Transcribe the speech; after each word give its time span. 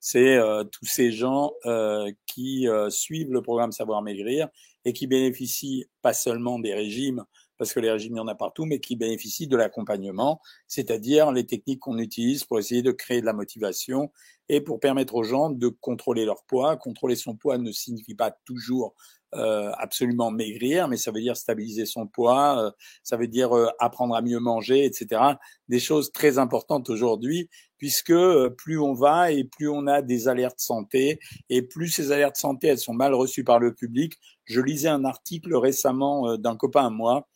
c'est 0.00 0.36
euh, 0.36 0.64
tous 0.64 0.86
ces 0.86 1.12
gens 1.12 1.52
euh, 1.66 2.10
qui 2.26 2.66
euh, 2.66 2.88
suivent 2.88 3.32
le 3.32 3.42
programme 3.42 3.70
Savoir 3.70 4.02
Maigrir 4.02 4.48
et 4.86 4.94
qui 4.94 5.06
bénéficient 5.06 5.86
pas 6.00 6.14
seulement 6.14 6.58
des 6.58 6.74
régimes, 6.74 7.24
parce 7.58 7.74
que 7.74 7.80
les 7.80 7.90
régimes, 7.90 8.14
il 8.14 8.16
y 8.16 8.20
en 8.20 8.28
a 8.28 8.34
partout, 8.34 8.64
mais 8.64 8.80
qui 8.80 8.96
bénéficient 8.96 9.46
de 9.46 9.58
l'accompagnement, 9.58 10.40
c'est-à-dire 10.66 11.30
les 11.32 11.44
techniques 11.44 11.80
qu'on 11.80 11.98
utilise 11.98 12.44
pour 12.44 12.58
essayer 12.58 12.80
de 12.80 12.90
créer 12.90 13.20
de 13.20 13.26
la 13.26 13.34
motivation 13.34 14.10
et 14.48 14.62
pour 14.62 14.80
permettre 14.80 15.14
aux 15.14 15.22
gens 15.22 15.50
de 15.50 15.68
contrôler 15.68 16.24
leur 16.24 16.44
poids. 16.44 16.78
Contrôler 16.78 17.14
son 17.14 17.36
poids 17.36 17.58
ne 17.58 17.70
signifie 17.70 18.14
pas 18.14 18.30
toujours 18.46 18.94
euh, 19.36 19.70
absolument 19.78 20.32
maigrir, 20.32 20.88
mais 20.88 20.96
ça 20.96 21.12
veut 21.12 21.20
dire 21.20 21.36
stabiliser 21.36 21.86
son 21.86 22.08
poids, 22.08 22.66
euh, 22.66 22.70
ça 23.04 23.16
veut 23.16 23.28
dire 23.28 23.56
euh, 23.56 23.68
apprendre 23.78 24.16
à 24.16 24.22
mieux 24.22 24.40
manger, 24.40 24.84
etc. 24.84 25.22
Des 25.68 25.78
choses 25.78 26.10
très 26.10 26.38
importantes 26.38 26.90
aujourd'hui, 26.90 27.48
puisque 27.78 28.12
plus 28.56 28.80
on 28.80 28.92
va 28.92 29.30
et 29.30 29.44
plus 29.44 29.68
on 29.68 29.86
a 29.86 30.02
des 30.02 30.26
alertes 30.26 30.58
santé, 30.58 31.20
et 31.48 31.62
plus 31.62 31.90
ces 31.90 32.10
alertes 32.10 32.38
santé 32.38 32.66
elles 32.66 32.78
sont 32.78 32.92
mal 32.92 33.14
reçues 33.14 33.44
par 33.44 33.60
le 33.60 33.72
public. 33.72 34.14
Je 34.46 34.60
lisais 34.60 34.88
un 34.88 35.04
article 35.04 35.54
récemment 35.54 36.36
d'un 36.36 36.56
copain 36.56 36.86
à 36.86 36.90
moi 36.90 37.28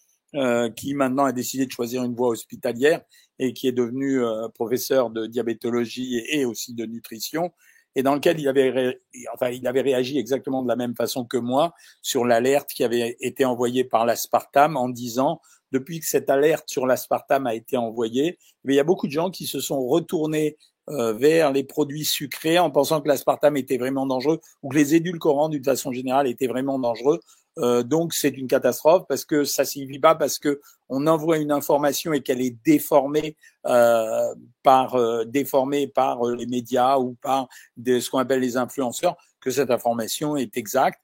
qui 0.74 0.94
maintenant 0.94 1.26
a 1.26 1.32
décidé 1.32 1.64
de 1.64 1.70
choisir 1.70 2.02
une 2.02 2.16
voie 2.16 2.28
hospitalière 2.28 3.02
et 3.38 3.52
qui 3.52 3.68
est 3.68 3.72
devenu 3.72 4.20
professeur 4.54 5.10
de 5.10 5.26
diabétologie 5.26 6.20
et 6.28 6.44
aussi 6.44 6.74
de 6.74 6.86
nutrition 6.86 7.52
et 7.96 8.02
dans 8.02 8.14
lequel 8.14 8.40
il 8.40 8.48
avait, 8.48 9.00
enfin, 9.32 9.50
il 9.50 9.66
avait 9.66 9.80
réagi 9.80 10.18
exactement 10.18 10.62
de 10.62 10.68
la 10.68 10.76
même 10.76 10.94
façon 10.94 11.24
que 11.24 11.36
moi 11.36 11.74
sur 12.02 12.24
l'alerte 12.24 12.70
qui 12.70 12.84
avait 12.84 13.16
été 13.20 13.44
envoyée 13.44 13.84
par 13.84 14.04
l'aspartame 14.04 14.76
en 14.76 14.88
disant 14.88 15.40
depuis 15.72 16.00
que 16.00 16.06
cette 16.06 16.30
alerte 16.30 16.68
sur 16.68 16.86
l'aspartame 16.86 17.46
a 17.46 17.54
été 17.54 17.76
envoyée, 17.76 18.38
il 18.64 18.74
y 18.74 18.80
a 18.80 18.84
beaucoup 18.84 19.06
de 19.06 19.12
gens 19.12 19.30
qui 19.30 19.46
se 19.46 19.60
sont 19.60 19.84
retournés 19.86 20.56
euh, 20.90 21.14
vers 21.14 21.50
les 21.50 21.64
produits 21.64 22.04
sucrés 22.04 22.58
en 22.58 22.70
pensant 22.70 23.00
que 23.00 23.08
l'aspartame 23.08 23.56
était 23.56 23.78
vraiment 23.78 24.06
dangereux 24.06 24.40
ou 24.62 24.68
que 24.68 24.76
les 24.76 24.94
édulcorants 24.94 25.48
d'une 25.48 25.64
façon 25.64 25.92
générale 25.92 26.28
étaient 26.28 26.46
vraiment 26.46 26.78
dangereux. 26.78 27.20
Euh, 27.58 27.82
donc 27.82 28.14
c'est 28.14 28.36
une 28.36 28.48
catastrophe 28.48 29.04
parce 29.08 29.24
que 29.24 29.44
ça 29.44 29.64
signifie 29.64 30.00
pas 30.00 30.14
parce 30.14 30.38
que 30.38 30.60
on 30.88 31.06
envoie 31.06 31.38
une 31.38 31.52
information 31.52 32.12
et 32.12 32.20
qu'elle 32.20 32.40
est 32.40 32.56
déformée 32.64 33.36
euh, 33.66 34.34
par 34.62 34.96
euh, 34.96 35.24
déformée 35.24 35.86
par 35.86 36.24
les 36.24 36.46
médias 36.46 36.98
ou 36.98 37.14
par 37.22 37.48
de, 37.76 38.00
ce 38.00 38.10
qu'on 38.10 38.18
appelle 38.18 38.40
les 38.40 38.56
influenceurs 38.56 39.16
que 39.40 39.50
cette 39.50 39.70
information 39.70 40.36
est 40.36 40.56
exacte. 40.56 41.00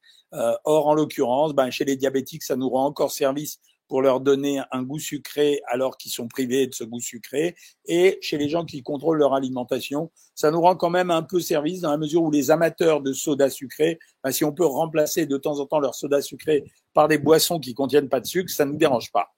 or 0.65 0.87
en 0.87 0.95
l'occurrence, 0.95 1.53
ben, 1.55 1.71
chez 1.71 1.85
les 1.85 1.97
diabétiques, 1.97 2.43
ça 2.43 2.57
nous 2.57 2.69
rend 2.69 2.87
encore 2.87 3.11
service 3.11 3.59
pour 3.91 4.03
leur 4.03 4.21
donner 4.21 4.63
un 4.71 4.85
goût 4.85 5.01
sucré 5.01 5.61
alors 5.67 5.97
qu'ils 5.97 6.13
sont 6.13 6.29
privés 6.29 6.69
de 6.69 6.73
ce 6.73 6.85
goût 6.85 7.01
sucré. 7.01 7.57
Et 7.87 8.19
chez 8.23 8.39
les 8.39 8.49
gens 8.49 8.65
qui 8.65 8.85
contrôlent 8.85 9.19
leur 9.19 9.35
alimentation, 9.35 10.13
ça 10.37 10.53
nous 10.53 10.61
rend 10.61 10.77
quand 10.77 10.91
même 10.91 11.11
un 11.11 11.25
peu 11.25 11.41
service 11.41 11.81
dans 11.81 11.91
la 11.91 11.97
mesure 11.97 12.23
où 12.23 12.31
les 12.31 12.53
amateurs 12.53 13.01
de 13.01 13.13
soda 13.13 13.51
sucré, 13.51 13.99
ben, 14.23 14.31
si 14.31 14.45
on 14.45 14.53
peut 14.53 14.65
remplacer 14.65 15.27
de 15.27 15.37
temps 15.37 15.59
en 15.59 15.67
temps 15.67 15.81
leur 15.81 15.97
soda 15.97 16.23
sucré 16.23 16.63
par 16.95 17.09
des 17.09 17.19
boissons 17.19 17.59
qui 17.59 17.75
contiennent 17.75 18.09
pas 18.09 18.21
de 18.21 18.27
sucre, 18.27 18.49
ça 18.49 18.65
ne 18.65 18.71
nous 18.71 18.79
dérange 18.79 19.11
pas. 19.11 19.33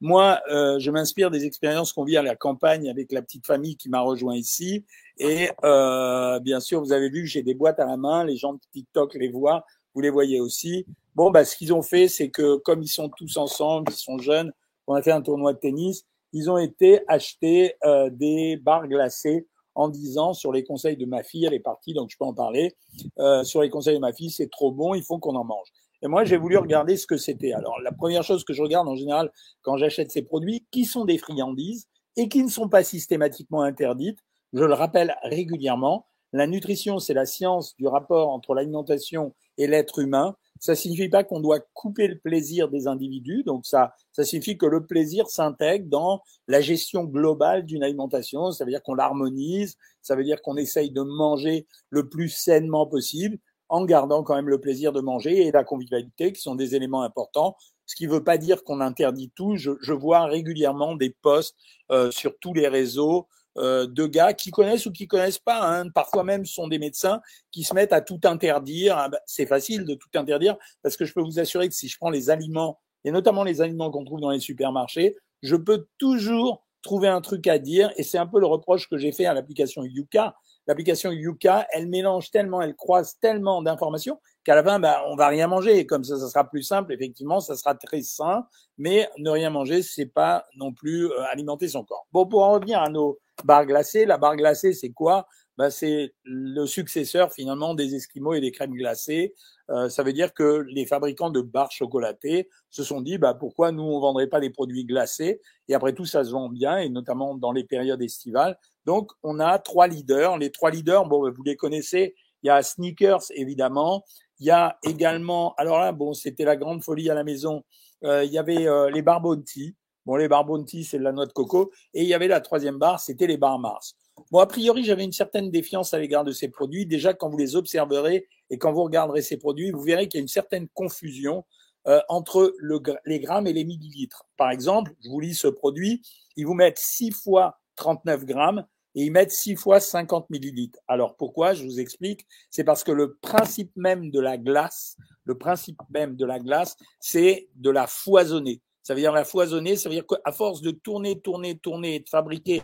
Moi, 0.00 0.40
euh, 0.50 0.78
je 0.78 0.90
m'inspire 0.90 1.30
des 1.30 1.44
expériences 1.44 1.92
qu'on 1.92 2.04
vit 2.04 2.16
à 2.16 2.22
la 2.22 2.34
campagne 2.34 2.88
avec 2.88 3.12
la 3.12 3.20
petite 3.20 3.46
famille 3.46 3.76
qui 3.76 3.90
m'a 3.90 4.00
rejoint 4.00 4.36
ici. 4.36 4.86
Et 5.18 5.50
euh, 5.64 6.38
bien 6.40 6.60
sûr, 6.60 6.80
vous 6.80 6.92
avez 6.92 7.10
vu, 7.10 7.26
j'ai 7.26 7.42
des 7.42 7.54
boîtes 7.54 7.80
à 7.80 7.84
la 7.84 7.98
main, 7.98 8.24
les 8.24 8.36
gens 8.36 8.54
de 8.54 8.60
TikTok 8.72 9.14
les 9.16 9.28
voient, 9.28 9.66
vous 9.98 10.02
les 10.02 10.10
voyez 10.10 10.40
aussi. 10.40 10.86
Bon, 11.16 11.32
bah, 11.32 11.44
ce 11.44 11.56
qu'ils 11.56 11.74
ont 11.74 11.82
fait, 11.82 12.06
c'est 12.06 12.30
que 12.30 12.58
comme 12.58 12.84
ils 12.84 12.88
sont 12.88 13.08
tous 13.08 13.36
ensemble, 13.36 13.90
ils 13.90 13.96
sont 13.96 14.16
jeunes, 14.18 14.52
on 14.86 14.94
a 14.94 15.02
fait 15.02 15.10
un 15.10 15.22
tournoi 15.22 15.54
de 15.54 15.58
tennis, 15.58 16.06
ils 16.32 16.48
ont 16.52 16.56
été 16.56 17.00
acheter 17.08 17.74
euh, 17.82 18.08
des 18.08 18.56
barres 18.58 18.86
glacées 18.86 19.48
en 19.74 19.88
disant 19.88 20.34
sur 20.34 20.52
les 20.52 20.62
conseils 20.62 20.96
de 20.96 21.04
ma 21.04 21.24
fille, 21.24 21.46
elle 21.46 21.54
est 21.54 21.58
partie, 21.58 21.94
donc 21.94 22.10
je 22.12 22.16
peux 22.16 22.24
en 22.24 22.32
parler, 22.32 22.76
euh, 23.18 23.42
sur 23.42 23.60
les 23.60 23.70
conseils 23.70 23.96
de 23.96 24.00
ma 24.00 24.12
fille, 24.12 24.30
c'est 24.30 24.48
trop 24.48 24.70
bon, 24.70 24.94
il 24.94 25.02
faut 25.02 25.18
qu'on 25.18 25.34
en 25.34 25.42
mange. 25.42 25.66
Et 26.02 26.06
moi, 26.06 26.24
j'ai 26.24 26.36
voulu 26.36 26.56
regarder 26.58 26.96
ce 26.96 27.08
que 27.08 27.16
c'était. 27.16 27.52
Alors, 27.52 27.80
la 27.80 27.90
première 27.90 28.22
chose 28.22 28.44
que 28.44 28.52
je 28.52 28.62
regarde 28.62 28.86
en 28.86 28.94
général 28.94 29.32
quand 29.62 29.78
j'achète 29.78 30.12
ces 30.12 30.22
produits, 30.22 30.64
qui 30.70 30.84
sont 30.84 31.06
des 31.06 31.18
friandises 31.18 31.88
et 32.14 32.28
qui 32.28 32.44
ne 32.44 32.48
sont 32.48 32.68
pas 32.68 32.84
systématiquement 32.84 33.62
interdites. 33.62 34.20
Je 34.52 34.62
le 34.62 34.74
rappelle 34.74 35.16
régulièrement, 35.24 36.06
la 36.32 36.46
nutrition, 36.46 36.98
c'est 36.98 37.14
la 37.14 37.26
science 37.26 37.74
du 37.76 37.86
rapport 37.86 38.28
entre 38.28 38.54
l'alimentation 38.54 39.34
et 39.56 39.66
l'être 39.66 39.98
humain. 39.98 40.36
Ça 40.60 40.74
signifie 40.74 41.08
pas 41.08 41.24
qu'on 41.24 41.40
doit 41.40 41.60
couper 41.72 42.08
le 42.08 42.18
plaisir 42.18 42.68
des 42.68 42.86
individus. 42.86 43.44
Donc 43.44 43.64
ça, 43.64 43.94
ça 44.12 44.24
signifie 44.24 44.58
que 44.58 44.66
le 44.66 44.84
plaisir 44.86 45.28
s'intègre 45.28 45.86
dans 45.88 46.22
la 46.46 46.60
gestion 46.60 47.04
globale 47.04 47.64
d'une 47.64 47.82
alimentation. 47.82 48.50
Ça 48.50 48.64
veut 48.64 48.70
dire 48.70 48.82
qu'on 48.82 48.94
l'harmonise. 48.94 49.76
Ça 50.02 50.16
veut 50.16 50.24
dire 50.24 50.42
qu'on 50.42 50.56
essaye 50.56 50.90
de 50.90 51.02
manger 51.02 51.66
le 51.90 52.08
plus 52.08 52.28
sainement 52.28 52.86
possible 52.86 53.38
en 53.68 53.84
gardant 53.84 54.22
quand 54.22 54.34
même 54.34 54.48
le 54.48 54.60
plaisir 54.60 54.92
de 54.92 55.00
manger 55.00 55.46
et 55.46 55.52
la 55.52 55.64
convivialité 55.64 56.32
qui 56.32 56.40
sont 56.40 56.54
des 56.54 56.74
éléments 56.74 57.02
importants. 57.02 57.56
Ce 57.86 57.94
qui 57.94 58.06
ne 58.06 58.12
veut 58.12 58.24
pas 58.24 58.38
dire 58.38 58.64
qu'on 58.64 58.80
interdit 58.80 59.30
tout. 59.34 59.56
Je, 59.56 59.72
je, 59.80 59.92
vois 59.92 60.26
régulièrement 60.26 60.94
des 60.94 61.10
posts 61.10 61.56
euh, 61.90 62.10
sur 62.10 62.38
tous 62.38 62.52
les 62.52 62.68
réseaux 62.68 63.28
euh, 63.58 63.86
de 63.86 64.06
gars 64.06 64.32
qui 64.32 64.50
connaissent 64.50 64.86
ou 64.86 64.92
qui 64.92 65.06
connaissent 65.06 65.38
pas, 65.38 65.62
hein, 65.62 65.88
parfois 65.90 66.24
même 66.24 66.44
sont 66.46 66.68
des 66.68 66.78
médecins 66.78 67.20
qui 67.50 67.64
se 67.64 67.74
mettent 67.74 67.92
à 67.92 68.00
tout 68.00 68.20
interdire. 68.24 68.96
Ah 68.96 69.08
ben, 69.08 69.18
c'est 69.26 69.46
facile 69.46 69.84
de 69.84 69.94
tout 69.94 70.08
interdire 70.14 70.56
parce 70.82 70.96
que 70.96 71.04
je 71.04 71.12
peux 71.12 71.22
vous 71.22 71.38
assurer 71.38 71.68
que 71.68 71.74
si 71.74 71.88
je 71.88 71.96
prends 71.98 72.10
les 72.10 72.30
aliments 72.30 72.80
et 73.04 73.10
notamment 73.10 73.44
les 73.44 73.60
aliments 73.60 73.90
qu'on 73.90 74.04
trouve 74.04 74.20
dans 74.20 74.30
les 74.30 74.40
supermarchés, 74.40 75.16
je 75.42 75.56
peux 75.56 75.86
toujours 75.98 76.64
trouver 76.82 77.08
un 77.08 77.20
truc 77.20 77.46
à 77.46 77.58
dire 77.58 77.92
et 77.96 78.02
c'est 78.02 78.18
un 78.18 78.26
peu 78.26 78.40
le 78.40 78.46
reproche 78.46 78.88
que 78.88 78.96
j'ai 78.96 79.12
fait 79.12 79.26
à 79.26 79.34
l'application 79.34 79.82
Yuka. 79.84 80.36
L'application 80.66 81.10
Yuka, 81.10 81.66
elle 81.72 81.88
mélange 81.88 82.30
tellement, 82.30 82.60
elle 82.60 82.76
croise 82.76 83.18
tellement 83.20 83.62
d'informations 83.62 84.20
qu'à 84.44 84.54
la 84.54 84.62
fin, 84.62 84.78
bah, 84.78 85.02
on 85.08 85.16
va 85.16 85.28
rien 85.28 85.46
manger. 85.46 85.78
Et 85.78 85.86
comme 85.86 86.04
ça, 86.04 86.18
ça 86.18 86.28
sera 86.28 86.48
plus 86.48 86.62
simple. 86.62 86.92
Effectivement, 86.92 87.40
ça 87.40 87.56
sera 87.56 87.74
très 87.74 88.02
sain, 88.02 88.46
mais 88.76 89.08
ne 89.18 89.30
rien 89.30 89.50
manger, 89.50 89.82
c'est 89.82 90.06
pas 90.06 90.46
non 90.56 90.72
plus 90.72 91.06
euh, 91.06 91.22
alimenter 91.32 91.68
son 91.68 91.84
corps. 91.84 92.06
Bon, 92.12 92.26
pour 92.26 92.42
en 92.42 92.52
revenir 92.52 92.80
à 92.80 92.88
nos 92.88 93.18
barre 93.44 93.66
glacée. 93.66 94.04
La 94.04 94.18
barre 94.18 94.36
glacée, 94.36 94.72
c'est 94.72 94.90
quoi? 94.90 95.26
Ben, 95.56 95.70
C'est 95.70 96.14
le 96.24 96.66
successeur 96.66 97.32
finalement 97.32 97.74
des 97.74 97.94
Esquimaux 97.94 98.34
et 98.34 98.40
des 98.40 98.52
crèmes 98.52 98.74
glacées. 98.74 99.34
Euh, 99.70 99.88
ça 99.88 100.02
veut 100.02 100.12
dire 100.12 100.32
que 100.32 100.64
les 100.68 100.86
fabricants 100.86 101.30
de 101.30 101.40
barres 101.42 101.72
chocolatées 101.72 102.48
se 102.70 102.82
sont 102.82 103.00
dit 103.00 103.18
bah, 103.18 103.34
pourquoi 103.34 103.70
nous 103.70 103.82
on 103.82 104.00
vendrait 104.00 104.28
pas 104.28 104.40
des 104.40 104.50
produits 104.50 104.84
glacés? 104.84 105.40
Et 105.68 105.74
après 105.74 105.92
tout 105.92 106.06
ça 106.06 106.24
se 106.24 106.30
vend 106.30 106.48
bien 106.48 106.78
et 106.78 106.88
notamment 106.88 107.34
dans 107.34 107.52
les 107.52 107.64
périodes 107.64 108.00
estivales. 108.00 108.58
Donc 108.86 109.10
on 109.22 109.40
a 109.40 109.58
trois 109.58 109.86
leaders. 109.86 110.38
Les 110.38 110.50
trois 110.50 110.70
leaders, 110.70 111.06
bon 111.06 111.30
vous 111.30 111.42
les 111.42 111.56
connaissez. 111.56 112.14
Il 112.42 112.46
y 112.46 112.50
a 112.50 112.62
Sneakers 112.62 113.24
évidemment. 113.34 114.04
Il 114.38 114.46
y 114.46 114.50
a 114.50 114.78
également 114.84 115.54
alors 115.56 115.78
là 115.78 115.92
bon 115.92 116.14
c'était 116.14 116.44
la 116.44 116.56
grande 116.56 116.82
folie 116.82 117.10
à 117.10 117.14
la 117.14 117.24
maison. 117.24 117.64
Euh, 118.04 118.24
il 118.24 118.32
y 118.32 118.38
avait 118.38 118.66
euh, 118.66 118.90
les 118.90 119.02
Barbonti 119.02 119.74
Bon, 120.08 120.16
les 120.16 120.26
Bounty, 120.26 120.84
c'est 120.84 120.98
de 120.98 121.02
la 121.02 121.12
noix 121.12 121.26
de 121.26 121.32
coco. 121.32 121.70
Et 121.92 122.00
il 122.00 122.08
y 122.08 122.14
avait 122.14 122.28
la 122.28 122.40
troisième 122.40 122.78
barre, 122.78 122.98
c'était 122.98 123.26
les 123.26 123.36
barres 123.36 123.58
Mars. 123.58 123.94
Bon, 124.30 124.38
a 124.38 124.46
priori, 124.46 124.82
j'avais 124.82 125.04
une 125.04 125.12
certaine 125.12 125.50
défiance 125.50 125.92
à 125.92 125.98
l'égard 125.98 126.24
de 126.24 126.32
ces 126.32 126.48
produits. 126.48 126.86
Déjà, 126.86 127.12
quand 127.12 127.28
vous 127.28 127.36
les 127.36 127.56
observerez 127.56 128.26
et 128.48 128.56
quand 128.56 128.72
vous 128.72 128.84
regarderez 128.84 129.20
ces 129.20 129.36
produits, 129.36 129.70
vous 129.70 129.82
verrez 129.82 130.08
qu'il 130.08 130.16
y 130.16 130.20
a 130.20 130.22
une 130.22 130.28
certaine 130.28 130.66
confusion 130.68 131.44
euh, 131.88 132.00
entre 132.08 132.54
le, 132.56 132.80
les 133.04 133.20
grammes 133.20 133.46
et 133.48 133.52
les 133.52 133.64
millilitres. 133.64 134.24
Par 134.38 134.50
exemple, 134.50 134.94
je 135.04 135.10
vous 135.10 135.20
lis 135.20 135.34
ce 135.34 135.46
produit, 135.46 136.00
ils 136.36 136.46
vous 136.46 136.54
mettent 136.54 136.78
6 136.78 137.10
fois 137.10 137.58
39 137.76 138.24
grammes 138.24 138.64
et 138.94 139.04
ils 139.04 139.12
mettent 139.12 139.30
6 139.30 139.56
fois 139.56 139.78
50 139.78 140.30
millilitres. 140.30 140.78
Alors 140.88 141.16
pourquoi 141.16 141.52
Je 141.52 141.64
vous 141.64 141.80
explique? 141.80 142.26
C'est 142.48 142.64
parce 142.64 142.82
que 142.82 142.92
le 142.92 143.16
principe 143.16 143.76
même 143.76 144.10
de 144.10 144.20
la 144.20 144.38
glace, 144.38 144.96
le 145.24 145.36
principe 145.36 145.76
même 145.90 146.16
de 146.16 146.24
la 146.24 146.38
glace, 146.38 146.78
c'est 146.98 147.50
de 147.56 147.68
la 147.68 147.86
foisonner 147.86 148.62
ça 148.88 148.94
veut 148.94 149.02
dire 149.02 149.12
la 149.12 149.26
foisonner, 149.26 149.76
ça 149.76 149.90
veut 149.90 149.96
dire 149.96 150.06
qu'à 150.06 150.32
force 150.32 150.62
de 150.62 150.70
tourner, 150.70 151.20
tourner, 151.20 151.58
tourner 151.58 151.96
et 151.96 152.00
de 152.00 152.08
fabriquer 152.08 152.62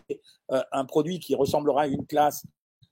euh, 0.53 0.63
un 0.73 0.87
produit 0.87 1.19
qui 1.19 1.35
ressemblera 1.35 1.83
à 1.83 1.87
une 1.87 2.07
classe, 2.07 2.47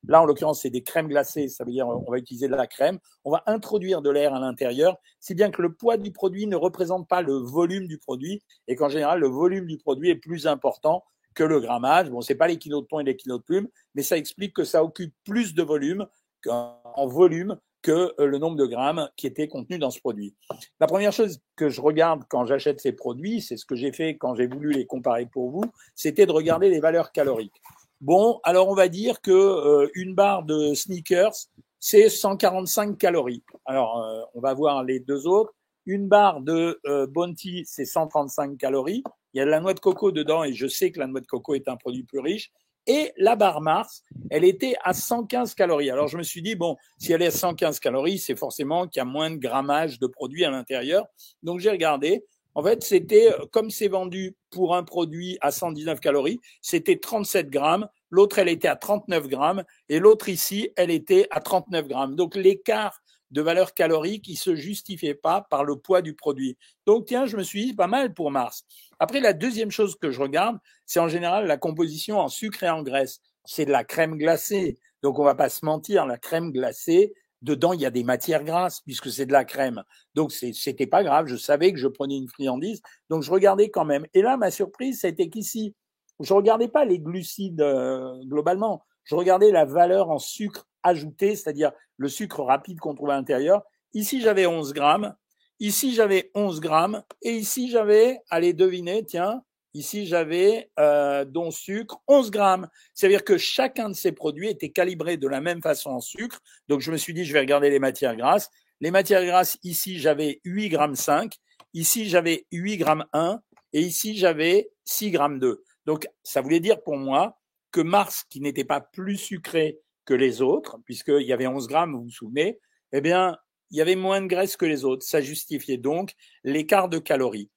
là 0.07 0.21
en 0.21 0.27
l'occurrence 0.27 0.61
c'est 0.61 0.69
des 0.69 0.83
crèmes 0.83 1.09
glacées, 1.09 1.49
ça 1.49 1.65
veut 1.65 1.71
dire 1.71 1.89
on 1.89 2.11
va 2.11 2.19
utiliser 2.19 2.47
de 2.47 2.55
la 2.55 2.67
crème, 2.67 2.99
on 3.25 3.31
va 3.31 3.43
introduire 3.47 4.03
de 4.03 4.11
l'air 4.11 4.35
à 4.35 4.39
l'intérieur, 4.39 4.99
si 5.19 5.35
bien 5.35 5.51
que 5.51 5.63
le 5.63 5.73
poids 5.73 5.97
du 5.97 6.13
produit 6.13 6.47
ne 6.47 6.57
représente 6.57 7.09
pas 7.09 7.23
le 7.23 7.33
volume 7.33 7.87
du 7.87 7.97
produit 7.97 8.43
et 8.69 8.77
qu'en 8.77 8.91
général 8.91 9.19
le 9.21 9.29
volume 9.29 9.65
du 9.65 9.79
produit 9.79 10.11
est 10.11 10.17
plus 10.17 10.47
important 10.47 11.03
que 11.35 11.43
le 11.43 11.59
grammage. 11.59 12.11
Bon, 12.11 12.21
c'est 12.21 12.35
pas 12.35 12.49
les 12.49 12.59
kilos 12.59 12.83
de 12.83 12.87
thon 12.87 13.01
et 13.01 13.05
les 13.05 13.17
kilos 13.17 13.39
de 13.39 13.45
plumes, 13.45 13.69
mais 13.95 14.03
ça 14.03 14.19
explique 14.19 14.53
que 14.53 14.65
ça 14.65 14.85
occupe 14.85 15.15
plus 15.25 15.55
de 15.55 15.63
volume 15.63 16.07
en 16.51 17.07
volume 17.07 17.57
que 17.83 18.15
euh, 18.19 18.27
le 18.27 18.39
nombre 18.39 18.57
de 18.57 18.67
grammes 18.67 19.11
qui 19.17 19.27
étaient 19.27 19.49
contenus 19.49 19.79
dans 19.79 19.91
ce 19.91 20.01
produit. 20.01 20.35
La 20.81 20.87
première 20.87 21.13
chose 21.13 21.41
que 21.57 21.69
je 21.69 21.81
regarde 21.81 22.23
quand 22.29 22.47
j'achète 22.47 22.81
ces 22.81 22.93
produits, 22.93 23.43
c'est 23.43 23.57
ce 23.57 23.67
que 23.67 23.75
j'ai 23.75 23.93
fait 23.93 24.17
quand 24.17 24.35
j'ai 24.35 24.47
voulu 24.47 24.73
les 24.73 24.87
comparer 24.87 25.27
pour 25.27 25.51
vous, 25.51 25.65
c'était 25.95 26.27
de 26.27 26.33
regarder 26.33 26.71
les 26.71 26.81
valeurs 26.81 27.13
caloriques. 27.13 27.61
Bon, 28.01 28.41
alors 28.45 28.69
on 28.69 28.75
va 28.75 28.89
dire 28.89 29.21
que 29.21 29.31
euh, 29.31 29.89
une 29.95 30.15
barre 30.15 30.45
de 30.45 30.75
sneakers, 30.75 31.35
c'est 31.79 32.09
145 32.09 32.97
calories. 32.97 33.43
Alors 33.65 34.03
euh, 34.03 34.23
on 34.35 34.41
va 34.41 34.55
voir 34.55 34.85
les 34.85 35.01
deux 35.01 35.27
autres. 35.27 35.53
Une 35.85 36.07
barre 36.07 36.41
de 36.41 36.81
Bounty, 37.09 37.65
c'est 37.67 37.85
135 37.85 38.57
calories. 38.57 39.03
Il 39.35 39.39
y 39.39 39.41
a 39.41 39.45
de 39.45 39.51
la 39.51 39.59
noix 39.59 39.75
de 39.75 39.81
coco 39.81 40.13
dedans 40.13 40.45
et 40.45 40.53
je 40.53 40.69
sais 40.69 40.93
que 40.93 41.01
la 41.01 41.09
noix 41.09 41.21
de 41.21 41.27
coco 41.27 41.55
est 41.55 41.67
un 41.67 41.77
produit 41.77 42.05
plus 42.05 42.21
riche. 42.21 42.53
Et 42.87 43.13
la 43.17 43.37
barre 43.37 43.61
Mars, 43.61 44.03
elle 44.31 44.45
était 44.45 44.75
à 44.83 44.93
115 44.93 45.55
calories. 45.55 45.91
Alors 45.91 46.09
je 46.09 46.17
me 46.17 46.23
suis 46.23 46.43
dit, 46.43 46.55
bon, 46.55 46.77
si 46.99 47.13
elle 47.13 47.23
est 47.23 47.27
à 47.27 47.31
115 47.31 47.79
calories, 47.81 48.19
c'est 48.19 48.37
forcément 48.37 48.89
qu'il 48.89 49.01
y 49.01 49.03
a 49.03 49.05
moins 49.05 49.31
de 49.31 49.37
grammage 49.37 49.99
de 49.99 50.07
produit 50.07 50.45
à 50.45 50.51
l'intérieur. 50.51 51.07
Donc 51.43 51.61
j'ai 51.61 51.71
regardé. 51.71 52.25
En 52.55 52.63
fait, 52.63 52.83
c'était, 52.83 53.31
comme 53.51 53.71
c'est 53.71 53.89
vendu 53.89 54.37
pour 54.51 54.77
un 54.77 54.83
produit 54.83 55.39
à 55.41 55.51
119 55.51 56.01
calories, 56.01 56.39
c'était 56.61 56.99
37 56.99 57.49
grammes. 57.49 57.89
L'autre, 58.11 58.39
elle 58.39 58.49
était 58.49 58.69
à 58.69 58.77
39 58.77 59.29
grammes. 59.29 59.65
Et 59.89 59.99
l'autre 59.99 60.29
ici, 60.29 60.71
elle 60.77 60.91
était 60.91 61.27
à 61.31 61.41
39 61.41 61.89
grammes. 61.89 62.15
Donc 62.15 62.37
l'écart 62.37 63.01
de 63.33 63.43
valeur 63.43 63.75
calorique 63.75 64.25
qui 64.25 64.37
se 64.37 64.55
justifiait 64.55 65.15
pas 65.15 65.47
par 65.51 65.65
le 65.65 65.77
poids 65.77 66.03
du 66.03 66.15
produit. 66.15 66.57
Donc 66.87 67.07
tiens, 67.07 67.27
je 67.27 67.37
me 67.37 67.43
suis 67.43 67.67
dit 67.67 67.75
pas 67.75 67.87
mal 67.87 68.15
pour 68.15 68.31
Mars. 68.31 68.65
Après, 68.99 69.21
la 69.21 69.33
deuxième 69.33 69.71
chose 69.71 69.97
que 69.97 70.11
je 70.11 70.21
regarde, 70.21 70.59
c'est 70.87 71.01
en 71.01 71.09
général 71.09 71.47
la 71.47 71.57
composition 71.57 72.19
en 72.21 72.29
sucre 72.29 72.63
et 72.63 72.71
en 72.71 72.83
graisse. 72.83 73.21
C'est 73.45 73.65
de 73.65 73.73
la 73.73 73.85
crème 73.85 74.17
glacée. 74.17 74.79
Donc 75.03 75.19
on 75.19 75.25
va 75.25 75.35
pas 75.35 75.49
se 75.49 75.65
mentir, 75.65 76.07
la 76.07 76.19
crème 76.19 76.53
glacée, 76.53 77.13
dedans 77.41 77.73
il 77.73 77.81
y 77.81 77.87
a 77.87 77.91
des 77.91 78.05
matières 78.05 78.45
grasses 78.45 78.81
puisque 78.83 79.11
c'est 79.11 79.27
de 79.27 79.33
la 79.33 79.45
crème. 79.45 79.83
Donc 80.15 80.31
c'était 80.33 80.87
pas 80.87 81.03
grave, 81.03 81.27
je 81.27 81.37
savais 81.37 81.73
que 81.73 81.79
je 81.79 81.89
prenais 81.89 82.17
une 82.17 82.29
friandise, 82.29 82.81
donc 83.11 83.23
je 83.23 83.31
regardais 83.31 83.71
quand 83.71 83.85
même. 83.85 84.07
Et 84.15 84.23
là, 84.23 84.37
ma 84.37 84.51
surprise, 84.51 85.01
c'était 85.01 85.29
qu'ici, 85.29 85.75
je 86.21 86.33
regardais 86.33 86.69
pas 86.69 86.85
les 86.85 87.01
glucides 87.01 87.61
euh, 87.61 88.15
globalement, 88.25 88.85
je 89.05 89.15
regardais 89.15 89.51
la 89.51 89.65
valeur 89.65 90.11
en 90.11 90.19
sucre 90.19 90.67
ajouté, 90.83 91.37
c'est-à-dire 91.37 91.73
le 91.97 92.09
sucre 92.09 92.43
rapide 92.43 92.81
qu'on 92.81 92.95
trouve 92.95 93.11
à 93.11 93.17
l'intérieur. 93.17 93.63
Ici, 93.95 94.21
j'avais 94.21 94.47
11 94.47 94.73
grammes. 94.73 95.15
Ici, 95.61 95.95
j'avais 95.95 96.31
11 96.35 96.61
grammes. 96.61 97.03
Et 97.23 97.33
ici, 97.33 97.71
j'avais, 97.71 98.21
allez 98.31 98.53
deviner, 98.53 99.05
tiens, 99.05 99.43
ici, 99.75 100.07
j'avais, 100.07 100.71
euh, 100.79 101.25
dont 101.25 101.51
sucre, 101.51 102.01
11 102.09 102.31
grammes. 102.31 102.69
C'est-à-dire 102.95 103.25
que 103.25 103.39
chacun 103.39 103.91
de 103.91 103.95
ces 103.95 104.13
produits 104.13 104.49
était 104.49 104.71
calibré 104.71 105.17
de 105.17 105.29
la 105.29 105.41
même 105.41 105.63
façon 105.63 105.91
en 105.91 106.01
sucre. 106.01 106.41
Donc, 106.69 106.81
je 106.81 106.91
me 106.91 106.97
suis 106.97 107.15
dit, 107.15 107.25
je 107.25 107.33
vais 107.33 107.41
regarder 107.41 107.71
les 107.71 107.79
matières 107.79 108.17
grasses. 108.17 108.51
Les 108.81 108.91
matières 108.91 109.25
grasses, 109.25 109.59
ici, 109.63 109.99
j'avais 109.99 110.41
8 110.45 110.69
grammes 110.71 110.97
5. 110.97 111.35
Ici, 111.75 112.09
j'avais 112.09 112.47
8 112.51 112.77
grammes 112.79 113.05
1. 113.13 113.41
Et 113.75 113.81
ici, 113.81 114.17
j'avais 114.17 114.71
6 114.85 115.11
grammes 115.11 115.39
2. 115.39 115.63
Donc, 115.87 116.09
ça 116.23 116.41
voulait 116.41 116.61
dire 116.61 116.83
pour 116.83 116.97
moi 116.97 117.39
que 117.73 117.81
Mars, 117.81 118.25
qui 118.31 118.41
n'était 118.41 118.65
pas 118.65 118.81
plus 118.81 119.17
sucré 119.17 119.79
que 120.05 120.15
les 120.15 120.43
autres, 120.43 120.79
puisqu'il 120.85 121.27
y 121.27 121.33
avait 121.33 121.47
11 121.47 121.67
grammes, 121.67 121.95
vous 121.95 122.05
vous 122.05 122.11
souvenez, 122.11 122.59
eh 122.93 123.01
bien, 123.01 123.37
il 123.71 123.79
y 123.79 123.81
avait 123.81 123.97
moins 123.97 124.21
de 124.21 124.27
graisse 124.27 124.57
que 124.57 124.67
les 124.67 124.85
autres. 124.85 125.05
Ça 125.05 125.21
justifiait 125.21 125.79
donc 125.79 126.13
l'écart 126.45 126.89
de 126.89 126.99
calories. 126.99 127.51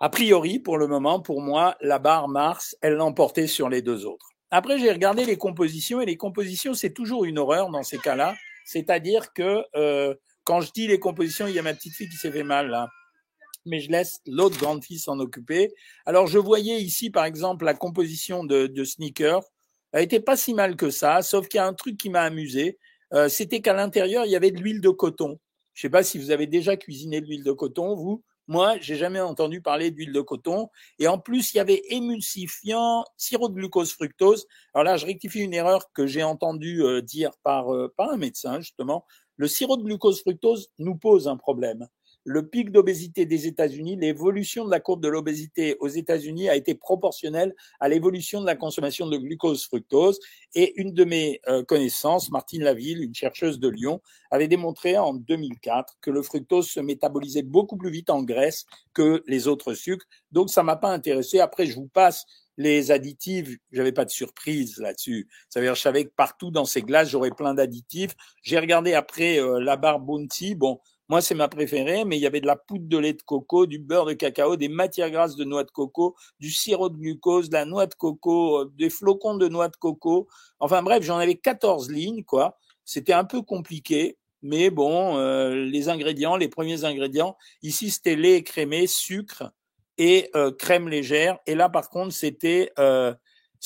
A 0.00 0.08
priori, 0.08 0.58
pour 0.58 0.78
le 0.78 0.86
moment, 0.86 1.20
pour 1.20 1.40
moi, 1.40 1.76
la 1.80 1.98
barre 1.98 2.28
Mars, 2.28 2.76
elle 2.80 2.94
l'emportait 2.94 3.46
sur 3.46 3.68
les 3.68 3.82
deux 3.82 4.04
autres. 4.06 4.30
Après, 4.50 4.78
j'ai 4.78 4.92
regardé 4.92 5.24
les 5.24 5.36
compositions 5.36 6.00
et 6.00 6.06
les 6.06 6.16
compositions, 6.16 6.74
c'est 6.74 6.92
toujours 6.92 7.24
une 7.24 7.38
horreur 7.38 7.70
dans 7.70 7.82
ces 7.82 7.98
cas-là. 7.98 8.34
C'est-à-dire 8.64 9.32
que 9.32 9.64
euh, 9.74 10.14
quand 10.44 10.60
je 10.60 10.70
dis 10.72 10.86
les 10.86 10.98
compositions, 10.98 11.46
il 11.46 11.54
y 11.54 11.58
a 11.58 11.62
ma 11.62 11.74
petite 11.74 11.94
fille 11.94 12.08
qui 12.08 12.16
s'est 12.16 12.30
fait 12.30 12.42
mal 12.42 12.68
là. 12.68 12.88
Mais 13.66 13.80
je 13.80 13.90
laisse 13.90 14.20
l'autre 14.26 14.58
grande 14.58 14.84
fille 14.84 14.98
s'en 14.98 15.18
occuper. 15.18 15.72
Alors, 16.06 16.26
je 16.26 16.38
voyais 16.38 16.80
ici, 16.80 17.10
par 17.10 17.24
exemple, 17.24 17.64
la 17.64 17.74
composition 17.74 18.44
de, 18.44 18.66
de 18.66 18.84
sneakers 18.84 19.42
elle 19.92 20.02
était 20.04 20.20
pas 20.20 20.36
si 20.36 20.52
mal 20.52 20.76
que 20.76 20.90
ça, 20.90 21.22
sauf 21.22 21.48
qu'il 21.48 21.56
y 21.56 21.60
a 21.60 21.66
un 21.66 21.72
truc 21.72 21.96
qui 21.96 22.10
m'a 22.10 22.20
amusé, 22.20 22.78
euh, 23.14 23.30
c'était 23.30 23.62
qu'à 23.62 23.72
l'intérieur, 23.72 24.26
il 24.26 24.30
y 24.30 24.36
avait 24.36 24.50
de 24.50 24.60
l'huile 24.60 24.82
de 24.82 24.90
coton. 24.90 25.38
Je 25.72 25.82
sais 25.82 25.90
pas 25.90 26.02
si 26.02 26.18
vous 26.18 26.30
avez 26.30 26.46
déjà 26.46 26.76
cuisiné 26.76 27.22
de 27.22 27.26
l'huile 27.26 27.44
de 27.44 27.52
coton, 27.52 27.94
vous. 27.94 28.22
Moi, 28.48 28.76
j'ai 28.80 28.96
jamais 28.96 29.20
entendu 29.20 29.62
parler 29.62 29.90
d'huile 29.90 30.12
de 30.12 30.20
coton. 30.20 30.68
Et 30.98 31.08
en 31.08 31.18
plus, 31.18 31.52
il 31.52 31.56
y 31.56 31.60
avait 31.60 31.82
émulsifiant, 31.88 33.04
sirop 33.16 33.48
de 33.48 33.54
glucose 33.54 33.92
fructose. 33.92 34.46
Alors 34.74 34.84
là, 34.84 34.96
je 34.98 35.06
rectifie 35.06 35.40
une 35.40 35.54
erreur 35.54 35.90
que 35.92 36.06
j'ai 36.06 36.22
entendu 36.22 36.82
euh, 36.82 37.00
dire 37.00 37.30
par, 37.42 37.74
euh, 37.74 37.92
par 37.96 38.10
un 38.10 38.18
médecin, 38.18 38.60
justement. 38.60 39.06
Le 39.36 39.48
sirop 39.48 39.78
de 39.78 39.82
glucose 39.82 40.20
fructose 40.20 40.70
nous 40.78 40.96
pose 40.96 41.26
un 41.26 41.36
problème 41.36 41.88
le 42.26 42.48
pic 42.48 42.72
d'obésité 42.72 43.24
des 43.24 43.46
États-Unis, 43.46 43.94
l'évolution 43.94 44.64
de 44.64 44.70
la 44.70 44.80
courbe 44.80 45.00
de 45.00 45.06
l'obésité 45.06 45.76
aux 45.78 45.86
États-Unis 45.86 46.48
a 46.48 46.56
été 46.56 46.74
proportionnelle 46.74 47.54
à 47.78 47.88
l'évolution 47.88 48.40
de 48.40 48.46
la 48.46 48.56
consommation 48.56 49.06
de 49.06 49.16
glucose-fructose. 49.16 50.18
Et 50.52 50.78
une 50.80 50.92
de 50.92 51.04
mes 51.04 51.40
euh, 51.46 51.62
connaissances, 51.62 52.32
Martine 52.32 52.64
Laville, 52.64 53.04
une 53.04 53.14
chercheuse 53.14 53.60
de 53.60 53.68
Lyon, 53.68 54.00
avait 54.32 54.48
démontré 54.48 54.98
en 54.98 55.14
2004 55.14 55.98
que 56.00 56.10
le 56.10 56.20
fructose 56.20 56.68
se 56.68 56.80
métabolisait 56.80 57.42
beaucoup 57.42 57.76
plus 57.76 57.90
vite 57.90 58.10
en 58.10 58.24
graisse 58.24 58.66
que 58.92 59.22
les 59.28 59.46
autres 59.46 59.74
sucres. 59.74 60.06
Donc 60.32 60.50
ça 60.50 60.64
m'a 60.64 60.76
pas 60.76 60.90
intéressé. 60.92 61.38
Après, 61.38 61.66
je 61.66 61.76
vous 61.76 61.86
passe 61.86 62.26
les 62.56 62.90
additifs, 62.90 63.56
j'avais 63.70 63.92
pas 63.92 64.04
de 64.04 64.10
surprise 64.10 64.78
là-dessus. 64.78 65.28
Ça 65.48 65.60
veut 65.60 65.66
dire, 65.66 65.74
je 65.74 65.80
savais 65.80 66.06
que 66.06 66.12
partout 66.16 66.50
dans 66.50 66.64
ces 66.64 66.82
glaces, 66.82 67.10
j'aurais 67.10 67.30
plein 67.30 67.54
d'additifs. 67.54 68.16
J'ai 68.42 68.58
regardé 68.58 68.94
après 68.94 69.38
euh, 69.38 69.60
la 69.60 69.76
barre 69.76 70.00
Bounty. 70.00 70.54
Bon, 70.54 70.80
moi, 71.08 71.20
c'est 71.20 71.34
ma 71.34 71.48
préférée, 71.48 72.04
mais 72.04 72.16
il 72.16 72.20
y 72.20 72.26
avait 72.26 72.40
de 72.40 72.46
la 72.46 72.56
poudre 72.56 72.88
de 72.88 72.98
lait 72.98 73.12
de 73.12 73.22
coco, 73.22 73.66
du 73.66 73.78
beurre 73.78 74.06
de 74.06 74.12
cacao, 74.12 74.56
des 74.56 74.68
matières 74.68 75.10
grasses 75.10 75.36
de 75.36 75.44
noix 75.44 75.62
de 75.62 75.70
coco, 75.70 76.16
du 76.40 76.50
sirop 76.50 76.88
de 76.88 76.96
glucose, 76.96 77.48
de 77.48 77.54
la 77.54 77.64
noix 77.64 77.86
de 77.86 77.94
coco, 77.94 78.62
euh, 78.62 78.72
des 78.76 78.90
flocons 78.90 79.36
de 79.36 79.48
noix 79.48 79.68
de 79.68 79.76
coco. 79.76 80.26
Enfin 80.58 80.82
bref, 80.82 81.04
j'en 81.04 81.18
avais 81.18 81.36
14 81.36 81.90
lignes, 81.90 82.24
quoi. 82.24 82.58
C'était 82.84 83.12
un 83.12 83.24
peu 83.24 83.42
compliqué, 83.42 84.18
mais 84.42 84.70
bon, 84.70 85.16
euh, 85.16 85.54
les 85.54 85.88
ingrédients, 85.88 86.36
les 86.36 86.48
premiers 86.48 86.84
ingrédients, 86.84 87.36
ici 87.62 87.90
c'était 87.90 88.16
lait 88.16 88.36
écrémé, 88.36 88.86
sucre 88.86 89.52
et 89.98 90.30
euh, 90.34 90.50
crème 90.52 90.88
légère. 90.88 91.38
Et 91.46 91.54
là, 91.54 91.68
par 91.68 91.88
contre, 91.88 92.12
c'était 92.12 92.72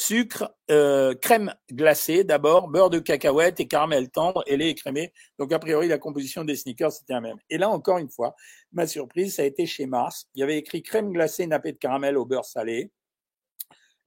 sucre, 0.00 0.56
euh, 0.70 1.14
crème 1.14 1.54
glacée 1.70 2.24
d'abord, 2.24 2.68
beurre 2.68 2.88
de 2.88 2.98
cacahuète 2.98 3.60
et 3.60 3.68
caramel 3.68 4.10
tendre 4.10 4.42
et 4.46 4.56
lait 4.56 4.70
écrémé. 4.70 5.12
Donc 5.38 5.52
a 5.52 5.58
priori 5.58 5.88
la 5.88 5.98
composition 5.98 6.42
des 6.42 6.56
sneakers 6.56 6.92
c'était 6.92 7.12
la 7.12 7.20
même. 7.20 7.36
Et 7.50 7.58
là 7.58 7.68
encore 7.68 7.98
une 7.98 8.08
fois, 8.08 8.34
ma 8.72 8.86
surprise 8.86 9.34
ça 9.34 9.42
a 9.42 9.44
été 9.44 9.66
chez 9.66 9.84
Mars. 9.84 10.26
Il 10.34 10.40
y 10.40 10.42
avait 10.42 10.56
écrit 10.56 10.82
crème 10.82 11.12
glacée 11.12 11.46
nappée 11.46 11.72
de 11.72 11.76
caramel 11.76 12.16
au 12.16 12.24
beurre 12.24 12.46
salé, 12.46 12.90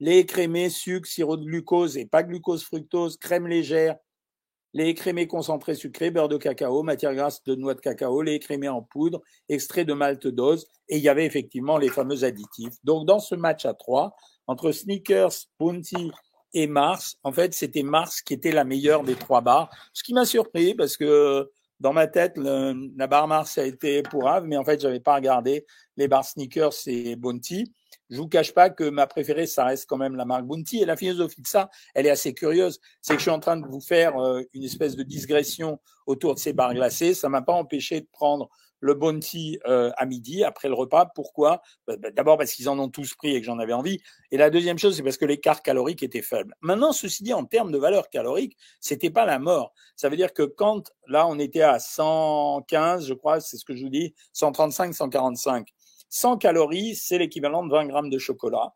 lait 0.00 0.18
écrémé, 0.18 0.68
sucre, 0.68 1.06
sirop 1.06 1.36
de 1.36 1.44
glucose 1.44 1.96
et 1.96 2.06
pas 2.06 2.24
glucose 2.24 2.64
fructose, 2.64 3.16
crème 3.16 3.46
légère, 3.46 3.96
lait 4.74 4.90
écrémé 4.90 5.26
concentré 5.26 5.74
sucré, 5.74 6.10
beurre 6.10 6.28
de 6.28 6.36
cacao, 6.36 6.82
matière 6.82 7.14
grasse 7.14 7.42
de 7.44 7.54
noix 7.54 7.74
de 7.74 7.80
cacao, 7.80 8.20
lait 8.20 8.34
écrémé 8.34 8.68
en 8.68 8.82
poudre, 8.82 9.22
extrait 9.48 9.84
de 9.84 9.94
malt 9.94 10.26
d'ose 10.26 10.66
et 10.88 10.98
il 10.98 11.02
y 11.02 11.08
avait 11.08 11.24
effectivement 11.24 11.78
les 11.78 11.88
fameux 11.88 12.24
additifs. 12.24 12.74
Donc 12.84 13.06
dans 13.06 13.20
ce 13.20 13.34
match 13.34 13.64
à 13.64 13.72
trois, 13.72 14.14
entre 14.46 14.72
Sneakers, 14.72 15.32
Bounty 15.58 16.10
et 16.52 16.66
Mars, 16.66 17.16
en 17.22 17.32
fait, 17.32 17.54
c'était 17.54 17.82
Mars 17.82 18.20
qui 18.20 18.34
était 18.34 18.52
la 18.52 18.64
meilleure 18.64 19.04
des 19.04 19.14
trois 19.14 19.40
barres. 19.40 19.70
Ce 19.92 20.02
qui 20.02 20.12
m'a 20.12 20.26
surpris 20.26 20.74
parce 20.74 20.96
que 20.96 21.50
dans 21.80 21.92
ma 21.92 22.06
tête, 22.06 22.36
la 22.36 23.06
barre 23.06 23.28
Mars 23.28 23.58
a 23.58 23.64
été 23.64 24.02
pourrave, 24.02 24.44
mais 24.46 24.56
en 24.56 24.64
fait, 24.64 24.80
j'avais 24.80 25.00
pas 25.00 25.16
regardé 25.16 25.66
les 25.96 26.08
barres 26.08 26.24
Sneakers 26.24 26.72
et 26.86 27.16
Bounty. 27.16 27.72
Je 28.10 28.18
vous 28.18 28.28
cache 28.28 28.52
pas 28.52 28.70
que 28.70 28.84
ma 28.84 29.06
préférée, 29.06 29.46
ça 29.46 29.64
reste 29.64 29.88
quand 29.88 29.96
même 29.96 30.16
la 30.16 30.24
marque 30.24 30.44
Bounty. 30.44 30.80
Et 30.80 30.84
la 30.84 30.96
philosophie 30.96 31.42
de 31.42 31.46
ça, 31.46 31.70
elle 31.94 32.06
est 32.06 32.10
assez 32.10 32.34
curieuse. 32.34 32.80
C'est 33.00 33.14
que 33.14 33.18
je 33.18 33.24
suis 33.24 33.30
en 33.30 33.40
train 33.40 33.56
de 33.56 33.66
vous 33.66 33.80
faire 33.80 34.16
euh, 34.18 34.42
une 34.52 34.64
espèce 34.64 34.96
de 34.96 35.02
digression 35.02 35.80
autour 36.06 36.34
de 36.34 36.38
ces 36.38 36.52
barres 36.52 36.74
glacées. 36.74 37.14
Ça 37.14 37.28
m'a 37.28 37.42
pas 37.42 37.54
empêché 37.54 38.00
de 38.00 38.08
prendre 38.12 38.48
le 38.84 38.92
bounty 38.92 39.58
euh, 39.66 39.90
à 39.96 40.04
midi 40.04 40.44
après 40.44 40.68
le 40.68 40.74
repas. 40.74 41.06
Pourquoi? 41.14 41.62
Bah, 41.86 41.96
bah, 41.96 42.10
D'abord 42.10 42.36
parce 42.36 42.52
qu'ils 42.52 42.68
en 42.68 42.78
ont 42.78 42.90
tous 42.90 43.14
pris 43.14 43.34
et 43.34 43.40
que 43.40 43.46
j'en 43.46 43.58
avais 43.58 43.72
envie. 43.72 44.00
Et 44.30 44.36
la 44.36 44.50
deuxième 44.50 44.78
chose, 44.78 44.94
c'est 44.94 45.02
parce 45.02 45.16
que 45.16 45.24
l'écart 45.24 45.62
calorique 45.62 46.02
était 46.02 46.20
faible. 46.20 46.54
Maintenant, 46.60 46.92
ceci 46.92 47.22
dit, 47.22 47.32
en 47.32 47.46
termes 47.46 47.72
de 47.72 47.78
valeur 47.78 48.10
calorique, 48.10 48.58
c'était 48.80 49.10
pas 49.10 49.24
la 49.24 49.38
mort. 49.38 49.72
Ça 49.96 50.10
veut 50.10 50.16
dire 50.16 50.34
que 50.34 50.42
quand 50.42 50.92
là, 51.08 51.26
on 51.26 51.38
était 51.38 51.62
à 51.62 51.78
115, 51.78 53.06
je 53.06 53.14
crois, 53.14 53.40
c'est 53.40 53.56
ce 53.56 53.64
que 53.64 53.74
je 53.74 53.82
vous 53.84 53.90
dis, 53.90 54.14
135, 54.34 54.92
145. 54.92 55.68
100 56.14 56.38
calories, 56.38 56.94
c'est 56.94 57.18
l'équivalent 57.18 57.66
de 57.66 57.72
20 57.72 57.86
grammes 57.86 58.08
de 58.08 58.18
chocolat. 58.18 58.72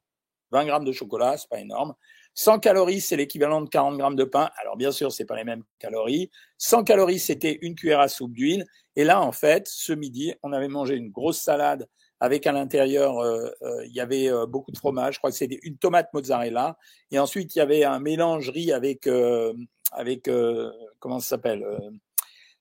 20 0.51 0.67
grammes 0.67 0.85
de 0.85 0.91
chocolat, 0.91 1.37
c'est 1.37 1.49
pas 1.49 1.61
énorme. 1.61 1.95
100 2.35 2.59
calories, 2.59 3.01
c'est 3.01 3.15
l'équivalent 3.15 3.61
de 3.61 3.69
40 3.69 3.97
grammes 3.97 4.17
de 4.17 4.25
pain. 4.25 4.51
Alors 4.61 4.77
bien 4.77 4.91
sûr, 4.91 5.13
c'est 5.13 5.25
pas 5.25 5.37
les 5.37 5.45
mêmes 5.45 5.63
calories. 5.79 6.31
100 6.57 6.83
calories, 6.83 7.21
c'était 7.21 7.57
une 7.63 7.77
cuillère 7.77 8.01
à 8.01 8.09
soupe 8.09 8.33
d'huile. 8.33 8.67
Et 8.97 9.05
là, 9.05 9.21
en 9.21 9.31
fait, 9.31 9.69
ce 9.69 9.93
midi, 9.93 10.35
on 10.43 10.53
avait 10.53 10.67
mangé 10.67 10.97
une 10.97 11.11
grosse 11.11 11.41
salade 11.41 11.87
avec 12.19 12.45
à 12.49 12.51
l'intérieur, 12.51 13.19
euh, 13.21 13.49
euh, 13.63 13.87
il 13.87 13.95
y 13.95 14.01
avait 14.01 14.29
euh, 14.29 14.45
beaucoup 14.45 14.73
de 14.73 14.77
fromage. 14.77 15.15
Je 15.15 15.19
crois 15.21 15.31
que 15.31 15.37
c'était 15.37 15.61
une 15.63 15.79
tomate 15.79 16.13
mozzarella. 16.13 16.77
Et 17.13 17.21
ensuite, 17.21 17.55
il 17.55 17.59
y 17.61 17.63
avait 17.63 17.85
un 17.85 18.01
mélange 18.01 18.51
riz 18.51 18.73
avec, 18.73 19.09
avec 19.93 20.29
comment 20.99 21.21
ça 21.21 21.29
s'appelle 21.29 21.65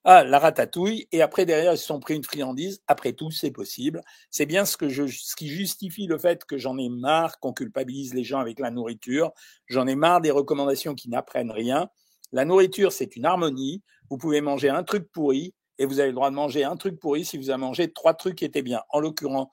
ah, 0.10 0.24
la 0.24 0.40
ratatouille, 0.40 1.06
et 1.12 1.22
après 1.22 1.46
derrière 1.46 1.74
ils 1.74 1.78
se 1.78 1.86
sont 1.86 2.00
pris 2.00 2.16
une 2.16 2.24
friandise. 2.24 2.82
Après 2.88 3.12
tout, 3.12 3.30
c'est 3.30 3.52
possible. 3.52 4.02
C'est 4.32 4.46
bien 4.46 4.64
ce 4.64 4.78
que 4.78 4.88
je, 4.88 5.06
ce 5.06 5.36
qui 5.36 5.50
justifie 5.50 6.08
le 6.08 6.18
fait 6.18 6.46
que 6.46 6.58
j'en 6.58 6.78
ai 6.78 6.88
marre 6.88 7.42
qu'on 7.42 7.52
culpabilise 7.52 8.14
les 8.14 8.24
gens 8.24 8.40
avec 8.40 8.60
la 8.60 8.72
nourriture. 8.72 9.34
J'en 9.66 9.86
ai 9.86 9.96
marre 9.96 10.22
des 10.22 10.32
recommandations 10.32 10.96
qui 10.96 11.10
n'apprennent 11.10 11.52
rien. 11.52 11.90
La 12.32 12.46
nourriture, 12.46 12.94
c'est 12.94 13.18
une 13.18 13.26
harmonie. 13.26 13.84
Vous 14.10 14.18
pouvez 14.18 14.40
manger 14.40 14.70
un 14.70 14.84
truc 14.84 15.12
pourri 15.12 15.54
et 15.78 15.86
vous 15.86 16.00
avez 16.00 16.08
le 16.08 16.16
droit 16.16 16.30
de 16.30 16.36
manger 16.36 16.64
un 16.64 16.78
truc 16.78 16.98
pourri 17.02 17.26
si 17.26 17.38
vous 17.38 17.50
avez 17.50 17.60
mangé 17.60 17.92
trois 17.92 18.14
trucs 18.14 18.36
qui 18.36 18.46
étaient 18.46 18.62
bien. 18.62 18.84
En 18.88 19.02
l'occurrence, 19.02 19.50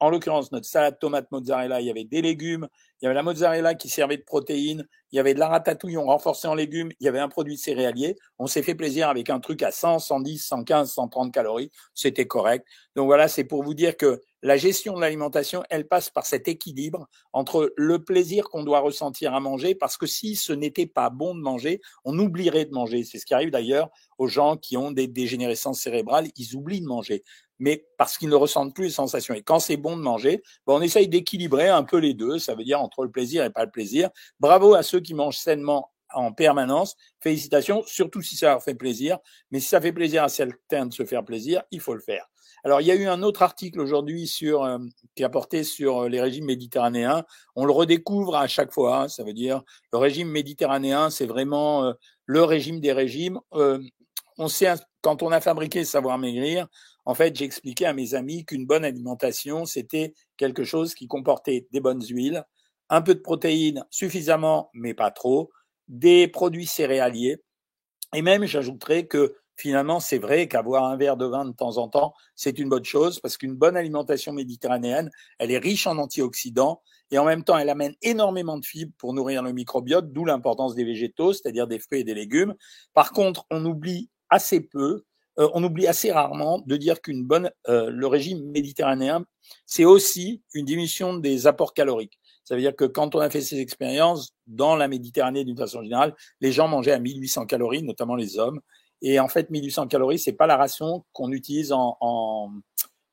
En 0.00 0.08
l'occurrence, 0.10 0.52
notre 0.52 0.66
salade 0.66 0.98
tomate 0.98 1.30
mozzarella, 1.30 1.80
il 1.80 1.86
y 1.86 1.90
avait 1.90 2.04
des 2.04 2.22
légumes, 2.22 2.68
il 3.00 3.04
y 3.04 3.06
avait 3.06 3.14
la 3.14 3.22
mozzarella 3.22 3.74
qui 3.74 3.88
servait 3.88 4.16
de 4.16 4.22
protéines, 4.22 4.86
il 5.12 5.16
y 5.16 5.18
avait 5.18 5.34
de 5.34 5.38
la 5.38 5.48
ratatouille, 5.48 5.96
on 5.98 6.06
renforçait 6.06 6.48
en 6.48 6.54
légumes, 6.54 6.90
il 7.00 7.04
y 7.04 7.08
avait 7.08 7.18
un 7.18 7.28
produit 7.28 7.58
céréalier. 7.58 8.16
On 8.38 8.46
s'est 8.46 8.62
fait 8.62 8.74
plaisir 8.74 9.08
avec 9.08 9.30
un 9.30 9.40
truc 9.40 9.62
à 9.62 9.70
100, 9.70 9.98
110, 9.98 10.38
115, 10.38 10.92
130 10.92 11.32
calories. 11.32 11.70
C'était 11.92 12.26
correct. 12.26 12.66
Donc 12.96 13.06
voilà, 13.06 13.28
c'est 13.28 13.44
pour 13.44 13.62
vous 13.62 13.74
dire 13.74 13.96
que 13.96 14.22
la 14.44 14.58
gestion 14.58 14.94
de 14.94 15.00
l'alimentation, 15.00 15.64
elle 15.70 15.88
passe 15.88 16.10
par 16.10 16.26
cet 16.26 16.48
équilibre 16.48 17.08
entre 17.32 17.72
le 17.76 18.04
plaisir 18.04 18.44
qu'on 18.50 18.62
doit 18.62 18.80
ressentir 18.80 19.34
à 19.34 19.40
manger, 19.40 19.74
parce 19.74 19.96
que 19.96 20.06
si 20.06 20.36
ce 20.36 20.52
n'était 20.52 20.86
pas 20.86 21.10
bon 21.10 21.34
de 21.34 21.40
manger, 21.40 21.80
on 22.04 22.18
oublierait 22.18 22.66
de 22.66 22.72
manger. 22.72 23.04
C'est 23.04 23.18
ce 23.18 23.26
qui 23.26 23.34
arrive 23.34 23.50
d'ailleurs 23.50 23.88
aux 24.18 24.28
gens 24.28 24.56
qui 24.56 24.76
ont 24.76 24.92
des 24.92 25.08
dégénérescences 25.08 25.80
cérébrales, 25.80 26.28
ils 26.36 26.54
oublient 26.54 26.82
de 26.82 26.86
manger 26.86 27.24
mais 27.60 27.86
parce 27.98 28.18
qu'ils 28.18 28.28
ne 28.28 28.34
ressentent 28.34 28.74
plus 28.74 28.84
les 28.86 28.90
sensations. 28.90 29.32
Et 29.32 29.40
quand 29.40 29.60
c'est 29.60 29.76
bon 29.76 29.96
de 29.96 30.02
manger, 30.02 30.42
ben 30.66 30.74
on 30.74 30.82
essaye 30.82 31.08
d'équilibrer 31.08 31.68
un 31.68 31.84
peu 31.84 31.98
les 31.98 32.12
deux, 32.12 32.40
ça 32.40 32.56
veut 32.56 32.64
dire 32.64 32.80
entre 32.80 33.04
le 33.04 33.10
plaisir 33.12 33.44
et 33.44 33.50
pas 33.50 33.64
le 33.64 33.70
plaisir. 33.70 34.10
Bravo 34.40 34.74
à 34.74 34.82
ceux 34.82 34.98
qui 34.98 35.14
mangent 35.14 35.38
sainement 35.38 35.92
en 36.12 36.32
permanence. 36.32 36.96
Félicitations, 37.20 37.82
surtout 37.86 38.22
si 38.22 38.36
ça 38.36 38.50
leur 38.50 38.62
fait 38.62 38.74
plaisir. 38.74 39.18
Mais 39.50 39.60
si 39.60 39.68
ça 39.68 39.80
fait 39.80 39.92
plaisir 39.92 40.24
à 40.24 40.28
certains 40.28 40.86
de 40.86 40.92
se 40.92 41.04
faire 41.04 41.24
plaisir, 41.24 41.62
il 41.70 41.80
faut 41.80 41.94
le 41.94 42.00
faire. 42.00 42.28
Alors, 42.66 42.80
il 42.80 42.86
y 42.86 42.90
a 42.90 42.94
eu 42.94 43.06
un 43.06 43.22
autre 43.22 43.42
article 43.42 43.78
aujourd'hui 43.78 44.26
sur 44.26 44.64
euh, 44.64 44.78
qui 45.14 45.22
a 45.22 45.28
porté 45.28 45.64
sur 45.64 46.04
euh, 46.04 46.08
les 46.08 46.18
régimes 46.18 46.46
méditerranéens. 46.46 47.26
On 47.56 47.66
le 47.66 47.72
redécouvre 47.72 48.36
à 48.36 48.46
chaque 48.48 48.72
fois. 48.72 49.02
Hein. 49.02 49.08
ça 49.08 49.22
veut 49.22 49.34
dire 49.34 49.62
le 49.92 49.98
régime 49.98 50.28
méditerranéen, 50.28 51.10
c'est 51.10 51.26
vraiment 51.26 51.84
euh, 51.84 51.92
le 52.24 52.42
régime 52.42 52.80
des 52.80 52.92
régimes. 52.92 53.38
on 54.38 54.48
sait 54.48 54.72
quand 55.02 55.22
on 55.22 55.30
a 55.30 55.42
fabriqué 55.42 55.84
Savoir 55.84 56.16
Maigrir, 56.16 56.66
en 57.04 57.14
fait, 57.14 57.36
j'ai 57.36 57.44
expliqué 57.44 57.84
à 57.84 57.92
mes 57.92 58.14
amis 58.14 58.46
qu'une 58.46 58.64
bonne 58.66 58.84
alimentation, 58.84 59.66
c'était 59.66 60.14
quelque 60.38 60.64
chose 60.64 60.94
qui 60.94 61.06
comportait 61.06 61.68
des 61.70 61.80
bonnes 61.80 62.02
huiles, 62.02 62.44
un 62.88 63.02
peu 63.02 63.14
de 63.14 63.20
protéines, 63.20 63.84
suffisamment, 63.90 64.70
mais 64.72 64.94
pas 64.94 65.10
trop, 65.10 65.50
des 65.88 66.28
produits 66.28 66.66
céréaliers. 66.66 67.42
Et 68.14 68.22
même, 68.22 68.46
j'ajouterais 68.46 69.06
que 69.06 69.36
finalement, 69.56 70.00
c'est 70.00 70.18
vrai 70.18 70.48
qu'avoir 70.48 70.84
un 70.84 70.96
verre 70.96 71.16
de 71.16 71.26
vin 71.26 71.44
de 71.44 71.52
temps 71.52 71.78
en 71.78 71.88
temps, 71.88 72.14
c'est 72.34 72.58
une 72.58 72.68
bonne 72.68 72.84
chose 72.84 73.20
parce 73.20 73.36
qu'une 73.36 73.54
bonne 73.54 73.76
alimentation 73.76 74.32
méditerranéenne, 74.32 75.10
elle 75.38 75.50
est 75.50 75.58
riche 75.58 75.86
en 75.86 75.98
antioxydants 75.98 76.82
et 77.10 77.18
en 77.18 77.24
même 77.24 77.44
temps, 77.44 77.58
elle 77.58 77.70
amène 77.70 77.94
énormément 78.02 78.58
de 78.58 78.64
fibres 78.64 78.92
pour 78.98 79.12
nourrir 79.14 79.42
le 79.42 79.52
microbiote, 79.52 80.12
d'où 80.12 80.24
l'importance 80.24 80.74
des 80.74 80.84
végétaux, 80.84 81.32
c'est-à-dire 81.32 81.66
des 81.66 81.78
fruits 81.78 82.00
et 82.00 82.04
des 82.04 82.14
légumes. 82.14 82.54
Par 82.92 83.12
contre, 83.12 83.46
on 83.50 83.64
oublie 83.64 84.10
assez 84.30 84.60
peu 84.60 85.04
euh, 85.38 85.48
on 85.52 85.64
oublie 85.64 85.86
assez 85.86 86.12
rarement 86.12 86.62
de 86.64 86.76
dire 86.76 87.00
qu'une 87.00 87.24
bonne, 87.24 87.50
euh, 87.68 87.90
le 87.90 88.06
régime 88.06 88.50
méditerranéen, 88.50 89.24
c'est 89.66 89.84
aussi 89.84 90.42
une 90.54 90.64
diminution 90.64 91.16
des 91.16 91.46
apports 91.46 91.74
caloriques. 91.74 92.18
Ça 92.44 92.54
veut 92.54 92.60
dire 92.60 92.76
que 92.76 92.84
quand 92.84 93.14
on 93.14 93.20
a 93.20 93.30
fait 93.30 93.40
ces 93.40 93.58
expériences 93.58 94.34
dans 94.46 94.76
la 94.76 94.86
Méditerranée 94.86 95.44
d'une 95.44 95.56
façon 95.56 95.82
générale, 95.82 96.14
les 96.40 96.52
gens 96.52 96.68
mangeaient 96.68 96.92
à 96.92 96.98
1800 96.98 97.46
calories, 97.46 97.82
notamment 97.82 98.16
les 98.16 98.38
hommes. 98.38 98.60
Et 99.04 99.20
en 99.20 99.28
fait, 99.28 99.50
1800 99.50 99.86
calories, 99.88 100.18
c'est 100.18 100.32
pas 100.32 100.46
la 100.46 100.56
ration 100.56 101.04
qu'on 101.12 101.30
utilise 101.30 101.72
en, 101.72 101.98
en, 102.00 102.50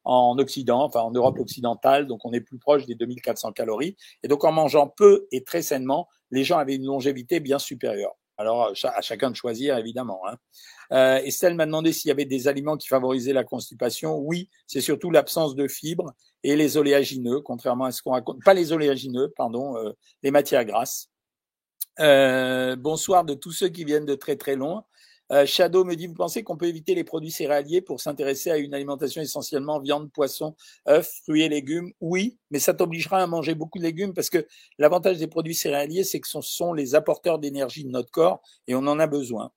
en 0.06 0.40
Occident, 0.40 0.84
enfin 0.84 1.02
en 1.02 1.12
Europe 1.12 1.38
occidentale, 1.38 2.08
donc 2.08 2.24
on 2.24 2.32
est 2.32 2.40
plus 2.40 2.58
proche 2.58 2.86
des 2.86 2.96
2400 2.96 3.52
calories. 3.52 3.98
Et 4.24 4.30
donc 4.30 4.46
en 4.46 4.54
mangeant 4.54 4.88
peu 4.88 5.28
et 5.34 5.44
très 5.44 5.62
sainement, 5.62 6.08
les 6.32 6.46
gens 6.46 6.58
avaient 6.58 6.76
une 6.76 6.86
longévité 6.86 7.42
bien 7.42 7.60
supérieure. 7.60 8.16
Alors, 8.38 8.72
à 8.84 9.02
chacun 9.02 9.30
de 9.30 9.36
choisir, 9.36 9.78
évidemment. 9.78 10.22
Hein. 10.28 10.38
Euh, 10.94 11.18
Estelle 11.18 11.56
m'a 11.56 11.66
demandé 11.66 11.92
s'il 11.94 12.08
y 12.08 12.12
avait 12.12 12.26
des 12.26 12.48
aliments 12.48 12.78
qui 12.78 12.88
favorisaient 12.88 13.34
la 13.34 13.44
constipation. 13.44 14.18
Oui, 14.18 14.50
c'est 14.66 14.82
surtout 14.82 15.12
l'absence 15.12 15.56
de 15.56 15.68
fibres 15.68 16.14
et 16.42 16.56
les 16.56 16.78
oléagineux, 16.78 17.42
contrairement 17.42 17.86
à 17.86 17.92
ce 17.92 18.02
qu'on 18.02 18.12
raconte. 18.12 18.42
Pas 18.44 18.56
les 18.56 18.72
oléagineux, 18.72 19.32
pardon, 19.36 19.78
euh, 19.78 19.92
les 20.24 20.32
matières 20.32 20.66
grasses. 20.66 21.10
Euh, 22.00 22.76
bonsoir 22.76 23.26
de 23.26 23.36
tous 23.36 23.52
ceux 23.52 23.68
qui 23.68 23.84
viennent 23.84 24.06
de 24.06 24.16
très 24.16 24.38
très 24.38 24.56
loin. 24.56 24.86
Euh, 25.32 25.46
Shadow 25.46 25.86
me 25.86 25.96
dit, 25.96 26.08
vous 26.08 26.14
pensez 26.14 26.44
qu'on 26.44 26.58
peut 26.58 26.68
éviter 26.68 26.94
les 26.94 27.06
produits 27.06 27.32
céréaliers 27.32 27.82
pour 27.82 28.02
s'intéresser 28.02 28.52
à 28.52 28.58
une 28.58 28.74
alimentation 28.74 29.22
essentiellement 29.22 29.80
viande, 29.80 30.12
poisson, 30.12 30.56
œufs, 30.90 31.10
fruits 31.24 31.44
et 31.44 31.50
légumes? 31.50 31.92
Oui, 32.02 32.38
mais 32.50 32.60
ça 32.60 32.74
t'obligera 32.74 33.20
à 33.24 33.28
manger 33.28 33.56
beaucoup 33.56 33.78
de 33.78 33.84
légumes 33.84 34.14
parce 34.14 34.30
que 34.30 34.46
l'avantage 34.78 35.18
des 35.18 35.28
produits 35.28 35.56
céréaliers, 35.56 36.04
c'est 36.04 36.20
que 36.20 36.28
ce 36.28 36.42
sont 36.42 36.74
les 36.74 36.96
apporteurs 36.96 37.40
d'énergie 37.40 37.86
de 37.86 37.90
notre 37.90 38.12
corps 38.12 38.42
et 38.68 38.76
on 38.76 38.86
en 38.88 39.00
a 39.00 39.08
besoin. 39.08 39.52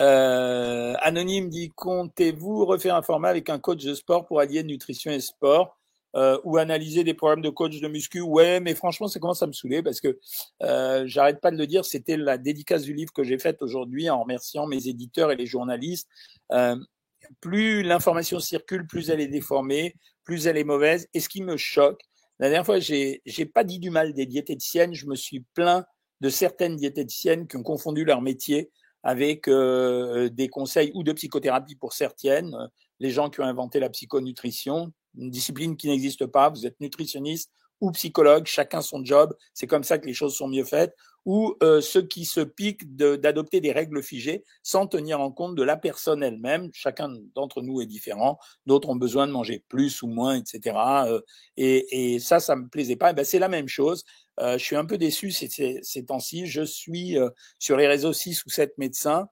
Euh, 0.00 0.94
Anonyme 1.00 1.48
dit, 1.48 1.70
comptez-vous 1.74 2.64
refaire 2.64 2.94
un 2.94 3.02
format 3.02 3.28
avec 3.28 3.48
un 3.48 3.58
coach 3.58 3.84
de 3.84 3.94
sport 3.94 4.26
pour 4.26 4.40
allier 4.40 4.62
nutrition 4.62 5.10
et 5.10 5.20
sport? 5.20 5.78
Euh, 6.14 6.38
ou 6.44 6.58
analyser 6.58 7.02
des 7.04 7.14
programmes 7.14 7.42
de 7.42 7.50
coach 7.50 7.80
de 7.80 7.88
muscu. 7.88 8.20
Ouais, 8.20 8.60
mais 8.60 8.74
franchement, 8.74 9.08
ça 9.08 9.18
commence 9.18 9.42
à 9.42 9.46
me 9.46 9.52
saouler 9.52 9.82
parce 9.82 10.00
que 10.00 10.18
euh, 10.62 11.04
j'arrête 11.06 11.40
pas 11.40 11.50
de 11.50 11.56
le 11.56 11.66
dire. 11.66 11.84
C'était 11.84 12.16
la 12.16 12.38
dédicace 12.38 12.82
du 12.82 12.94
livre 12.94 13.12
que 13.12 13.24
j'ai 13.24 13.38
faite 13.38 13.62
aujourd'hui 13.62 14.08
en 14.10 14.22
remerciant 14.22 14.66
mes 14.66 14.88
éditeurs 14.88 15.32
et 15.32 15.36
les 15.36 15.46
journalistes. 15.46 16.08
Euh, 16.52 16.76
plus 17.40 17.82
l'information 17.82 18.38
circule, 18.38 18.86
plus 18.86 19.10
elle 19.10 19.20
est 19.20 19.28
déformée, 19.28 19.96
plus 20.24 20.46
elle 20.46 20.56
est 20.56 20.64
mauvaise. 20.64 21.08
Et 21.14 21.20
ce 21.20 21.28
qui 21.28 21.42
me 21.42 21.56
choque, 21.56 22.00
la 22.38 22.48
dernière 22.48 22.66
fois, 22.66 22.78
j'ai 22.78 23.22
j'ai 23.24 23.46
pas 23.46 23.64
dit 23.64 23.78
du 23.78 23.90
mal 23.90 24.12
des 24.12 24.26
diététiciennes. 24.26 24.94
Je 24.94 25.06
me 25.06 25.16
suis 25.16 25.44
plaint 25.54 25.84
de 26.20 26.28
certaines 26.28 26.76
diététiciennes 26.76 27.48
qui 27.48 27.56
ont 27.56 27.62
confondu 27.62 28.04
leur 28.04 28.22
métier 28.22 28.70
avec 29.02 29.48
euh, 29.48 30.28
des 30.30 30.48
conseils 30.48 30.90
ou 30.94 31.02
de 31.02 31.12
psychothérapie 31.12 31.76
pour 31.76 31.92
certaines, 31.92 32.56
les 33.00 33.10
gens 33.10 33.28
qui 33.28 33.40
ont 33.40 33.44
inventé 33.44 33.78
la 33.78 33.90
psychonutrition, 33.90 34.92
une 35.18 35.30
discipline 35.30 35.76
qui 35.76 35.88
n'existe 35.88 36.26
pas, 36.26 36.48
vous 36.48 36.66
êtes 36.66 36.80
nutritionniste 36.80 37.50
ou 37.80 37.90
psychologue, 37.92 38.46
chacun 38.46 38.80
son 38.80 39.04
job, 39.04 39.34
c'est 39.52 39.66
comme 39.66 39.84
ça 39.84 39.98
que 39.98 40.06
les 40.06 40.14
choses 40.14 40.36
sont 40.36 40.48
mieux 40.48 40.64
faites, 40.64 40.94
ou 41.26 41.54
euh, 41.62 41.80
ceux 41.80 42.02
qui 42.02 42.24
se 42.24 42.40
piquent 42.40 42.96
d'adopter 42.96 43.60
des 43.60 43.72
règles 43.72 44.02
figées 44.02 44.44
sans 44.62 44.86
tenir 44.86 45.20
en 45.20 45.32
compte 45.32 45.54
de 45.54 45.62
la 45.62 45.76
personne 45.76 46.22
elle-même. 46.22 46.70
Chacun 46.72 47.14
d'entre 47.34 47.62
nous 47.62 47.80
est 47.80 47.86
différent, 47.86 48.38
d'autres 48.66 48.90
ont 48.90 48.96
besoin 48.96 49.26
de 49.26 49.32
manger 49.32 49.64
plus 49.68 50.02
ou 50.02 50.06
moins, 50.06 50.36
etc. 50.36 50.76
Euh, 51.06 51.20
et, 51.56 52.14
et, 52.14 52.18
ça, 52.18 52.40
ça 52.40 52.56
me 52.56 52.68
plaisait 52.68 52.96
pas. 52.96 53.12
ben, 53.12 53.24
c'est 53.24 53.38
la 53.38 53.48
même 53.48 53.68
chose. 53.68 54.04
Euh, 54.40 54.58
je 54.58 54.64
suis 54.64 54.76
un 54.76 54.84
peu 54.84 54.98
déçu 54.98 55.30
ces, 55.30 55.48
ces, 55.48 55.78
ces 55.82 56.04
temps-ci. 56.04 56.46
Je 56.46 56.62
suis 56.62 57.18
euh, 57.18 57.30
sur 57.58 57.76
les 57.76 57.86
réseaux 57.86 58.12
6 58.12 58.44
ou 58.44 58.50
7 58.50 58.76
médecins. 58.78 59.28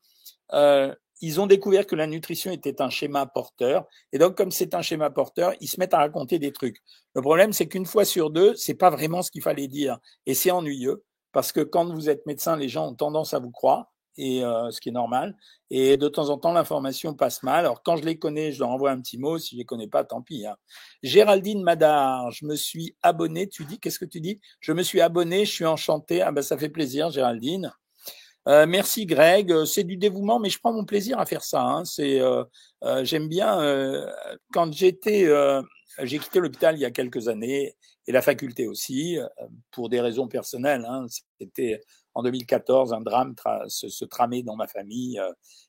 Euh, 0.53 0.95
ils 1.23 1.41
ont 1.41 1.47
découvert 1.47 1.87
que 1.87 1.95
la 1.95 2.09
nutrition 2.09 2.51
était 2.51 2.83
un 2.83 2.91
schéma 2.91 3.27
porteur. 3.27 3.87
Et 4.13 4.19
donc, 4.19 4.37
comme 4.37 4.51
c'est 4.51 4.75
un 4.75 4.83
schéma 4.83 5.09
porteur, 5.09 5.55
ils 5.61 5.69
se 5.69 5.79
mettent 5.79 5.95
à 5.95 5.99
raconter 5.99 6.41
des 6.41 6.53
trucs. 6.53 6.79
Le 7.15 7.23
problème, 7.23 7.53
c'est 7.53 7.69
qu'une 7.69 7.87
fois 7.87 8.05
sur 8.05 8.31
deux, 8.31 8.55
c'est 8.57 8.75
pas 8.75 8.91
vraiment 8.91 9.23
ce 9.23 9.31
qu'il 9.31 9.43
fallait 9.43 9.69
dire. 9.69 9.99
Et 10.27 10.35
c'est 10.35 10.51
ennuyeux. 10.51 11.05
Parce 11.31 11.53
que 11.53 11.61
quand 11.61 11.87
vous 11.95 12.11
êtes 12.11 12.27
médecin, 12.27 12.57
les 12.57 12.69
gens 12.69 12.89
ont 12.89 12.95
tendance 12.95 13.35
à 13.35 13.39
vous 13.39 13.53
croire. 13.53 13.87
Et 14.19 14.45
euh, 14.45 14.71
ce 14.71 14.81
qui 14.81 14.91
est 14.91 14.93
normal. 14.93 15.35
Et 15.71 15.97
de 15.97 16.07
temps 16.09 16.29
en 16.29 16.37
temps, 16.37 16.53
l'information 16.53 17.15
passe 17.15 17.43
mal. 17.43 17.61
Alors 17.61 17.83
quand 17.83 17.97
je 17.97 18.05
les 18.05 18.19
connais, 18.19 18.53
je 18.53 18.59
leur 18.59 18.69
envoie 18.69 18.91
un 18.91 19.01
petit 19.01 19.17
mot. 19.17 19.39
Si 19.39 19.55
je 19.55 19.57
les 19.57 19.65
connais 19.65 19.87
pas, 19.87 20.05
tant 20.05 20.21
pis. 20.21 20.45
Hein. 20.45 20.57
Géraldine 21.03 21.63
Madar, 21.63 22.31
je 22.31 22.45
me 22.45 22.57
suis 22.57 22.95
abonné. 23.03 23.49
Tu 23.49 23.65
dis, 23.65 23.79
qu'est-ce 23.79 23.99
que 23.99 24.05
tu 24.05 24.21
dis? 24.21 24.41
Je 24.61 24.73
me 24.73 24.83
suis 24.83 25.01
abonné. 25.01 25.47
Je 25.47 25.53
suis 25.53 25.65
enchanté. 25.65 26.21
Ah 26.21 26.31
ben 26.31 26.43
ça 26.43 26.59
fait 26.59 26.69
plaisir, 26.69 27.11
Géraldine. 27.11 27.73
Euh, 28.49 28.67
merci 28.67 29.07
Greg, 29.07 29.53
euh, 29.53 29.65
c'est 29.65 29.85
du 29.85 29.97
dévouement, 29.97 30.41
mais 30.41 30.51
je 30.51 30.59
prends 30.59 30.73
mon 30.73 30.85
plaisir 30.85 31.19
à 31.19 31.27
faire 31.27 31.45
ça. 31.45 31.63
Hein. 31.63 31.85
C'est, 31.85 32.21
euh, 32.21 32.45
euh 32.83 33.05
j'aime 33.05 33.29
bien. 33.29 33.59
quand 34.53 34.73
j'étais, 34.73 35.29
j'ai 36.03 36.19
quitté 36.19 36.41
l'hôpital 36.41 36.77
il 36.77 36.81
y 36.81 36.85
a 36.85 36.91
quelques 36.91 37.29
années 37.29 37.77
et 38.09 38.13
la 38.13 38.23
faculté 38.23 38.67
aussi 38.67 39.19
pour 39.71 39.89
des 39.89 40.01
raisons 40.01 40.27
personnelles. 40.29 40.85
Hein. 40.89 41.07
C'était 41.41 41.81
en 42.15 42.23
2014 42.23 42.93
un 42.93 43.01
drame 43.01 43.35
se, 43.69 43.89
se, 43.89 44.05
tramait 44.05 44.43
dans 44.43 44.57
ma 44.57 44.67
famille 44.67 45.21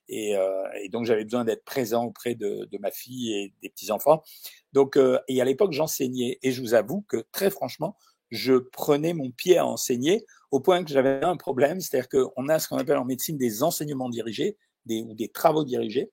et, 0.09 0.35
et 0.81 0.89
donc 0.89 1.05
j'avais 1.05 1.23
besoin 1.23 1.43
d'être 1.45 1.63
présent 1.63 2.05
auprès 2.05 2.35
de, 2.35 2.67
de, 2.71 2.77
ma 2.79 2.91
fille 2.91 3.33
et 3.33 3.53
des 3.61 3.69
petits 3.69 3.91
enfants. 3.91 4.23
Donc 4.71 4.97
et 5.27 5.41
à 5.41 5.45
l'époque 5.45 5.73
j'enseignais 5.73 6.39
et 6.41 6.51
je 6.51 6.61
vous 6.61 6.73
avoue 6.73 7.05
que 7.07 7.25
très 7.31 7.51
franchement 7.51 7.97
je 8.33 8.55
prenais 8.55 9.13
mon 9.13 9.29
pied 9.29 9.57
à 9.57 9.65
enseigner 9.65 10.25
au 10.49 10.59
point 10.59 10.83
que 10.83 10.91
j'avais 10.91 11.23
un 11.23 11.37
problème, 11.37 11.79
c'est-à-dire 11.79 12.09
qu'on 12.09 12.49
a 12.49 12.57
ce 12.57 12.67
qu'on 12.67 12.77
appelle 12.77 12.97
en 12.97 13.05
médecine 13.05 13.37
des 13.37 13.61
enseignements 13.61 14.09
dirigés 14.09 14.57
des, 14.85 15.03
ou 15.03 15.13
des 15.13 15.29
travaux 15.29 15.63
dirigés. 15.63 16.11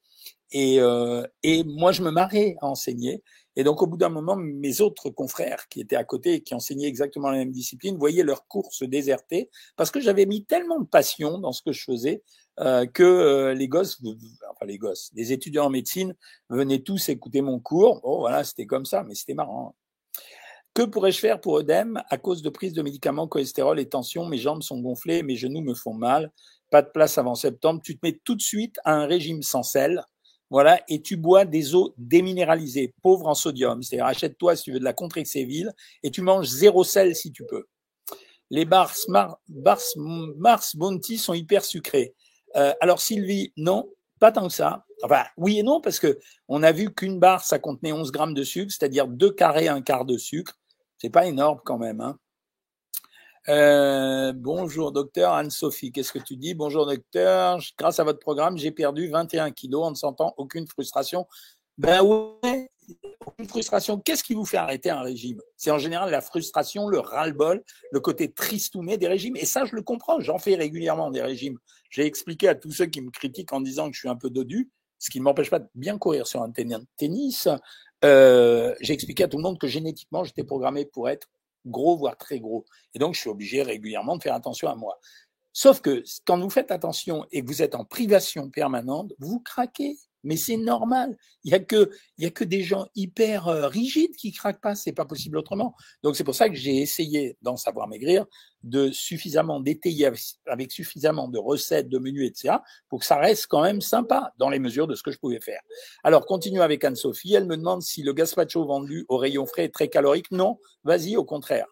Et, 0.52 0.80
euh, 0.80 1.26
et 1.42 1.64
moi, 1.64 1.92
je 1.92 2.02
me 2.02 2.10
marrais 2.10 2.56
à 2.60 2.66
enseigner. 2.66 3.22
Et 3.56 3.64
donc, 3.64 3.82
au 3.82 3.86
bout 3.86 3.96
d'un 3.96 4.10
moment, 4.10 4.36
mes 4.36 4.82
autres 4.82 5.08
confrères 5.08 5.66
qui 5.68 5.80
étaient 5.80 5.96
à 5.96 6.04
côté 6.04 6.34
et 6.34 6.40
qui 6.42 6.54
enseignaient 6.54 6.88
exactement 6.88 7.30
la 7.30 7.38
même 7.38 7.52
discipline 7.52 7.96
voyaient 7.96 8.22
leur 8.22 8.46
cours 8.46 8.72
se 8.72 8.84
déserter 8.84 9.50
parce 9.76 9.90
que 9.90 10.00
j'avais 10.00 10.26
mis 10.26 10.44
tellement 10.44 10.78
de 10.78 10.86
passion 10.86 11.38
dans 11.38 11.52
ce 11.52 11.62
que 11.62 11.72
je 11.72 11.82
faisais 11.84 12.22
euh, 12.58 12.86
que 12.86 13.02
euh, 13.02 13.54
les 13.54 13.68
gosses, 13.68 14.00
enfin 14.50 14.66
les 14.66 14.76
gosses, 14.78 15.10
les 15.14 15.32
étudiants 15.32 15.66
en 15.66 15.70
médecine 15.70 16.14
venaient 16.50 16.82
tous 16.82 17.08
écouter 17.08 17.40
mon 17.40 17.60
cours. 17.60 18.00
Bon, 18.02 18.18
voilà, 18.18 18.44
c'était 18.44 18.66
comme 18.66 18.84
ça, 18.84 19.04
mais 19.04 19.14
c'était 19.14 19.34
marrant. 19.34 19.74
Que 20.72 20.82
pourrais-je 20.82 21.18
faire 21.18 21.40
pour 21.40 21.56
œdème 21.58 22.02
À 22.10 22.16
cause 22.16 22.42
de 22.42 22.48
prise 22.48 22.72
de 22.72 22.82
médicaments, 22.82 23.26
cholestérol 23.26 23.80
et 23.80 23.88
tension, 23.88 24.26
mes 24.26 24.38
jambes 24.38 24.62
sont 24.62 24.80
gonflées, 24.80 25.22
mes 25.22 25.36
genoux 25.36 25.62
me 25.62 25.74
font 25.74 25.94
mal. 25.94 26.30
Pas 26.70 26.82
de 26.82 26.88
place 26.88 27.18
avant 27.18 27.34
septembre. 27.34 27.80
Tu 27.84 27.98
te 27.98 28.06
mets 28.06 28.20
tout 28.24 28.36
de 28.36 28.42
suite 28.42 28.78
à 28.84 28.94
un 28.94 29.06
régime 29.06 29.42
sans 29.42 29.64
sel. 29.64 30.04
Voilà, 30.48 30.80
et 30.88 31.00
tu 31.00 31.16
bois 31.16 31.44
des 31.44 31.74
eaux 31.74 31.94
déminéralisées, 31.96 32.94
pauvres 33.02 33.28
en 33.28 33.34
sodium. 33.34 33.82
C'est-à-dire, 33.82 34.06
achète-toi 34.06 34.56
si 34.56 34.64
tu 34.64 34.72
veux 34.72 34.80
de 34.80 34.84
la 34.84 34.92
Contrexéville 34.92 35.72
et 36.02 36.10
tu 36.10 36.22
manges 36.22 36.46
zéro 36.46 36.82
sel 36.82 37.14
si 37.14 37.30
tu 37.30 37.44
peux. 37.44 37.66
Les 38.50 38.64
bars, 38.64 38.94
Mars 39.48 40.76
Bounty 40.76 41.18
sont 41.18 41.34
hyper 41.34 41.64
sucrés. 41.64 42.14
Euh, 42.56 42.72
alors 42.80 43.00
Sylvie, 43.00 43.52
non, 43.56 43.88
pas 44.18 44.32
tant 44.32 44.48
que 44.48 44.52
ça. 44.52 44.84
Enfin, 45.02 45.24
oui 45.36 45.60
et 45.60 45.62
non, 45.62 45.80
parce 45.80 46.00
que 46.00 46.18
on 46.48 46.62
a 46.62 46.72
vu 46.72 46.92
qu'une 46.92 47.20
barre, 47.20 47.44
ça 47.44 47.60
contenait 47.60 47.92
11 47.92 48.10
grammes 48.10 48.34
de 48.34 48.42
sucre, 48.42 48.72
c'est-à-dire 48.72 49.06
deux 49.06 49.30
carrés, 49.30 49.68
un 49.68 49.82
quart 49.82 50.04
de 50.04 50.18
sucre. 50.18 50.59
C'est 51.00 51.08
pas 51.08 51.26
énorme 51.26 51.60
quand 51.64 51.78
même. 51.78 52.02
Hein. 52.02 52.18
Euh, 53.48 54.34
bonjour 54.34 54.92
docteur 54.92 55.32
Anne-Sophie, 55.32 55.92
qu'est-ce 55.92 56.12
que 56.12 56.18
tu 56.18 56.36
dis? 56.36 56.52
Bonjour 56.52 56.84
docteur, 56.84 57.58
grâce 57.78 57.98
à 57.98 58.04
votre 58.04 58.18
programme, 58.18 58.58
j'ai 58.58 58.70
perdu 58.70 59.08
21 59.08 59.50
kilos 59.50 59.82
en 59.82 59.90
ne 59.92 59.94
sentant 59.94 60.34
aucune 60.36 60.66
frustration. 60.66 61.26
Ben 61.78 62.02
ouais, 62.02 62.70
aucune 63.24 63.48
frustration. 63.48 63.98
Qu'est-ce 63.98 64.22
qui 64.22 64.34
vous 64.34 64.44
fait 64.44 64.58
arrêter 64.58 64.90
un 64.90 65.00
régime? 65.00 65.40
C'est 65.56 65.70
en 65.70 65.78
général 65.78 66.10
la 66.10 66.20
frustration, 66.20 66.86
le 66.86 66.98
ras-le-bol, 66.98 67.64
le 67.92 68.00
côté 68.00 68.30
tristouné 68.30 68.98
des 68.98 69.08
régimes. 69.08 69.36
Et 69.36 69.46
ça, 69.46 69.64
je 69.64 69.74
le 69.74 69.80
comprends, 69.80 70.20
j'en 70.20 70.38
fais 70.38 70.54
régulièrement 70.54 71.10
des 71.10 71.22
régimes. 71.22 71.56
J'ai 71.88 72.04
expliqué 72.04 72.46
à 72.46 72.54
tous 72.54 72.72
ceux 72.72 72.86
qui 72.86 73.00
me 73.00 73.10
critiquent 73.10 73.54
en 73.54 73.62
disant 73.62 73.88
que 73.88 73.94
je 73.94 74.00
suis 74.00 74.08
un 74.10 74.16
peu 74.16 74.28
dodu, 74.28 74.70
ce 74.98 75.08
qui 75.08 75.18
ne 75.18 75.24
m'empêche 75.24 75.48
pas 75.48 75.60
de 75.60 75.68
bien 75.74 75.96
courir 75.96 76.26
sur 76.26 76.42
un 76.42 76.52
tennis. 76.98 77.48
Euh, 78.04 78.74
j'ai 78.80 78.92
expliqué 78.94 79.24
à 79.24 79.28
tout 79.28 79.36
le 79.36 79.42
monde 79.42 79.58
que 79.58 79.66
génétiquement, 79.66 80.24
j'étais 80.24 80.44
programmé 80.44 80.86
pour 80.86 81.08
être 81.08 81.28
gros, 81.66 81.96
voire 81.96 82.16
très 82.16 82.40
gros. 82.40 82.64
Et 82.94 82.98
donc, 82.98 83.14
je 83.14 83.20
suis 83.20 83.30
obligé 83.30 83.62
régulièrement 83.62 84.16
de 84.16 84.22
faire 84.22 84.34
attention 84.34 84.68
à 84.68 84.74
moi. 84.74 84.98
Sauf 85.52 85.80
que 85.80 86.02
quand 86.24 86.38
vous 86.38 86.50
faites 86.50 86.70
attention 86.70 87.26
et 87.32 87.42
que 87.42 87.46
vous 87.46 87.62
êtes 87.62 87.74
en 87.74 87.84
privation 87.84 88.50
permanente, 88.50 89.12
vous 89.18 89.40
craquez. 89.40 89.96
Mais 90.22 90.36
c'est 90.36 90.56
normal. 90.56 91.16
Il 91.44 91.52
y 91.52 91.54
a 91.54 91.60
que, 91.60 91.90
y 92.18 92.26
a 92.26 92.30
que 92.30 92.44
des 92.44 92.62
gens 92.62 92.86
hyper 92.94 93.48
euh, 93.48 93.68
rigides 93.68 94.14
qui 94.16 94.32
craquent 94.32 94.60
pas. 94.60 94.74
C'est 94.74 94.92
pas 94.92 95.04
possible 95.04 95.38
autrement. 95.38 95.74
Donc 96.02 96.16
c'est 96.16 96.24
pour 96.24 96.34
ça 96.34 96.48
que 96.48 96.54
j'ai 96.54 96.78
essayé, 96.78 97.36
dans 97.42 97.56
Savoir 97.56 97.88
Maigrir, 97.88 98.26
de 98.62 98.90
suffisamment 98.90 99.60
d'étayer 99.60 100.10
avec, 100.46 100.72
suffisamment 100.72 101.28
de 101.28 101.38
recettes, 101.38 101.88
de 101.88 101.98
menus, 101.98 102.28
etc., 102.28 102.56
pour 102.88 103.00
que 103.00 103.06
ça 103.06 103.16
reste 103.16 103.46
quand 103.46 103.62
même 103.62 103.80
sympa 103.80 104.32
dans 104.38 104.50
les 104.50 104.58
mesures 104.58 104.86
de 104.86 104.94
ce 104.94 105.02
que 105.02 105.10
je 105.10 105.18
pouvais 105.18 105.40
faire. 105.40 105.60
Alors, 106.04 106.26
continuons 106.26 106.62
avec 106.62 106.84
Anne-Sophie. 106.84 107.34
Elle 107.34 107.46
me 107.46 107.56
demande 107.56 107.82
si 107.82 108.02
le 108.02 108.12
gazpacho 108.12 108.64
vendu 108.64 109.06
au 109.08 109.16
rayon 109.16 109.46
frais 109.46 109.64
est 109.64 109.74
très 109.74 109.88
calorique. 109.88 110.30
Non, 110.30 110.58
vas-y, 110.84 111.16
au 111.16 111.24
contraire. 111.24 111.66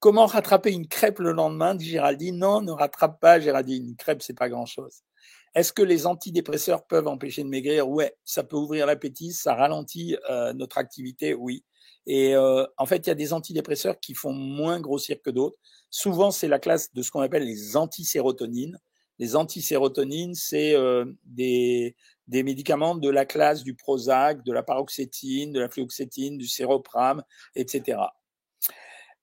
Comment 0.00 0.26
rattraper 0.26 0.70
une 0.70 0.86
crêpe 0.86 1.18
le 1.18 1.32
lendemain 1.32 1.74
dit 1.74 1.88
Géraldine. 1.88 2.38
Non, 2.38 2.60
ne 2.60 2.70
rattrape 2.70 3.20
pas, 3.20 3.40
Géraldine. 3.40 3.84
Une 3.84 3.96
crêpe, 3.96 4.22
c'est 4.22 4.36
pas 4.36 4.48
grand-chose. 4.48 5.02
Est-ce 5.54 5.72
que 5.72 5.82
les 5.82 6.06
antidépresseurs 6.06 6.86
peuvent 6.86 7.08
empêcher 7.08 7.42
de 7.42 7.48
maigrir? 7.48 7.88
Ouais, 7.88 8.14
ça 8.24 8.44
peut 8.44 8.56
ouvrir 8.56 8.86
l'appétit, 8.86 9.32
ça 9.32 9.54
ralentit 9.54 10.16
euh, 10.30 10.52
notre 10.52 10.78
activité, 10.78 11.34
oui. 11.34 11.64
Et 12.06 12.36
euh, 12.36 12.64
en 12.76 12.86
fait, 12.86 12.98
il 12.98 13.08
y 13.08 13.10
a 13.10 13.16
des 13.16 13.32
antidépresseurs 13.32 13.98
qui 13.98 14.14
font 14.14 14.32
moins 14.32 14.80
grossir 14.80 15.16
que 15.20 15.30
d'autres. 15.30 15.56
Souvent, 15.90 16.30
c'est 16.30 16.48
la 16.48 16.58
classe 16.58 16.92
de 16.92 17.02
ce 17.02 17.10
qu'on 17.10 17.20
appelle 17.20 17.44
les 17.44 17.76
antisérotonines. 17.76 18.78
Les 19.18 19.34
antisérotonines, 19.34 20.34
c'est 20.34 20.74
euh, 20.76 21.04
des, 21.24 21.96
des 22.28 22.44
médicaments 22.44 22.94
de 22.94 23.10
la 23.10 23.26
classe 23.26 23.64
du 23.64 23.74
Prozac, 23.74 24.44
de 24.44 24.52
la 24.52 24.62
paroxétine, 24.62 25.52
de 25.52 25.60
la 25.60 25.68
fluoxétine, 25.68 26.38
du 26.38 26.46
séroprame, 26.46 27.22
etc. 27.56 27.98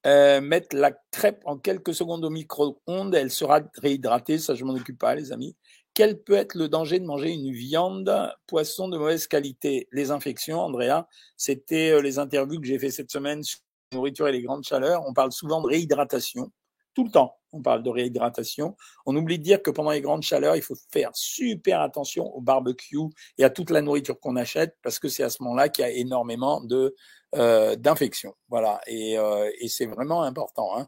Euh, 0.06 0.40
mettre 0.40 0.76
la 0.76 0.92
crêpe 1.12 1.42
en 1.46 1.58
quelques 1.58 1.96
secondes 1.96 2.24
au 2.24 2.30
micro-ondes, 2.30 3.16
elle 3.16 3.32
sera 3.32 3.62
réhydratée, 3.82 4.38
ça 4.38 4.54
je 4.54 4.64
m'en 4.64 4.74
occupe 4.74 5.00
pas 5.00 5.16
les 5.16 5.32
amis. 5.32 5.56
Quel 5.96 6.22
peut 6.22 6.36
être 6.36 6.56
le 6.56 6.68
danger 6.68 7.00
de 7.00 7.06
manger 7.06 7.32
une 7.32 7.52
viande, 7.52 8.14
poisson 8.46 8.88
de 8.88 8.98
mauvaise 8.98 9.26
qualité? 9.28 9.88
Les 9.92 10.12
infections, 10.12 10.60
Andrea, 10.60 11.08
c'était 11.38 11.92
euh, 11.92 12.02
les 12.02 12.20
interviews 12.20 12.60
que 12.60 12.68
j'ai 12.68 12.78
fait 12.78 12.92
cette 12.92 13.10
semaine 13.10 13.42
sur 13.42 13.60
la 13.92 13.98
nourriture 13.98 14.28
et 14.28 14.32
les 14.32 14.44
grandes 14.44 14.64
chaleurs. 14.64 15.04
On 15.08 15.14
parle 15.14 15.32
souvent 15.32 15.62
de 15.62 15.68
réhydratation. 15.68 16.52
Tout 16.94 17.06
le 17.06 17.12
temps, 17.12 17.36
on 17.52 17.62
parle 17.62 17.82
de 17.82 17.90
réhydratation. 17.90 18.76
On 19.06 19.16
oublie 19.16 19.40
de 19.40 19.44
dire 19.44 19.62
que 19.62 19.72
pendant 19.72 19.92
les 19.92 20.02
grandes 20.02 20.24
chaleurs, 20.24 20.56
il 20.56 20.62
faut 20.62 20.76
faire 20.92 21.12
super 21.14 21.82
attention 21.82 22.26
au 22.36 22.42
barbecue 22.42 22.98
et 23.38 23.44
à 23.44 23.50
toute 23.50 23.70
la 23.70 23.82
nourriture 23.82 24.20
qu'on 24.20 24.36
achète 24.36 24.76
parce 24.84 25.00
que 25.00 25.08
c'est 25.08 25.24
à 25.24 25.30
ce 25.30 25.42
moment-là 25.44 25.70
qu'il 25.70 25.84
y 25.84 25.88
a 25.88 25.92
énormément 25.92 26.62
de 26.62 26.94
euh, 27.36 27.76
d'infections. 27.76 28.36
Voilà, 28.50 28.82
et, 28.88 29.18
euh, 29.18 29.50
c'est 29.68 29.86
vraiment 29.86 30.24
important. 30.24 30.78
Hein. 30.78 30.88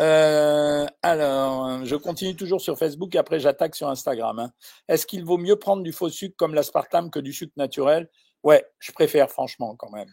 Euh, 0.00 0.86
alors, 1.02 1.84
je 1.84 1.96
continue 1.96 2.36
toujours 2.36 2.60
sur 2.60 2.78
Facebook 2.78 3.16
après 3.16 3.40
j'attaque 3.40 3.74
sur 3.74 3.88
Instagram. 3.88 4.38
Hein. 4.38 4.52
Est-ce 4.88 5.06
qu'il 5.06 5.24
vaut 5.24 5.38
mieux 5.38 5.56
prendre 5.56 5.82
du 5.82 5.92
faux 5.92 6.08
sucre 6.08 6.36
comme 6.36 6.54
l'aspartame 6.54 7.10
que 7.10 7.18
du 7.18 7.32
sucre 7.32 7.52
naturel? 7.56 8.08
Ouais, 8.44 8.64
je 8.78 8.92
préfère 8.92 9.30
franchement 9.30 9.74
quand 9.76 9.90
même. 9.90 10.08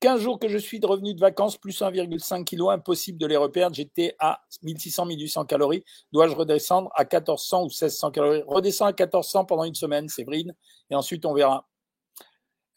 15 0.00 0.22
jours 0.22 0.38
que 0.38 0.48
je 0.48 0.56
suis 0.56 0.80
revenu 0.82 1.12
de 1.14 1.20
vacances, 1.20 1.58
plus 1.58 1.82
1,5 1.82 2.44
kg, 2.44 2.70
impossible 2.70 3.18
de 3.18 3.26
les 3.26 3.36
reperdre. 3.36 3.76
J'étais 3.76 4.16
à 4.18 4.40
1600-1800 4.64 5.46
calories. 5.46 5.84
Dois-je 6.10 6.34
redescendre 6.34 6.90
à 6.94 7.02
1400 7.02 7.64
ou 7.64 7.66
1600 7.66 8.10
calories? 8.10 8.42
Redescends 8.46 8.86
à 8.86 8.92
1400 8.92 9.44
pendant 9.44 9.64
une 9.64 9.74
semaine, 9.74 10.08
Séverine, 10.08 10.54
et 10.90 10.94
ensuite 10.94 11.26
on 11.26 11.34
verra. 11.34 11.69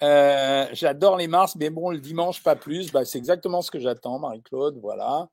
Euh, 0.04 0.68
j'adore 0.74 1.16
les 1.18 1.28
Mars, 1.28 1.56
mais 1.56 1.70
bon, 1.70 1.90
le 1.90 2.00
dimanche, 2.00 2.44
pas 2.44 2.56
plus. 2.56 2.92
Bah, 2.92 3.06
c'est 3.06 3.18
exactement 3.18 3.62
ce 3.62 3.72
que 3.72 3.80
j'attends, 3.80 4.20
Marie-Claude. 4.20 4.78
Voilà. 4.82 5.30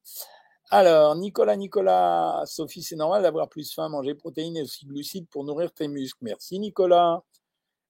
Alors, 0.70 1.16
Nicolas, 1.16 1.56
Nicolas, 1.56 2.42
Sophie, 2.46 2.82
c'est 2.82 2.94
normal 2.94 3.22
d'avoir 3.22 3.48
plus 3.48 3.74
faim, 3.74 3.88
manger 3.88 4.14
protéines 4.14 4.56
et 4.56 4.62
aussi 4.62 4.86
glucides 4.86 5.28
pour 5.28 5.44
nourrir 5.44 5.72
tes 5.72 5.88
muscles. 5.88 6.22
Merci, 6.22 6.60
Nicolas. 6.60 7.22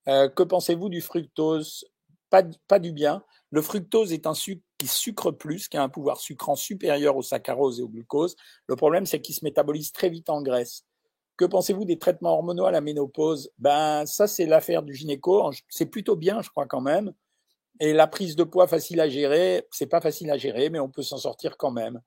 Euh, 0.08 0.28
que 0.30 0.42
pensez-vous 0.42 0.88
du 0.88 1.02
fructose? 1.02 1.84
Pas, 2.30 2.42
pas 2.66 2.78
du 2.78 2.92
bien. 2.92 3.22
Le 3.50 3.60
fructose 3.60 4.12
est 4.14 4.26
un 4.26 4.34
sucre 4.34 4.62
qui 4.78 4.86
sucre 4.86 5.30
plus, 5.30 5.68
qui 5.68 5.76
a 5.76 5.82
un 5.82 5.90
pouvoir 5.90 6.20
sucrant 6.20 6.56
supérieur 6.56 7.16
au 7.16 7.22
saccharose 7.22 7.80
et 7.80 7.82
au 7.82 7.88
glucose. 7.88 8.34
Le 8.66 8.76
problème, 8.76 9.04
c'est 9.04 9.20
qu'il 9.20 9.34
se 9.34 9.44
métabolise 9.44 9.92
très 9.92 10.08
vite 10.08 10.30
en 10.30 10.40
graisse. 10.40 10.84
Que 11.40 11.46
pensez-vous 11.46 11.86
des 11.86 11.98
traitements 11.98 12.34
hormonaux 12.34 12.66
à 12.66 12.70
la 12.70 12.82
ménopause? 12.82 13.50
Ben, 13.56 14.04
ça, 14.04 14.26
c'est 14.26 14.44
l'affaire 14.44 14.82
du 14.82 14.92
gynéco. 14.92 15.50
C'est 15.70 15.86
plutôt 15.86 16.14
bien, 16.14 16.42
je 16.42 16.50
crois, 16.50 16.66
quand 16.66 16.82
même. 16.82 17.14
Et 17.80 17.94
la 17.94 18.06
prise 18.06 18.36
de 18.36 18.44
poids 18.44 18.68
facile 18.68 19.00
à 19.00 19.08
gérer, 19.08 19.66
c'est 19.70 19.86
pas 19.86 20.02
facile 20.02 20.30
à 20.30 20.36
gérer, 20.36 20.68
mais 20.68 20.80
on 20.80 20.90
peut 20.90 21.02
s'en 21.02 21.16
sortir 21.16 21.56
quand 21.56 21.70
même. 21.70 21.98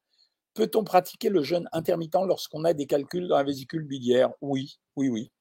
Peut-on 0.53 0.83
pratiquer 0.83 1.29
le 1.29 1.41
jeûne 1.41 1.67
intermittent 1.71 2.27
lorsqu'on 2.27 2.63
a 2.63 2.73
des 2.73 2.85
calculs 2.85 3.27
dans 3.27 3.37
la 3.37 3.43
vésicule 3.43 3.85
biliaire? 3.85 4.29
Oui, 4.39 4.77
oui, 4.95 5.09
oui. 5.09 5.31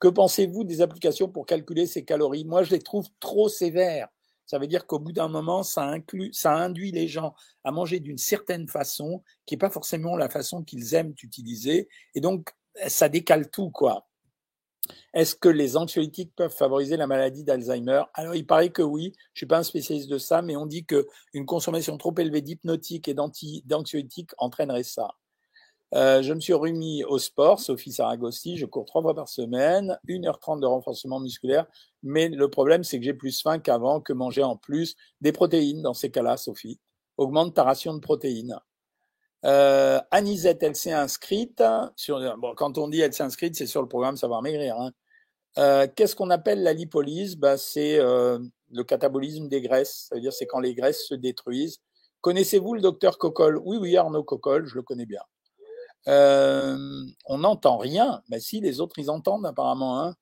Que 0.00 0.08
pensez-vous 0.08 0.64
des 0.64 0.80
applications 0.80 1.28
pour 1.28 1.46
calculer 1.46 1.86
ces 1.86 2.04
calories? 2.04 2.44
Moi, 2.44 2.64
je 2.64 2.72
les 2.72 2.80
trouve 2.80 3.06
trop 3.20 3.48
sévères. 3.48 4.08
Ça 4.44 4.58
veut 4.58 4.66
dire 4.66 4.88
qu'au 4.88 4.98
bout 4.98 5.12
d'un 5.12 5.28
moment, 5.28 5.62
ça, 5.62 5.84
inclut, 5.84 6.30
ça 6.32 6.52
induit 6.56 6.90
les 6.90 7.06
gens 7.06 7.34
à 7.62 7.70
manger 7.70 8.00
d'une 8.00 8.18
certaine 8.18 8.66
façon, 8.66 9.22
qui 9.46 9.54
n'est 9.54 9.58
pas 9.58 9.70
forcément 9.70 10.16
la 10.16 10.28
façon 10.28 10.64
qu'ils 10.64 10.94
aiment 10.96 11.14
utiliser. 11.22 11.88
Et 12.16 12.20
donc, 12.20 12.50
ça 12.86 13.08
décale 13.08 13.50
tout, 13.50 13.70
quoi. 13.70 14.06
Est-ce 15.12 15.34
que 15.34 15.48
les 15.48 15.76
anxiolytiques 15.76 16.34
peuvent 16.34 16.54
favoriser 16.54 16.96
la 16.96 17.06
maladie 17.06 17.44
d'Alzheimer? 17.44 18.02
Alors, 18.14 18.34
il 18.34 18.46
paraît 18.46 18.70
que 18.70 18.82
oui. 18.82 19.12
Je 19.34 19.40
suis 19.40 19.46
pas 19.46 19.58
un 19.58 19.62
spécialiste 19.62 20.10
de 20.10 20.18
ça, 20.18 20.42
mais 20.42 20.56
on 20.56 20.66
dit 20.66 20.84
qu'une 20.84 21.46
consommation 21.46 21.96
trop 21.96 22.14
élevée 22.18 22.42
d'hypnotiques 22.42 23.08
et 23.08 23.14
d'anxiolytiques 23.14 24.30
entraînerait 24.38 24.84
ça. 24.84 25.10
Euh, 25.92 26.22
je 26.22 26.32
me 26.32 26.38
suis 26.38 26.52
remis 26.52 27.02
au 27.04 27.18
sport, 27.18 27.58
Sophie 27.58 27.92
Saragosti, 27.92 28.56
je 28.56 28.64
cours 28.64 28.84
trois 28.84 29.02
fois 29.02 29.14
par 29.14 29.28
semaine, 29.28 29.98
1h30 30.06 30.60
de 30.60 30.66
renforcement 30.66 31.18
musculaire, 31.18 31.66
mais 32.04 32.28
le 32.28 32.48
problème 32.48 32.84
c'est 32.84 33.00
que 33.00 33.04
j'ai 33.04 33.14
plus 33.14 33.42
faim 33.42 33.58
qu'avant, 33.58 34.00
que 34.00 34.12
manger 34.12 34.44
en 34.44 34.56
plus 34.56 34.94
des 35.20 35.32
protéines 35.32 35.82
dans 35.82 35.94
ces 35.94 36.12
cas-là, 36.12 36.36
Sophie. 36.36 36.78
Augmente 37.16 37.54
ta 37.54 37.64
ration 37.64 37.92
de 37.92 37.98
protéines. 37.98 38.56
Euh, 39.44 40.00
Anisette, 40.10 40.62
elle 40.62 40.76
s'est 40.76 40.92
inscrite. 40.92 41.62
Sur, 41.96 42.20
bon, 42.38 42.54
quand 42.54 42.78
on 42.78 42.88
dit 42.88 43.00
elle 43.00 43.12
s'est 43.12 43.22
inscrite, 43.22 43.56
c'est 43.56 43.66
sur 43.66 43.82
le 43.82 43.88
programme 43.88 44.16
Savoir 44.16 44.42
Maigrir. 44.42 44.78
Hein. 44.78 44.92
Euh, 45.58 45.86
Qu'est-ce 45.94 46.14
qu'on 46.14 46.30
appelle 46.30 46.62
la 46.62 46.72
lipolyse? 46.72 47.36
Bah, 47.36 47.56
C'est 47.56 47.98
euh, 47.98 48.38
le 48.70 48.84
catabolisme 48.84 49.48
des 49.48 49.60
graisses. 49.60 50.06
Ça 50.08 50.14
veut 50.14 50.20
dire 50.20 50.32
c'est 50.32 50.46
quand 50.46 50.60
les 50.60 50.74
graisses 50.74 51.06
se 51.06 51.14
détruisent. 51.14 51.78
Connaissez-vous 52.20 52.74
le 52.74 52.80
docteur 52.80 53.18
Coccol 53.18 53.58
Oui, 53.64 53.78
oui, 53.78 53.96
Arnaud 53.96 54.24
Coccol, 54.24 54.66
je 54.66 54.74
le 54.74 54.82
connais 54.82 55.06
bien. 55.06 55.22
Euh, 56.08 56.76
on 57.26 57.38
n'entend 57.38 57.78
rien. 57.78 58.22
Mais 58.28 58.40
si, 58.40 58.60
les 58.60 58.80
autres, 58.80 58.98
ils 58.98 59.10
entendent 59.10 59.46
apparemment. 59.46 60.02
Hein. 60.02 60.14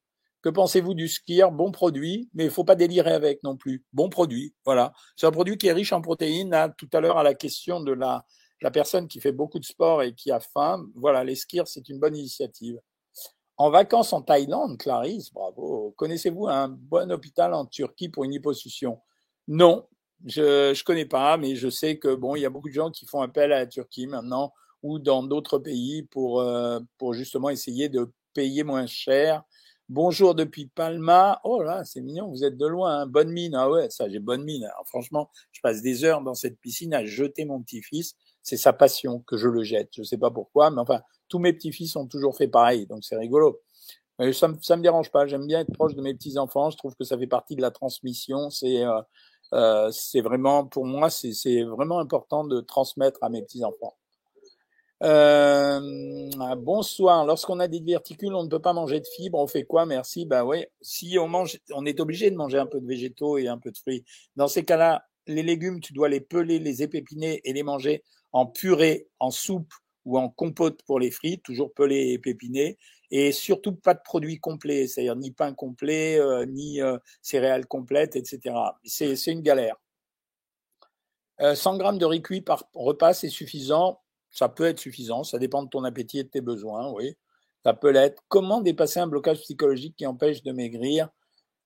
Que 0.43 0.49
pensez-vous 0.49 0.95
du 0.95 1.09
skier 1.09 1.49
Bon 1.53 1.73
produit, 1.73 2.29
mais 2.35 2.45
il 2.45 2.51
faut 2.51 2.65
pas 2.65 2.77
délirer 2.77 3.13
avec 3.13 3.43
non 3.43 3.57
plus. 3.57 3.85
Bon 3.93 4.09
produit, 4.09 4.55
voilà. 4.65 4.93
C'est 5.17 5.27
un 5.27 5.33
produit 5.33 5.59
qui 5.59 5.67
est 5.67 5.73
riche 5.73 5.93
en 5.93 6.01
protéines. 6.01 6.55
Hein. 6.55 6.71
Tout 6.79 6.89
à 6.93 7.01
l'heure, 7.01 7.19
à 7.19 7.25
la 7.25 7.35
question 7.35 7.81
de 7.81 7.93
la 7.93 8.25
la 8.61 8.71
personne 8.71 9.09
qui 9.09 9.21
fait 9.21 9.33
beaucoup 9.33 9.59
de 9.59 9.65
sport 9.65 10.03
et 10.03 10.15
qui 10.15 10.31
a 10.31 10.41
faim, 10.41 10.87
voilà, 10.95 11.25
les 11.25 11.37
c'est 11.37 11.89
une 11.89 11.99
bonne 11.99 12.17
initiative. 12.17 12.81
En 13.57 13.71
vacances 13.71 14.13
en 14.13 14.23
Thaïlande, 14.23 14.79
Clarisse, 14.79 15.33
bravo. 15.33 15.93
Connaissez-vous 15.97 16.47
un 16.47 16.69
bon 16.69 17.11
hôpital 17.11 17.55
en 17.55 17.67
Turquie 17.67 18.09
pour 18.09 18.25
une 18.25 18.33
hyposuction 18.33 19.01
Non, 19.49 19.87
je 20.25 20.71
ne 20.71 20.85
connais 20.85 21.07
pas, 21.07 21.37
mais 21.37 21.57
je 21.57 21.69
sais 21.69 21.99
que 21.99 22.15
bon, 22.15 22.37
il 22.37 22.43
y 22.43 22.47
a 22.47 22.51
beaucoup 22.51 22.69
de 22.69 22.75
gens 22.75 22.91
qui 22.91 23.07
font 23.07 23.21
appel 23.21 23.53
à 23.53 23.61
la 23.61 23.67
Turquie 23.67 24.07
maintenant 24.07 24.53
ou 24.83 25.01
dans 25.01 25.25
d'autres 25.25 25.59
pays 25.59 26.05
pour, 26.05 26.41
euh, 26.41 26.79
pour 26.99 27.15
justement 27.15 27.51
essayer 27.51 27.89
de 27.89 28.13
payer 28.33 28.63
moins 28.63 28.87
cher 28.87 29.43
Bonjour 29.91 30.35
depuis 30.35 30.67
Palma. 30.67 31.41
Oh 31.45 31.63
là, 31.63 31.83
c'est 31.83 32.03
mignon, 32.03 32.29
vous 32.29 32.45
êtes 32.45 32.59
de 32.59 32.67
loin. 32.67 33.01
Hein. 33.01 33.07
Bonne 33.07 33.31
mine. 33.31 33.55
Ah 33.55 33.71
ouais, 33.71 33.89
ça, 33.89 34.07
j'ai 34.07 34.19
bonne 34.19 34.45
mine. 34.45 34.69
Franchement, 34.85 35.31
je 35.51 35.63
passe 35.63 35.81
des 35.81 36.05
heures 36.05 36.21
dans 36.21 36.35
cette 36.35 36.61
piscine 36.61 36.93
à 36.93 37.07
jeter 37.07 37.47
mon 37.47 37.63
petit-fils. 37.63 38.15
C'est 38.49 38.57
sa 38.57 38.73
passion 38.73 39.21
que 39.27 39.37
je 39.37 39.47
le 39.47 39.63
jette. 39.63 39.91
Je 39.93 40.03
sais 40.03 40.17
pas 40.17 40.31
pourquoi, 40.31 40.71
mais 40.71 40.81
enfin, 40.81 41.03
tous 41.29 41.39
mes 41.39 41.53
petits-fils 41.53 41.95
ont 41.97 42.07
toujours 42.07 42.35
fait 42.35 42.49
pareil, 42.49 42.87
donc 42.87 43.05
c'est 43.05 43.17
rigolo. 43.17 43.61
Mais 44.19 44.33
ça, 44.33 44.51
ça 44.63 44.77
me 44.77 44.83
dérange 44.83 45.11
pas. 45.11 45.27
J'aime 45.27 45.47
bien 45.47 45.61
être 45.61 45.73
proche 45.73 45.95
de 45.95 46.01
mes 46.01 46.15
petits-enfants. 46.15 46.71
Je 46.71 46.79
trouve 46.79 46.95
que 46.97 47.05
ça 47.05 47.19
fait 47.19 47.27
partie 47.27 47.57
de 47.57 47.61
la 47.61 47.71
transmission. 47.71 48.49
C'est 48.49 48.85
euh, 48.85 49.03
euh, 49.53 49.91
vraiment, 50.25 50.65
pour 50.65 50.87
moi, 50.87 51.11
c'est 51.11 51.63
vraiment 51.63 51.99
important 51.99 52.45
de 52.45 52.61
transmettre 52.61 53.19
à 53.23 53.29
mes 53.29 53.43
petits-enfants. 53.43 53.97
Euh, 55.03 56.31
bonsoir. 56.57 57.27
Lorsqu'on 57.27 57.61
a 57.61 57.69
des 57.69 57.81
diverticules, 57.81 58.35
on 58.35 58.45
ne 58.45 58.49
peut 58.49 58.63
pas 58.63 58.73
manger 58.73 59.01
de 59.01 59.07
fibres. 59.07 59.39
On 59.39 59.47
fait 59.47 59.65
quoi? 59.65 59.85
Merci. 59.85 60.25
Ben 60.25 60.43
oui. 60.43 60.65
Si 60.81 61.19
on 61.19 61.29
mange, 61.29 61.61
on 61.75 61.85
est 61.85 62.01
obligé 62.01 62.31
de 62.31 62.37
manger 62.37 62.59
un 62.59 62.67
peu 62.67 62.81
de 62.81 62.87
végétaux 62.87 63.37
et 63.37 63.47
un 63.47 63.59
peu 63.59 63.71
de 63.71 63.77
fruits. 63.77 64.05
Dans 64.37 64.49
ces 64.49 64.65
cas-là, 64.65 65.05
les 65.29 65.43
légumes, 65.43 65.81
tu 65.81 65.93
dois 65.93 66.09
les 66.09 66.21
peler, 66.21 66.59
les 66.59 66.83
épépiner 66.83 67.41
et 67.45 67.53
les 67.53 67.63
manger 67.63 68.03
en 68.33 68.47
purée, 68.47 69.09
en 69.19 69.31
soupe 69.31 69.73
ou 70.05 70.19
en 70.19 70.29
compote 70.29 70.83
pour 70.85 71.01
les 71.01 71.11
frites, 71.11 71.43
toujours 71.43 71.73
pelés 71.73 71.97
et 71.97 72.13
épépinés 72.15 72.79
et 73.11 73.33
surtout 73.33 73.75
pas 73.75 73.95
de 73.95 74.01
produits 74.05 74.39
complets, 74.39 74.87
c'est-à-dire 74.87 75.17
ni 75.17 75.31
pain 75.31 75.55
complet, 75.55 76.19
euh, 76.19 76.45
ni 76.47 76.81
euh, 76.83 76.99
céréales 77.23 77.67
complètes, 77.67 78.17
etc. 78.17 78.55
C'est, 78.85 79.15
une 79.27 79.41
galère. 79.41 79.77
Euh, 81.41 81.55
100 81.55 81.79
grammes 81.79 81.99
de 81.99 82.05
riz 82.05 82.23
cuit 82.23 82.41
par 82.41 82.65
repas, 82.75 83.15
c'est 83.15 83.29
suffisant? 83.29 84.01
Ça 84.31 84.49
peut 84.49 84.67
être 84.67 84.79
suffisant, 84.79 85.25
ça 85.25 85.39
dépend 85.39 85.63
de 85.63 85.69
ton 85.69 85.85
appétit 85.85 86.19
et 86.19 86.25
de 86.25 86.29
tes 86.29 86.41
besoins, 86.41 86.91
oui. 86.93 87.17
Ça 87.65 87.75
peut 87.75 87.91
l'être. 87.91 88.23
Comment 88.29 88.61
dépasser 88.61 89.01
un 89.01 89.07
blocage 89.07 89.41
psychologique 89.41 89.97
qui 89.97 90.07
empêche 90.07 90.43
de 90.43 90.53
maigrir? 90.53 91.09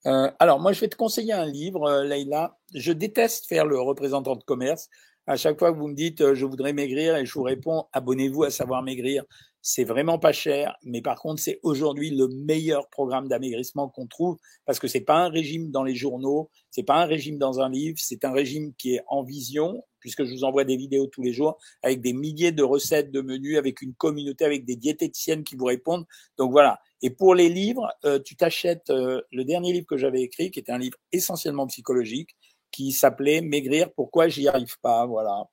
Euh, 0.06 0.30
Alors, 0.38 0.60
moi, 0.60 0.72
je 0.72 0.80
vais 0.80 0.88
te 0.88 0.96
conseiller 0.96 1.32
un 1.32 1.44
livre, 1.44 2.02
Leïla. 2.02 2.58
Je 2.74 2.92
déteste 2.92 3.46
faire 3.46 3.66
le 3.66 3.80
représentant 3.80 4.36
de 4.36 4.44
commerce. 4.44 4.88
À 5.26 5.36
chaque 5.36 5.58
fois 5.58 5.72
que 5.72 5.78
vous 5.78 5.88
me 5.88 5.94
dites 5.94 6.34
je 6.34 6.44
voudrais 6.44 6.72
maigrir 6.72 7.16
et 7.16 7.24
je 7.24 7.32
vous 7.34 7.44
réponds 7.44 7.84
abonnez-vous 7.92 8.42
à 8.44 8.50
Savoir 8.50 8.82
Maigrir, 8.82 9.24
c'est 9.62 9.84
vraiment 9.84 10.18
pas 10.18 10.32
cher, 10.32 10.76
mais 10.82 11.00
par 11.00 11.20
contre, 11.20 11.40
c'est 11.40 11.60
aujourd'hui 11.62 12.10
le 12.10 12.26
meilleur 12.26 12.88
programme 12.90 13.28
d'amaigrissement 13.28 13.88
qu'on 13.88 14.08
trouve 14.08 14.36
parce 14.66 14.80
que 14.80 14.88
c'est 14.88 15.02
pas 15.02 15.24
un 15.24 15.28
régime 15.28 15.70
dans 15.70 15.84
les 15.84 15.94
journaux, 15.94 16.50
c'est 16.70 16.82
pas 16.82 17.00
un 17.00 17.06
régime 17.06 17.38
dans 17.38 17.60
un 17.60 17.70
livre, 17.70 17.96
c'est 18.00 18.24
un 18.24 18.32
régime 18.32 18.74
qui 18.74 18.96
est 18.96 19.02
en 19.06 19.22
vision 19.22 19.84
puisque 20.00 20.24
je 20.24 20.32
vous 20.32 20.42
envoie 20.42 20.64
des 20.64 20.76
vidéos 20.76 21.06
tous 21.06 21.22
les 21.22 21.32
jours 21.32 21.58
avec 21.84 22.00
des 22.00 22.12
milliers 22.12 22.50
de 22.50 22.64
recettes 22.64 23.12
de 23.12 23.20
menus, 23.20 23.56
avec 23.56 23.82
une 23.82 23.94
communauté, 23.94 24.44
avec 24.44 24.64
des 24.64 24.74
diététiciennes 24.74 25.44
qui 25.44 25.54
vous 25.54 25.66
répondent. 25.66 26.06
Donc 26.38 26.50
voilà. 26.50 26.80
Et 27.00 27.10
pour 27.10 27.36
les 27.36 27.48
livres, 27.48 27.88
euh, 28.04 28.18
tu 28.18 28.34
t'achètes 28.34 28.90
euh, 28.90 29.20
le 29.30 29.44
dernier 29.44 29.72
livre 29.72 29.86
que 29.86 29.96
j'avais 29.96 30.22
écrit, 30.22 30.50
qui 30.50 30.58
était 30.58 30.72
un 30.72 30.78
livre 30.78 30.98
essentiellement 31.12 31.68
psychologique, 31.68 32.30
qui 32.72 32.92
s'appelait 32.92 33.40
Maigrir, 33.40 33.92
pourquoi 33.94 34.28
j'y 34.28 34.48
arrive 34.48 34.78
pas. 34.80 35.06
Voilà. 35.06 35.44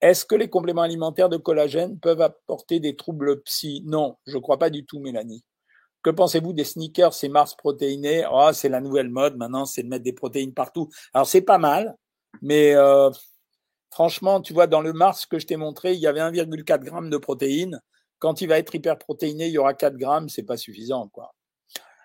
Est-ce 0.00 0.24
que 0.24 0.34
les 0.34 0.48
compléments 0.48 0.82
alimentaires 0.82 1.28
de 1.28 1.36
collagène 1.36 1.98
peuvent 1.98 2.20
apporter 2.20 2.80
des 2.80 2.96
troubles 2.96 3.42
psy? 3.42 3.82
Non, 3.84 4.16
je 4.26 4.38
crois 4.38 4.58
pas 4.58 4.70
du 4.70 4.84
tout, 4.84 5.00
Mélanie. 5.00 5.44
Que 6.02 6.10
pensez-vous 6.10 6.52
des 6.52 6.64
sneakers, 6.64 7.14
ces 7.14 7.28
Mars 7.28 7.54
protéinés? 7.56 8.24
Oh, 8.30 8.50
C'est 8.52 8.68
la 8.68 8.80
nouvelle 8.80 9.08
mode 9.08 9.36
maintenant, 9.36 9.64
c'est 9.64 9.82
de 9.82 9.88
mettre 9.88 10.04
des 10.04 10.12
protéines 10.12 10.54
partout. 10.54 10.88
Alors 11.12 11.26
c'est 11.26 11.40
pas 11.40 11.58
mal, 11.58 11.96
mais 12.42 12.74
euh, 12.74 13.10
franchement, 13.90 14.40
tu 14.40 14.52
vois, 14.52 14.66
dans 14.66 14.82
le 14.82 14.92
Mars 14.92 15.26
que 15.26 15.38
je 15.38 15.46
t'ai 15.46 15.56
montré, 15.56 15.94
il 15.94 16.00
y 16.00 16.06
avait 16.06 16.20
1,4 16.20 16.84
g 16.84 17.10
de 17.10 17.16
protéines. 17.16 17.80
Quand 18.18 18.40
il 18.40 18.48
va 18.48 18.58
être 18.58 18.74
hyperprotéiné, 18.74 19.46
il 19.48 19.52
y 19.52 19.58
aura 19.58 19.74
4 19.74 19.96
grammes, 19.96 20.28
c'est 20.28 20.42
pas 20.42 20.56
suffisant, 20.56 21.08
quoi. 21.08 21.34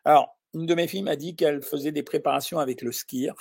Alors, 0.03 0.37
une 0.53 0.65
de 0.65 0.75
mes 0.75 0.87
filles 0.87 1.03
m'a 1.03 1.15
dit 1.15 1.35
qu'elle 1.35 1.61
faisait 1.61 1.91
des 1.91 2.03
préparations 2.03 2.59
avec 2.59 2.81
le 2.81 2.91
skir. 2.91 3.35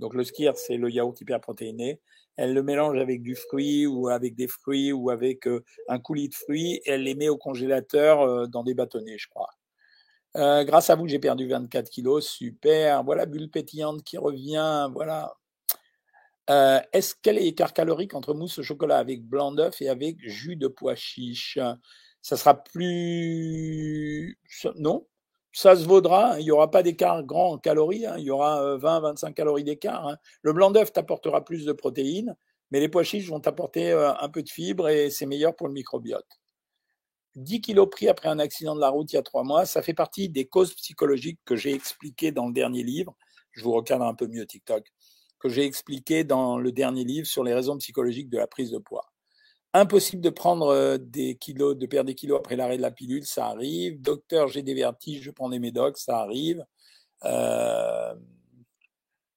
Donc 0.00 0.14
le 0.14 0.24
skir, 0.24 0.56
c'est 0.56 0.76
le 0.76 0.90
yaourt 0.90 1.20
hyperprotéiné 1.20 2.00
elle 2.36 2.52
le 2.52 2.62
mélange 2.62 2.98
avec 2.98 3.22
du 3.22 3.34
fruit 3.34 3.86
ou 3.86 4.08
avec 4.08 4.34
des 4.34 4.46
fruits 4.46 4.92
ou 4.92 5.10
avec 5.10 5.46
euh, 5.46 5.64
un 5.88 5.98
coulis 5.98 6.28
de 6.28 6.34
fruits 6.34 6.74
et 6.84 6.90
elle 6.90 7.02
les 7.02 7.14
met 7.14 7.28
au 7.28 7.38
congélateur 7.38 8.20
euh, 8.20 8.46
dans 8.46 8.62
des 8.62 8.74
bâtonnets, 8.74 9.18
je 9.18 9.28
crois. 9.28 9.50
Euh, 10.36 10.64
grâce 10.64 10.90
à 10.90 10.96
vous, 10.96 11.08
j'ai 11.08 11.18
perdu 11.18 11.48
24 11.48 11.88
kilos, 11.88 12.28
super. 12.28 13.02
Voilà, 13.04 13.24
bulle 13.24 13.50
pétillante 13.50 14.02
qui 14.04 14.18
revient, 14.18 14.90
voilà. 14.92 15.34
Est-ce 16.92 17.16
quel 17.20 17.38
est 17.38 17.42
l'écart 17.42 17.72
calorique 17.72 18.14
entre 18.14 18.32
mousse 18.32 18.58
au 18.58 18.62
chocolat 18.62 18.98
avec 18.98 19.24
blanc 19.24 19.50
d'œuf 19.50 19.82
et 19.82 19.88
avec 19.88 20.16
jus 20.20 20.54
de 20.54 20.68
pois 20.68 20.94
chiche? 20.94 21.58
Ça 22.22 22.36
sera 22.36 22.62
plus... 22.62 24.38
Non? 24.76 25.06
Ça 25.56 25.74
se 25.74 25.86
vaudra, 25.86 26.32
hein. 26.34 26.38
il 26.38 26.44
n'y 26.44 26.50
aura 26.50 26.70
pas 26.70 26.82
d'écart 26.82 27.24
grand 27.24 27.52
en 27.52 27.58
calories, 27.58 28.04
hein. 28.04 28.16
il 28.18 28.24
y 28.24 28.30
aura 28.30 28.76
20-25 28.76 29.28
euh, 29.28 29.32
calories 29.32 29.64
d'écart. 29.64 30.06
Hein. 30.06 30.18
Le 30.42 30.52
blanc 30.52 30.70
d'œuf 30.70 30.92
t'apportera 30.92 31.46
plus 31.46 31.64
de 31.64 31.72
protéines, 31.72 32.36
mais 32.70 32.78
les 32.78 32.90
pois 32.90 33.04
chiches 33.04 33.26
vont 33.30 33.40
t'apporter 33.40 33.90
euh, 33.90 34.12
un 34.20 34.28
peu 34.28 34.42
de 34.42 34.50
fibres 34.50 34.90
et 34.90 35.08
c'est 35.08 35.24
meilleur 35.24 35.56
pour 35.56 35.66
le 35.66 35.72
microbiote. 35.72 36.26
10 37.36 37.62
kilos 37.62 37.88
pris 37.90 38.06
après 38.06 38.28
un 38.28 38.38
accident 38.38 38.74
de 38.74 38.82
la 38.82 38.90
route 38.90 39.10
il 39.14 39.16
y 39.16 39.18
a 39.18 39.22
trois 39.22 39.44
mois, 39.44 39.64
ça 39.64 39.80
fait 39.80 39.94
partie 39.94 40.28
des 40.28 40.44
causes 40.44 40.74
psychologiques 40.74 41.40
que 41.46 41.56
j'ai 41.56 41.72
expliquées 41.72 42.32
dans 42.32 42.48
le 42.48 42.52
dernier 42.52 42.82
livre. 42.82 43.16
Je 43.52 43.64
vous 43.64 43.72
recadre 43.72 44.04
un 44.04 44.14
peu 44.14 44.26
mieux 44.26 44.44
TikTok, 44.44 44.84
que 45.38 45.48
j'ai 45.48 45.64
expliqué 45.64 46.22
dans 46.22 46.58
le 46.58 46.70
dernier 46.70 47.04
livre 47.04 47.26
sur 47.26 47.42
les 47.42 47.54
raisons 47.54 47.78
psychologiques 47.78 48.28
de 48.28 48.36
la 48.36 48.46
prise 48.46 48.72
de 48.72 48.78
poids. 48.78 49.10
Impossible 49.78 50.22
de 50.22 50.30
prendre 50.30 50.68
euh, 50.68 50.96
des 50.96 51.34
kilos, 51.34 51.76
de 51.76 51.84
perdre 51.84 52.06
des 52.06 52.14
kilos 52.14 52.38
après 52.38 52.56
l'arrêt 52.56 52.78
de 52.78 52.82
la 52.82 52.90
pilule, 52.90 53.26
ça 53.26 53.48
arrive. 53.48 54.00
Docteur, 54.00 54.48
j'ai 54.48 54.62
des 54.62 54.72
vertiges, 54.72 55.20
je 55.20 55.30
prends 55.30 55.50
des 55.50 55.58
médocs, 55.58 55.98
ça 55.98 56.18
arrive. 56.20 56.64
Euh, 57.26 58.14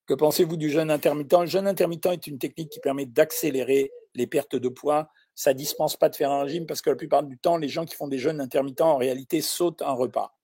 que 0.06 0.14
pensez-vous 0.14 0.56
du 0.56 0.70
jeûne 0.70 0.92
intermittent? 0.92 1.34
Le 1.34 1.46
jeûne 1.46 1.68
intermittent 1.68 2.06
est 2.06 2.28
une 2.28 2.40
technique 2.40 2.70
qui 2.70 2.80
permet 2.80 3.06
d'accélérer 3.06 3.92
les 4.16 4.28
pertes 4.28 4.56
de 4.56 4.70
poids. 4.70 5.10
Ça 5.36 5.54
dispense 5.54 5.98
pas 5.98 6.08
de 6.08 6.16
faire 6.16 6.32
un 6.32 6.44
régime 6.44 6.66
parce 6.66 6.82
que 6.82 6.90
la 6.90 6.96
plupart 6.96 7.24
du 7.24 7.38
temps, 7.38 7.58
les 7.58 7.68
gens 7.68 7.84
qui 7.84 7.96
font 7.96 8.08
des 8.08 8.18
jeûnes 8.18 8.40
intermittents, 8.40 8.94
en 8.94 8.98
réalité, 8.98 9.42
sautent 9.42 9.82
un 9.82 9.92
repas. 9.92 10.38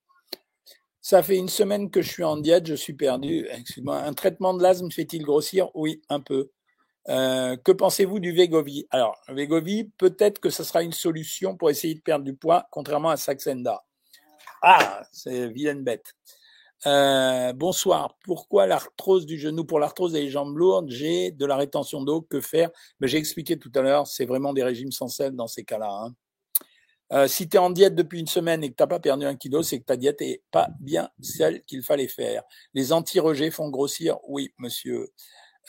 Ça 0.99 1.23
fait 1.23 1.37
une 1.37 1.47
semaine 1.47 1.89
que 1.89 2.01
je 2.01 2.09
suis 2.09 2.23
en 2.25 2.35
diète, 2.35 2.67
je 2.67 2.75
suis 2.75 2.95
perdu. 2.95 3.47
Excuse-moi. 3.49 3.95
Un 3.97 4.13
traitement 4.13 4.53
de 4.55 4.61
l'asthme 4.61 4.91
fait-il 4.91 5.23
grossir? 5.23 5.69
Oui, 5.73 6.01
un 6.09 6.19
peu. 6.19 6.49
Euh, 7.09 7.55
que 7.57 7.71
pensez-vous 7.71 8.19
du 8.19 8.31
Vegovi? 8.31 8.87
Alors, 8.89 9.15
Vegovi, 9.27 9.91
peut-être 9.97 10.39
que 10.39 10.49
ce 10.49 10.63
sera 10.63 10.81
une 10.83 10.93
solution 10.93 11.55
pour 11.55 11.69
essayer 11.69 11.93
de 11.93 12.01
perdre 12.01 12.25
du 12.25 12.35
poids, 12.35 12.67
contrairement 12.71 13.09
à 13.09 13.17
Saxenda. 13.17 13.83
Ah, 14.61 15.03
c'est 15.11 15.49
vilaine 15.49 15.83
bête. 15.83 16.13
Euh, 16.87 17.53
bonsoir. 17.53 18.15
Pourquoi 18.23 18.67
l'arthrose 18.67 19.25
du 19.25 19.37
genou? 19.37 19.65
Pour 19.65 19.79
l'arthrose 19.79 20.13
des 20.13 20.29
jambes 20.29 20.57
lourdes, 20.57 20.89
j'ai 20.89 21.31
de 21.31 21.45
la 21.45 21.55
rétention 21.55 22.01
d'eau. 22.03 22.21
Que 22.21 22.41
faire? 22.41 22.69
Mais 22.99 23.07
j'ai 23.07 23.17
expliqué 23.17 23.57
tout 23.57 23.71
à 23.75 23.81
l'heure, 23.81 24.07
c'est 24.07 24.25
vraiment 24.25 24.53
des 24.53 24.63
régimes 24.63 24.91
sans 24.91 25.07
sel 25.07 25.35
dans 25.35 25.47
ces 25.47 25.63
cas-là. 25.63 25.89
Hein. 25.89 26.15
Euh, 27.13 27.27
si 27.27 27.47
tu 27.47 27.57
es 27.57 27.59
en 27.59 27.69
diète 27.69 27.93
depuis 27.93 28.19
une 28.19 28.27
semaine 28.27 28.63
et 28.63 28.71
que 28.71 28.75
tu 28.75 28.81
n'as 28.81 28.87
pas 28.87 28.99
perdu 28.99 29.25
un 29.25 29.35
kilo, 29.35 29.61
c'est 29.61 29.79
que 29.79 29.85
ta 29.85 29.95
diète 29.95 30.21
est 30.21 30.41
pas 30.51 30.69
bien 30.79 31.09
celle 31.21 31.61
qu'il 31.63 31.83
fallait 31.83 32.07
faire. 32.07 32.43
Les 32.73 32.93
anti-rejets 32.93 33.51
font 33.51 33.69
grossir 33.69 34.17
Oui, 34.27 34.53
monsieur. 34.57 35.11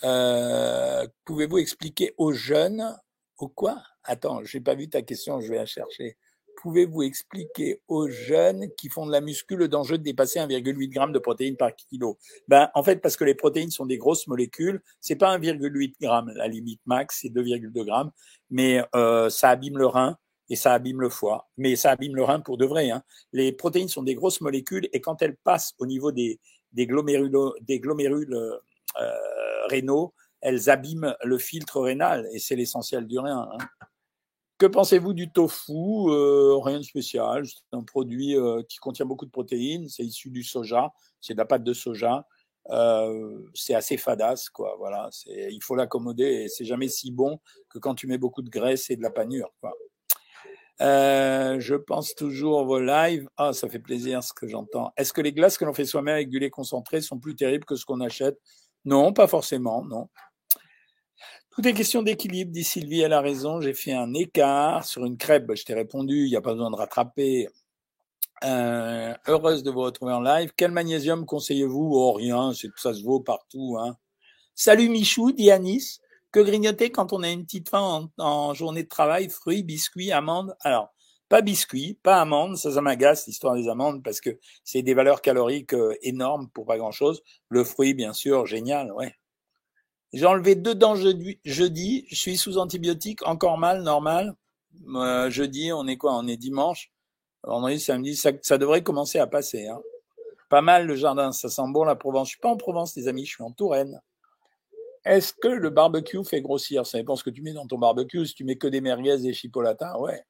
Euh, 0.05 1.07
pouvez-vous 1.25 1.59
expliquer 1.59 2.15
aux 2.19 2.33
jeunes, 2.33 2.97
au 3.39 3.49
quoi? 3.49 3.83
Attends, 4.05 4.45
j'ai 4.45 4.61
pas 4.61 4.75
vu 4.75 4.89
ta 4.89 5.03
question, 5.03 5.41
je 5.41 5.49
vais 5.49 5.57
la 5.57 5.67
chercher. 5.67 6.17
Pouvez-vous 6.63 7.03
expliquer 7.03 7.83
aux 7.87 8.09
jeunes 8.09 8.69
qui 8.79 8.89
font 8.89 9.07
de 9.07 9.13
la 9.13 9.21
muscu 9.21 9.57
le 9.57 9.69
danger 9.69 9.99
de 9.99 10.03
dépasser 10.03 10.39
1,8 10.39 10.93
g 10.93 11.13
de 11.13 11.19
protéines 11.19 11.57
par 11.57 11.75
kilo? 11.77 12.19
Ben, 12.49 12.71
en 12.75 12.83
fait, 12.83 12.97
parce 12.97 13.17
que 13.17 13.25
les 13.25 13.35
protéines 13.35 13.71
sont 13.71 13.85
des 13.85 13.99
grosses 13.99 14.27
molécules, 14.27 14.83
c'est 15.01 15.17
pas 15.17 15.37
1,8 15.37 15.95
g, 16.01 16.09
la 16.35 16.49
limite 16.49 16.81
max, 16.87 17.19
c'est 17.23 17.29
2,2 17.29 17.85
g, 17.85 18.11
mais 18.51 18.83
euh, 18.95 19.29
ça 19.29 19.51
abîme 19.51 19.77
le 19.77 19.87
rein 19.87 20.17
et 20.49 20.57
ça 20.57 20.73
abîme 20.73 21.01
le 21.01 21.11
foie. 21.11 21.49
Mais 21.59 21.77
ça 21.77 21.91
abîme 21.91 22.17
le 22.17 22.25
rein 22.25 22.41
pour 22.41 22.57
de 22.57 22.65
vrai. 22.65 22.91
Hein. 22.91 23.03
Les 23.33 23.53
protéines 23.53 23.89
sont 23.89 24.03
des 24.03 24.15
grosses 24.15 24.41
molécules 24.41 24.89
et 24.93 25.01
quand 25.01 25.21
elles 25.21 25.37
passent 25.37 25.75
au 25.79 25.87
niveau 25.87 26.13
des, 26.13 26.41
des 26.73 26.87
glomérules, 26.87 27.33
des 27.61 27.81
glomérules 27.81 28.35
euh, 28.35 28.57
rénaux, 29.69 30.15
elles 30.41 30.71
abîment 30.71 31.17
le 31.25 31.39
filtre 31.39 31.81
rénal 31.81 32.29
et 32.33 32.39
c'est 32.39 32.57
l'essentiel 32.57 33.07
du 33.07 33.19
rein. 33.19 33.49
Hein. 33.53 33.59
Que 34.59 34.65
pensez-vous 34.65 35.13
du 35.13 35.31
tofu 35.31 35.73
euh, 35.73 36.57
Rien 36.57 36.79
de 36.79 36.85
spécial. 36.85 37.45
C'est 37.47 37.77
un 37.77 37.83
produit 37.83 38.37
euh, 38.37 38.63
qui 38.67 38.79
contient 38.79 39.05
beaucoup 39.05 39.27
de 39.27 39.31
protéines. 39.31 39.89
C'est 39.89 40.03
issu 40.03 40.31
du 40.31 40.43
soja. 40.43 40.93
C'est 41.21 41.35
de 41.35 41.39
la 41.39 41.45
pâte 41.45 41.63
de 41.63 41.75
soja. 41.75 42.27
Euh, 42.71 43.39
c'est 43.55 43.75
assez 43.75 43.99
fadasse, 43.99 44.49
quoi. 44.49 44.75
Voilà. 44.79 45.11
Il 45.27 45.63
faut 45.63 45.77
l'accommoder 45.77 46.45
et 46.45 46.49
c'est 46.49 46.65
jamais 46.65 46.89
si 46.89 47.11
bon 47.11 47.39
que 47.69 47.79
quand 47.79 47.95
tu 47.95 48.07
mets 48.07 48.17
beaucoup 48.17 48.43
de 48.43 48.49
graisse 48.49 48.89
et 48.89 48.97
de 48.97 49.03
la 49.03 49.11
panure, 49.11 49.53
je 50.81 51.75
pense 51.75 52.15
toujours 52.15 52.65
vos 52.65 52.81
lives. 52.81 53.29
Ah, 53.37 53.53
ça 53.53 53.69
fait 53.69 53.79
plaisir 53.79 54.23
ce 54.25 54.33
que 54.33 54.49
j'entends. 54.49 54.91
Est-ce 54.97 55.13
que 55.13 55.21
les 55.21 55.35
glaces 55.35 55.59
que 55.59 55.67
l'on 55.67 55.75
fait 55.75 55.85
soi-même 55.85 56.15
avec 56.15 56.31
du 56.31 56.39
lait 56.39 56.51
concentré 56.51 57.03
sont 57.03 57.19
plus 57.19 57.37
terribles 57.37 57.67
que 57.67 57.77
ce 57.77 57.85
qu'on 57.85 58.01
achète 58.01 58.39
non, 58.87 59.13
pas 59.13 59.27
forcément, 59.27 59.85
non. 59.85 60.09
Tout 61.51 61.67
est 61.67 61.75
question 61.75 62.03
d'équilibre, 62.03 62.53
dit 62.53 62.65
Sylvie, 62.65 63.01
elle 63.01 63.15
a 63.15 63.21
raison. 63.21 63.61
J'ai 63.61 63.73
fait 63.73 63.93
un 63.93 64.13
écart 64.15 64.85
sur 64.85 65.05
une 65.05 65.17
crêpe. 65.17 65.51
Je 65.55 65.65
t'ai 65.65 65.75
répondu, 65.75 66.25
il 66.25 66.31
n'y 66.31 66.37
a 66.37 66.43
pas 66.43 66.53
besoin 66.53 66.71
de 66.71 66.77
rattraper. 66.77 67.49
Euh, 68.45 69.15
heureuse 69.27 69.63
de 69.63 69.71
vous 69.71 69.81
retrouver 69.81 70.13
en 70.13 70.21
live. 70.21 70.53
Quel 70.55 70.71
magnésium 70.71 71.25
conseillez-vous? 71.25 71.93
Oh, 71.95 72.13
rien, 72.13 72.53
ça 72.77 72.93
se 72.93 73.03
vaut 73.03 73.21
partout. 73.21 73.79
Hein. 73.81 73.97
Salut 74.55 74.91
Michou, 74.91 75.33
Dianis. 75.33 76.01
Que 76.31 76.41
grignoter 76.41 76.91
quand 76.91 77.15
on 77.15 77.23
a 77.23 77.31
une 77.31 77.45
petite 77.45 77.71
faim 77.71 78.11
en, 78.19 78.23
en 78.23 78.53
journée 78.53 78.83
de 78.83 78.89
travail? 78.89 79.31
Fruits, 79.31 79.63
biscuits, 79.63 80.13
amandes? 80.13 80.55
Alors, 80.61 80.93
pas 81.29 81.43
biscuits, 81.43 81.99
pas 82.03 82.21
amandes, 82.21 82.57
ça, 82.57 82.73
ça 82.73 82.81
m'agace 82.81 83.27
l'histoire 83.27 83.55
des 83.55 83.69
amandes 83.69 84.03
parce 84.03 84.21
que 84.21 84.39
c'est 84.65 84.83
des 84.83 84.95
valeurs 84.95 85.23
caloriques 85.23 85.75
euh, 85.75 85.97
énormes 86.03 86.49
pour 86.51 86.67
pas 86.67 86.79
grand-chose. 86.79 87.23
Le 87.49 87.65
fruit, 87.65 87.95
bien 87.95 88.13
sûr, 88.13 88.47
génial, 88.47 88.93
ouais. 88.93 89.15
J'ai 90.13 90.27
enlevé 90.27 90.55
deux 90.55 90.75
dents 90.75 90.95
jeudi, 90.95 91.41
jeudi, 91.45 92.07
je 92.11 92.17
suis 92.17 92.37
sous 92.37 92.59
antibiotiques, 92.59 93.27
encore 93.27 93.59
mal, 93.59 93.83
normal. 93.83 94.35
Euh, 94.95 95.31
jeudi, 95.31 95.73
on 95.73 95.87
est 95.87 95.97
quoi? 95.97 96.15
On 96.17 96.27
est 96.27 96.37
dimanche. 96.37 96.93
Vendredi, 97.43 97.81
samedi, 97.81 98.17
ça, 98.17 98.31
ça 98.43 98.59
devrait 98.59 98.83
commencer 98.83 99.19
à 99.19 99.27
passer. 99.27 99.67
Hein. 99.67 99.81
Pas 100.49 100.63
mal 100.63 100.87
le 100.87 100.95
jardin, 100.95 101.33
ça 101.33 101.49
sent 101.49 101.63
bon 101.69 101.85
la 101.85 101.97
Provence. 101.97 102.29
Je 102.29 102.33
suis 102.33 102.41
pas 102.41 102.49
en 102.49 102.57
Provence, 102.57 102.95
les 102.97 103.09
amis, 103.09 103.25
je 103.25 103.33
suis 103.33 103.43
en 103.43 103.51
Touraine. 103.51 104.01
Est-ce 105.05 105.33
que 105.33 105.49
le 105.49 105.71
barbecue 105.71 106.25
fait 106.25 106.41
grossir? 106.41 106.87
Ça 106.87 106.99
dépend 106.99 107.17
ce 107.17 107.25
que 107.25 107.31
tu 107.31 107.43
mets 107.43 107.53
dans 107.53 107.67
ton 107.67 107.79
barbecue. 107.79 108.27
Si 108.27 108.35
tu 108.35 108.45
mets 108.45 108.57
que 108.57 108.67
des 108.67 108.81
merguez 108.81 109.27
et 109.27 109.33
chipolatas, 109.33 109.99
ouais. 109.99 110.25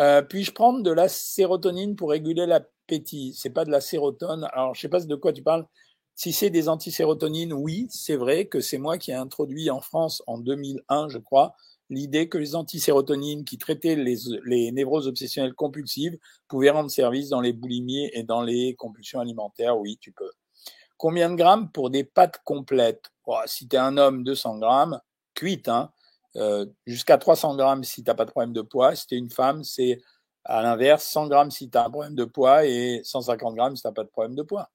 Euh, 0.00 0.22
Puis-je 0.22 0.52
prendre 0.52 0.82
de 0.82 0.90
la 0.90 1.08
sérotonine 1.08 1.96
pour 1.96 2.10
réguler 2.10 2.46
l'appétit? 2.46 3.34
C'est 3.34 3.50
pas 3.50 3.64
de 3.64 3.70
la 3.70 3.80
sérotone. 3.80 4.48
Alors, 4.52 4.74
je 4.74 4.80
sais 4.80 4.88
pas 4.88 5.00
de 5.00 5.14
quoi 5.14 5.32
tu 5.32 5.42
parles. 5.42 5.66
Si 6.14 6.32
c'est 6.32 6.50
des 6.50 6.68
antisérotonines, 6.68 7.52
oui, 7.52 7.86
c'est 7.90 8.16
vrai 8.16 8.46
que 8.46 8.60
c'est 8.60 8.78
moi 8.78 8.96
qui 8.98 9.10
ai 9.10 9.14
introduit 9.14 9.70
en 9.70 9.80
France 9.80 10.22
en 10.26 10.38
2001, 10.38 11.08
je 11.08 11.18
crois, 11.18 11.54
l'idée 11.90 12.28
que 12.28 12.38
les 12.38 12.54
antisérotonines 12.54 13.44
qui 13.44 13.58
traitaient 13.58 13.96
les, 13.96 14.16
les 14.46 14.72
névroses 14.72 15.08
obsessionnelles 15.08 15.54
compulsives 15.54 16.18
pouvaient 16.48 16.70
rendre 16.70 16.90
service 16.90 17.28
dans 17.28 17.40
les 17.42 17.52
boulimies 17.52 18.08
et 18.14 18.22
dans 18.22 18.42
les 18.42 18.74
compulsions 18.76 19.20
alimentaires. 19.20 19.78
Oui, 19.78 19.98
tu 20.00 20.10
peux. 20.12 20.30
Combien 20.96 21.30
de 21.30 21.36
grammes 21.36 21.70
pour 21.72 21.90
des 21.90 22.04
pâtes 22.04 22.40
complètes? 22.44 23.12
Oh, 23.26 23.38
Si 23.46 23.68
tu 23.68 23.76
es 23.76 23.78
un 23.78 23.96
homme, 23.98 24.24
200 24.24 24.58
grammes, 24.58 25.00
cuites, 25.34 25.68
hein, 25.68 25.92
euh, 26.36 26.66
jusqu'à 26.86 27.18
300 27.18 27.56
grammes 27.56 27.84
si 27.84 28.02
tu 28.02 28.10
n'as 28.10 28.14
pas 28.14 28.24
de 28.24 28.30
problème 28.30 28.52
de 28.52 28.62
poids. 28.62 28.94
Si 28.94 29.06
tu 29.06 29.14
es 29.14 29.18
une 29.18 29.30
femme, 29.30 29.64
c'est 29.64 30.00
à 30.44 30.62
l'inverse, 30.62 31.04
100 31.04 31.28
grammes 31.28 31.50
si 31.50 31.70
tu 31.70 31.78
as 31.78 31.84
un 31.86 31.90
problème 31.90 32.14
de 32.14 32.24
poids 32.24 32.66
et 32.66 33.00
150 33.04 33.54
grammes 33.54 33.76
si 33.76 33.82
tu 33.82 33.88
n'as 33.88 33.92
pas 33.92 34.04
de 34.04 34.08
problème 34.08 34.34
de 34.34 34.42
poids. 34.42 34.70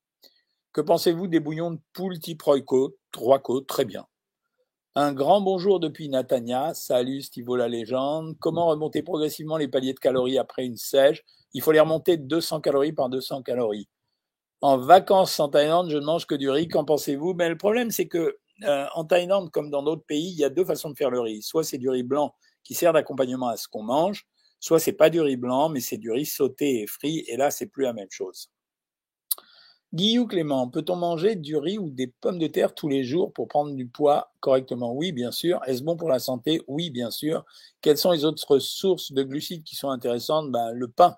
Que 0.74 0.82
pensez-vous 0.82 1.28
des 1.28 1.40
bouillons 1.40 1.72
de 1.72 1.80
poule 1.94 2.20
type 2.20 2.42
Royco 2.42 2.96
Trois 3.12 3.40
côtes, 3.40 3.68
très 3.68 3.86
bien. 3.86 4.06
Un 4.96 5.14
grand 5.14 5.40
bonjour 5.40 5.80
depuis 5.80 6.10
Natania. 6.10 6.74
Salut 6.74 7.22
Stivo 7.22 7.56
la 7.56 7.70
légende. 7.70 8.36
Comment 8.40 8.68
remonter 8.68 9.04
progressivement 9.04 9.56
les 9.56 9.70
paliers 9.70 9.94
de 9.94 10.00
calories 10.00 10.38
après 10.38 10.66
une 10.66 10.76
sèche? 10.76 11.24
Il 11.54 11.62
faut 11.62 11.72
les 11.72 11.80
remonter 11.80 12.18
200 12.18 12.62
calories 12.62 12.92
par 12.92 13.10
200 13.10 13.42
calories. 13.42 13.88
En 14.62 14.78
vacances 14.78 15.40
en 15.40 15.50
Thaïlande, 15.50 15.90
je 15.90 15.98
ne 15.98 16.06
mange 16.06 16.28
que 16.28 16.36
du 16.36 16.50
riz. 16.50 16.68
Qu'en 16.68 16.86
pensez-vous? 16.86 17.34
Mais 17.34 17.50
le 17.50 17.58
problème, 17.58 17.90
c'est 17.90 18.08
que 18.08 18.38
euh, 18.64 18.86
en 18.94 19.06
Thaïlande, 19.06 19.52
comme 19.52 19.70
dans 19.70 19.84
d'autres 19.84 20.06
pays, 20.06 20.30
il 20.32 20.38
y 20.38 20.44
a 20.44 20.50
deux 20.50 20.66
façons 20.66 20.90
de 20.90 20.98
faire 20.98 21.10
le 21.10 21.20
riz. 21.20 21.42
Soit 21.42 21.64
c'est 21.64 21.78
du 21.78 21.90
riz 21.90 22.04
blanc 22.04 22.34
qui 22.64 22.74
sert 22.74 22.94
d'accompagnement 22.94 23.48
à 23.48 23.58
ce 23.58 23.68
qu'on 23.68 23.84
mange, 23.84 24.28
soit 24.60 24.80
c'est 24.80 24.94
pas 24.94 25.10
du 25.10 25.20
riz 25.22 25.38
blanc, 25.38 25.70
mais 25.70 25.80
c'est 25.80 25.98
du 25.98 26.12
riz 26.12 26.26
sauté 26.26 26.82
et 26.82 26.88
frit. 26.88 27.24
Et 27.28 27.38
là, 27.38 27.52
c'est 27.52 27.68
plus 27.68 27.84
la 27.84 27.94
même 27.94 28.12
chose. 28.12 28.50
Guillaume 29.94 30.28
Clément, 30.28 30.70
peut-on 30.70 30.96
manger 30.96 31.36
du 31.36 31.58
riz 31.58 31.78
ou 31.78 31.90
des 31.90 32.08
pommes 32.08 32.40
de 32.40 32.48
terre 32.48 32.74
tous 32.74 32.88
les 32.88 33.04
jours 33.04 33.34
pour 33.34 33.50
prendre 33.50 33.76
du 33.76 33.88
poids 33.88 34.32
correctement? 34.40 34.94
Oui, 34.94 35.12
bien 35.12 35.32
sûr. 35.32 35.60
Est-ce 35.68 35.84
bon 35.84 35.98
pour 35.98 36.08
la 36.08 36.20
santé? 36.20 36.62
Oui, 36.68 36.92
bien 36.92 37.12
sûr. 37.12 37.44
Quelles 37.82 37.98
sont 37.98 38.12
les 38.12 38.24
autres 38.24 38.60
sources 38.60 39.12
de 39.12 39.22
glucides 39.24 39.64
qui 39.64 39.76
sont 39.76 39.90
intéressantes? 39.90 40.50
Ben, 40.50 40.72
Le 40.72 40.88
pain. 40.88 41.18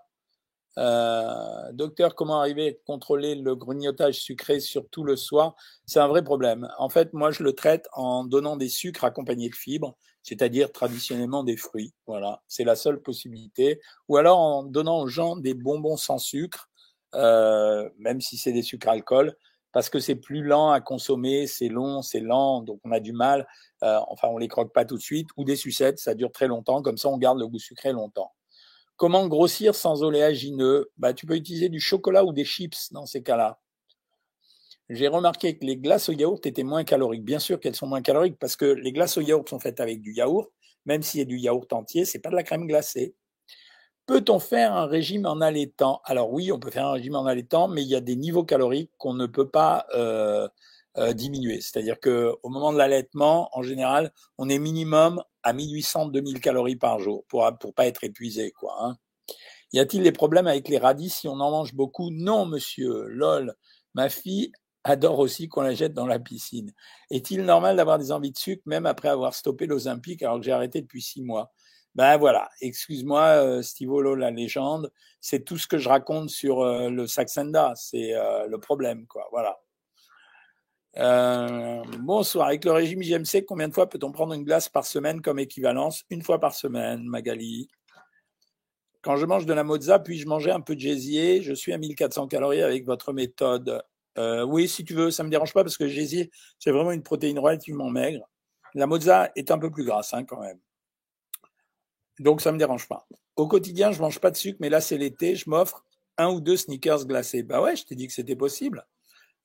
Euh, 0.77 1.71
docteur, 1.73 2.15
comment 2.15 2.39
arriver 2.39 2.69
à 2.69 2.86
contrôler 2.86 3.36
le 3.36 3.55
grignotage 3.55 4.15
sucré, 4.15 4.59
surtout 4.59 5.03
le 5.03 5.15
soir? 5.15 5.55
C'est 5.86 5.99
un 5.99 6.07
vrai 6.07 6.23
problème. 6.23 6.67
En 6.77 6.89
fait, 6.89 7.13
moi, 7.13 7.31
je 7.31 7.43
le 7.43 7.53
traite 7.53 7.88
en 7.93 8.23
donnant 8.23 8.57
des 8.57 8.69
sucres 8.69 9.03
accompagnés 9.03 9.49
de 9.49 9.55
fibres, 9.55 9.95
c'est-à-dire 10.23 10.71
traditionnellement 10.71 11.43
des 11.43 11.57
fruits. 11.57 11.93
Voilà, 12.07 12.41
c'est 12.47 12.63
la 12.63 12.75
seule 12.75 13.01
possibilité. 13.01 13.81
Ou 14.07 14.17
alors 14.17 14.39
en 14.39 14.63
donnant 14.63 15.01
aux 15.01 15.07
gens 15.07 15.36
des 15.36 15.53
bonbons 15.53 15.97
sans 15.97 16.17
sucre 16.17 16.69
euh, 17.15 17.89
même 17.97 18.21
si 18.21 18.38
c'est 18.38 18.51
des 18.51 18.63
sucres 18.63 18.89
alcool, 18.89 19.36
parce 19.71 19.89
que 19.89 19.99
c'est 19.99 20.15
plus 20.15 20.43
lent 20.43 20.71
à 20.71 20.81
consommer, 20.81 21.47
c'est 21.47 21.67
long, 21.67 22.01
c'est 22.01 22.19
lent, 22.19 22.62
donc 22.62 22.79
on 22.83 22.91
a 22.91 22.99
du 22.99 23.13
mal. 23.13 23.47
Euh, 23.83 23.99
enfin, 24.07 24.27
on 24.29 24.38
les 24.38 24.47
croque 24.47 24.73
pas 24.73 24.86
tout 24.86 24.97
de 24.97 25.01
suite. 25.01 25.29
Ou 25.38 25.43
des 25.43 25.55
sucettes, 25.55 25.99
ça 25.99 26.15
dure 26.15 26.31
très 26.31 26.47
longtemps, 26.47 26.81
comme 26.81 26.97
ça 26.97 27.09
on 27.09 27.17
garde 27.17 27.39
le 27.39 27.47
goût 27.47 27.59
sucré 27.59 27.91
longtemps. 27.91 28.31
Comment 28.95 29.27
grossir 29.27 29.75
sans 29.75 30.03
oléagineux? 30.03 30.91
Bah, 30.97 31.13
Tu 31.13 31.25
peux 31.25 31.36
utiliser 31.36 31.69
du 31.69 31.79
chocolat 31.79 32.25
ou 32.25 32.34
des 32.34 32.45
chips 32.45 32.91
dans 32.91 33.06
ces 33.06 33.23
cas-là. 33.23 33.60
J'ai 34.89 35.08
remarqué 35.08 35.58
que 35.58 35.65
les 35.65 35.77
glaces 35.77 36.10
au 36.10 36.12
yaourt 36.12 36.45
étaient 36.45 36.63
moins 36.63 36.84
caloriques. 36.84 37.23
Bien 37.23 37.39
sûr 37.39 37.60
qu'elles 37.60 37.75
sont 37.75 37.88
moins 37.88 38.01
caloriques 38.01 38.38
parce 38.39 38.56
que 38.56 38.65
les 38.65 38.91
glaces 38.91 39.17
au 39.17 39.21
yaourt 39.21 39.47
sont 39.49 39.60
faites 39.60 39.79
avec 39.79 40.01
du 40.01 40.13
yaourt. 40.13 40.51
Même 40.86 41.01
s'il 41.01 41.19
y 41.19 41.23
a 41.23 41.25
du 41.25 41.38
yaourt 41.38 41.71
entier, 41.71 42.06
c'est 42.06 42.19
pas 42.19 42.29
de 42.29 42.36
la 42.36 42.43
crème 42.43 42.67
glacée. 42.67 43.15
Peut-on 44.06 44.39
faire 44.39 44.73
un 44.73 44.86
régime 44.86 45.25
en 45.25 45.39
allaitant? 45.41 46.01
Alors 46.03 46.32
oui, 46.32 46.51
on 46.51 46.60
peut 46.60 46.71
faire 46.71 46.88
un 46.88 46.91
régime 46.93 47.15
en 47.15 47.25
allaitant, 47.25 47.69
mais 47.69 47.84
il 47.84 47.88
y 47.88 47.95
a 47.95 48.01
des 48.01 48.17
niveaux 48.17 48.43
caloriques 48.43 48.91
qu'on 48.97 49.13
ne 49.13 49.27
peut 49.27 49.49
pas 49.49 49.86
euh, 49.95 50.47
euh, 50.97 51.13
diminuer. 51.13 51.62
C'est-à-dire 51.62 51.99
que 51.99 52.36
au 52.43 52.49
moment 52.49 52.73
de 52.73 52.77
l'allaitement, 52.77 53.49
en 53.53 53.63
général, 53.63 54.12
on 54.38 54.49
est 54.49 54.60
minimum 54.60 55.23
à 55.43 55.53
1800-2000 55.53 56.39
calories 56.39 56.75
par 56.75 56.99
jour 56.99 57.25
pour 57.27 57.49
pour 57.60 57.73
pas 57.73 57.88
être 57.88 58.03
épuisé, 58.03 58.51
quoi. 58.51 58.75
Hein. 58.79 58.97
Y 59.73 59.79
a-t-il 59.79 60.03
des 60.03 60.12
problèmes 60.12 60.47
avec 60.47 60.67
les 60.69 60.77
radis 60.77 61.10
si 61.10 61.27
on 61.27 61.39
en 61.39 61.51
mange 61.51 61.73
beaucoup? 61.73 62.12
Non, 62.12 62.45
monsieur. 62.45 63.08
Lol. 63.08 63.56
Ma 63.95 64.10
fille 64.10 64.51
adore 64.84 65.19
aussi 65.19 65.47
qu'on 65.47 65.62
la 65.62 65.73
jette 65.73 65.93
dans 65.93 66.06
la 66.06 66.19
piscine. 66.19 66.73
Est-il 67.10 67.43
normal 67.43 67.77
d'avoir 67.77 67.97
des 67.97 68.12
envies 68.12 68.32
de 68.32 68.38
sucre 68.38 68.63
même 68.65 68.86
après 68.86 69.10
avoir 69.10 69.34
stoppé 69.34 69.65
l'Ozempic 69.65 70.21
alors 70.21 70.39
que 70.39 70.45
j'ai 70.45 70.51
arrêté 70.51 70.82
depuis 70.82 71.01
six 71.01 71.21
mois? 71.21 71.51
Ben 71.95 72.17
voilà, 72.17 72.49
excuse-moi, 72.62 73.21
euh, 73.21 73.62
Stivolo, 73.62 74.15
la 74.15 74.32
légende, 74.32 74.91
c'est 75.21 75.45
tout 75.45 75.58
ce 75.58 75.67
que 75.67 75.77
je 75.77 75.89
raconte 75.89 76.29
sur 76.29 76.62
euh, 76.62 76.89
le 76.89 77.06
Saxenda, 77.06 77.73
c'est 77.75 78.15
euh, 78.15 78.47
le 78.47 78.60
problème, 78.60 79.06
quoi. 79.06 79.27
Voilà. 79.32 79.60
Euh, 80.97 81.84
bonsoir. 81.99 82.47
Avec 82.47 82.65
le 82.65 82.71
régime 82.71 83.01
JMC, 83.01 83.45
combien 83.45 83.67
de 83.67 83.73
fois 83.73 83.89
peut-on 83.89 84.12
prendre 84.12 84.34
une 84.34 84.43
glace 84.43 84.69
par 84.69 84.86
semaine 84.86 85.21
comme 85.21 85.39
équivalence? 85.39 86.03
Une 86.10 86.21
fois 86.21 86.39
par 86.39 86.53
semaine, 86.53 87.03
Magali. 87.03 87.67
Quand 89.01 89.17
je 89.17 89.25
mange 89.25 89.45
de 89.45 89.53
la 89.53 89.63
mozza, 89.63 89.99
puis-je 89.99 90.27
manger 90.27 90.51
un 90.51 90.62
peu 90.62 90.75
de 90.75 90.79
gésier? 90.79 91.41
Je 91.41 91.53
suis 91.53 91.73
à 91.73 91.77
1400 91.77 92.27
calories 92.27 92.62
avec 92.62 92.86
votre 92.86 93.12
méthode. 93.12 93.84
Euh, 94.17 94.43
oui, 94.43 94.69
si 94.69 94.86
tu 94.86 94.93
veux, 94.93 95.12
ça 95.12 95.23
me 95.23 95.29
dérange 95.29 95.53
pas 95.53 95.63
parce 95.63 95.77
que 95.77 95.86
le 95.86 95.89
gésier, 95.89 96.32
c'est 96.60 96.71
vraiment 96.71 96.91
une 96.91 97.03
protéine 97.03 97.39
relativement 97.39 97.89
maigre. 97.89 98.29
La 98.75 98.88
mozza 98.88 99.32
est 99.36 99.51
un 99.51 99.58
peu 99.58 99.71
plus 99.71 99.84
grasse 99.84 100.13
hein, 100.13 100.23
quand 100.23 100.39
même. 100.39 100.60
Donc 102.19 102.41
ça 102.41 102.51
me 102.51 102.58
dérange 102.58 102.88
pas. 102.88 103.08
Au 103.36 103.47
quotidien, 103.47 103.91
je 103.91 103.99
mange 103.99 104.19
pas 104.19 104.29
de 104.29 104.38
sucre, 104.38 104.58
mais 104.62 104.69
là 104.69 104.79
c'est 104.79 104.97
l'été, 104.97 105.36
je 105.36 105.49
m'offre 105.49 105.84
un 106.17 106.29
ou 106.29 106.39
deux 106.39 106.58
sneakers 106.58 107.06
glacés. 107.08 107.41
Bah 107.41 107.62
ouais, 107.62 107.75
je 107.75 107.86
t'ai 107.86 107.95
dit 107.95 108.06
que 108.06 108.13
c'était 108.13 108.36
possible. 108.36 108.86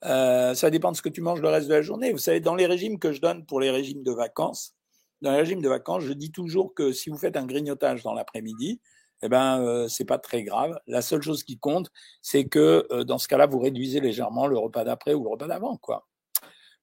Euh, 0.05 0.55
ça 0.55 0.71
dépend 0.71 0.93
de 0.93 0.97
ce 0.97 1.03
que 1.03 1.09
tu 1.09 1.21
manges 1.21 1.41
le 1.41 1.49
reste 1.49 1.69
de 1.69 1.75
la 1.75 1.83
journée. 1.83 2.13
Vous 2.13 2.19
savez, 2.19 2.41
dans 2.41 2.55
les 2.55 2.67
régimes 2.67 2.99
que 2.99 3.13
je 3.13 3.21
donne 3.21 3.45
pour 3.47 3.61
les 3.61 3.71
régimes 3.71 4.03
de 4.03 4.13
vacances, 4.13 4.75
dans 5.21 5.33
les 5.33 5.39
régimes 5.39 5.63
de 5.63 5.69
vacances, 5.69 6.05
je 6.05 6.13
dis 6.13 6.31
toujours 6.31 6.75
que 6.75 6.93
si 6.93 7.11
vous 7.11 7.17
faites 7.17 7.37
un 7.37 7.47
grignotage 7.47 8.03
dans 8.03 8.15
l'après-midi, 8.15 8.81
eh 9.23 9.29
ben 9.29 9.61
euh, 9.61 9.89
c'est 9.89 10.05
pas 10.05 10.19
très 10.19 10.45
grave. 10.45 10.79
La 10.87 11.03
seule 11.03 11.23
chose 11.23 11.43
qui 11.43 11.59
compte, 11.59 11.91
c'est 12.23 12.45
que 12.45 12.87
euh, 12.93 13.05
dans 13.05 13.19
ce 13.19 13.27
cas-là, 13.27 13.47
vous 13.47 13.59
réduisez 13.59 14.01
légèrement 14.01 14.47
le 14.47 14.59
repas 14.59 14.85
d'après 14.85 15.15
ou 15.15 15.25
le 15.25 15.31
repas 15.31 15.49
d'avant, 15.49 15.77
quoi. 15.77 16.07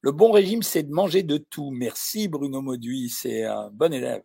Le 0.01 0.11
bon 0.11 0.31
régime, 0.31 0.61
c'est 0.61 0.83
de 0.83 0.91
manger 0.91 1.23
de 1.23 1.37
tout. 1.37 1.71
Merci 1.71 2.27
Bruno 2.27 2.61
Mauduit, 2.61 3.09
c'est 3.09 3.43
un 3.45 3.69
bon 3.71 3.91
élève. 3.93 4.23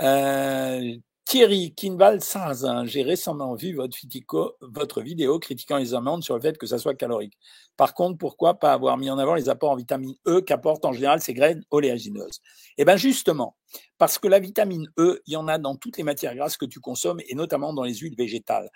Euh, 0.00 0.96
Thierry 1.24 1.72
Kinval 1.74 2.22
Sarzin, 2.22 2.84
j'ai 2.84 3.02
récemment 3.02 3.54
vu 3.54 3.74
votre, 3.74 5.00
vidéo 5.00 5.38
critiquant 5.38 5.78
les 5.78 5.94
amandes 5.94 6.22
sur 6.22 6.34
le 6.34 6.40
fait 6.40 6.58
que 6.58 6.66
ça 6.66 6.78
soit 6.78 6.94
calorique. 6.94 7.38
Par 7.78 7.94
contre, 7.94 8.18
pourquoi 8.18 8.58
pas 8.58 8.74
avoir 8.74 8.98
mis 8.98 9.08
en 9.08 9.16
avant 9.16 9.34
les 9.34 9.48
apports 9.48 9.70
en 9.70 9.76
vitamine 9.76 10.14
E 10.26 10.42
qu'apportent 10.42 10.84
en 10.84 10.92
général 10.92 11.20
ces 11.22 11.32
graines 11.32 11.64
oléagineuses? 11.70 12.40
Eh 12.76 12.84
bien 12.84 12.96
justement, 12.96 13.56
parce 13.96 14.18
que 14.18 14.28
la 14.28 14.38
vitamine 14.38 14.86
E, 14.98 15.22
il 15.26 15.32
y 15.32 15.36
en 15.36 15.48
a 15.48 15.56
dans 15.58 15.76
toutes 15.76 15.96
les 15.96 16.04
matières 16.04 16.34
grasses 16.34 16.58
que 16.58 16.66
tu 16.66 16.80
consommes 16.80 17.20
et 17.26 17.34
notamment 17.34 17.72
dans 17.72 17.84
les 17.84 17.94
huiles 17.94 18.16
végétales. 18.16 18.68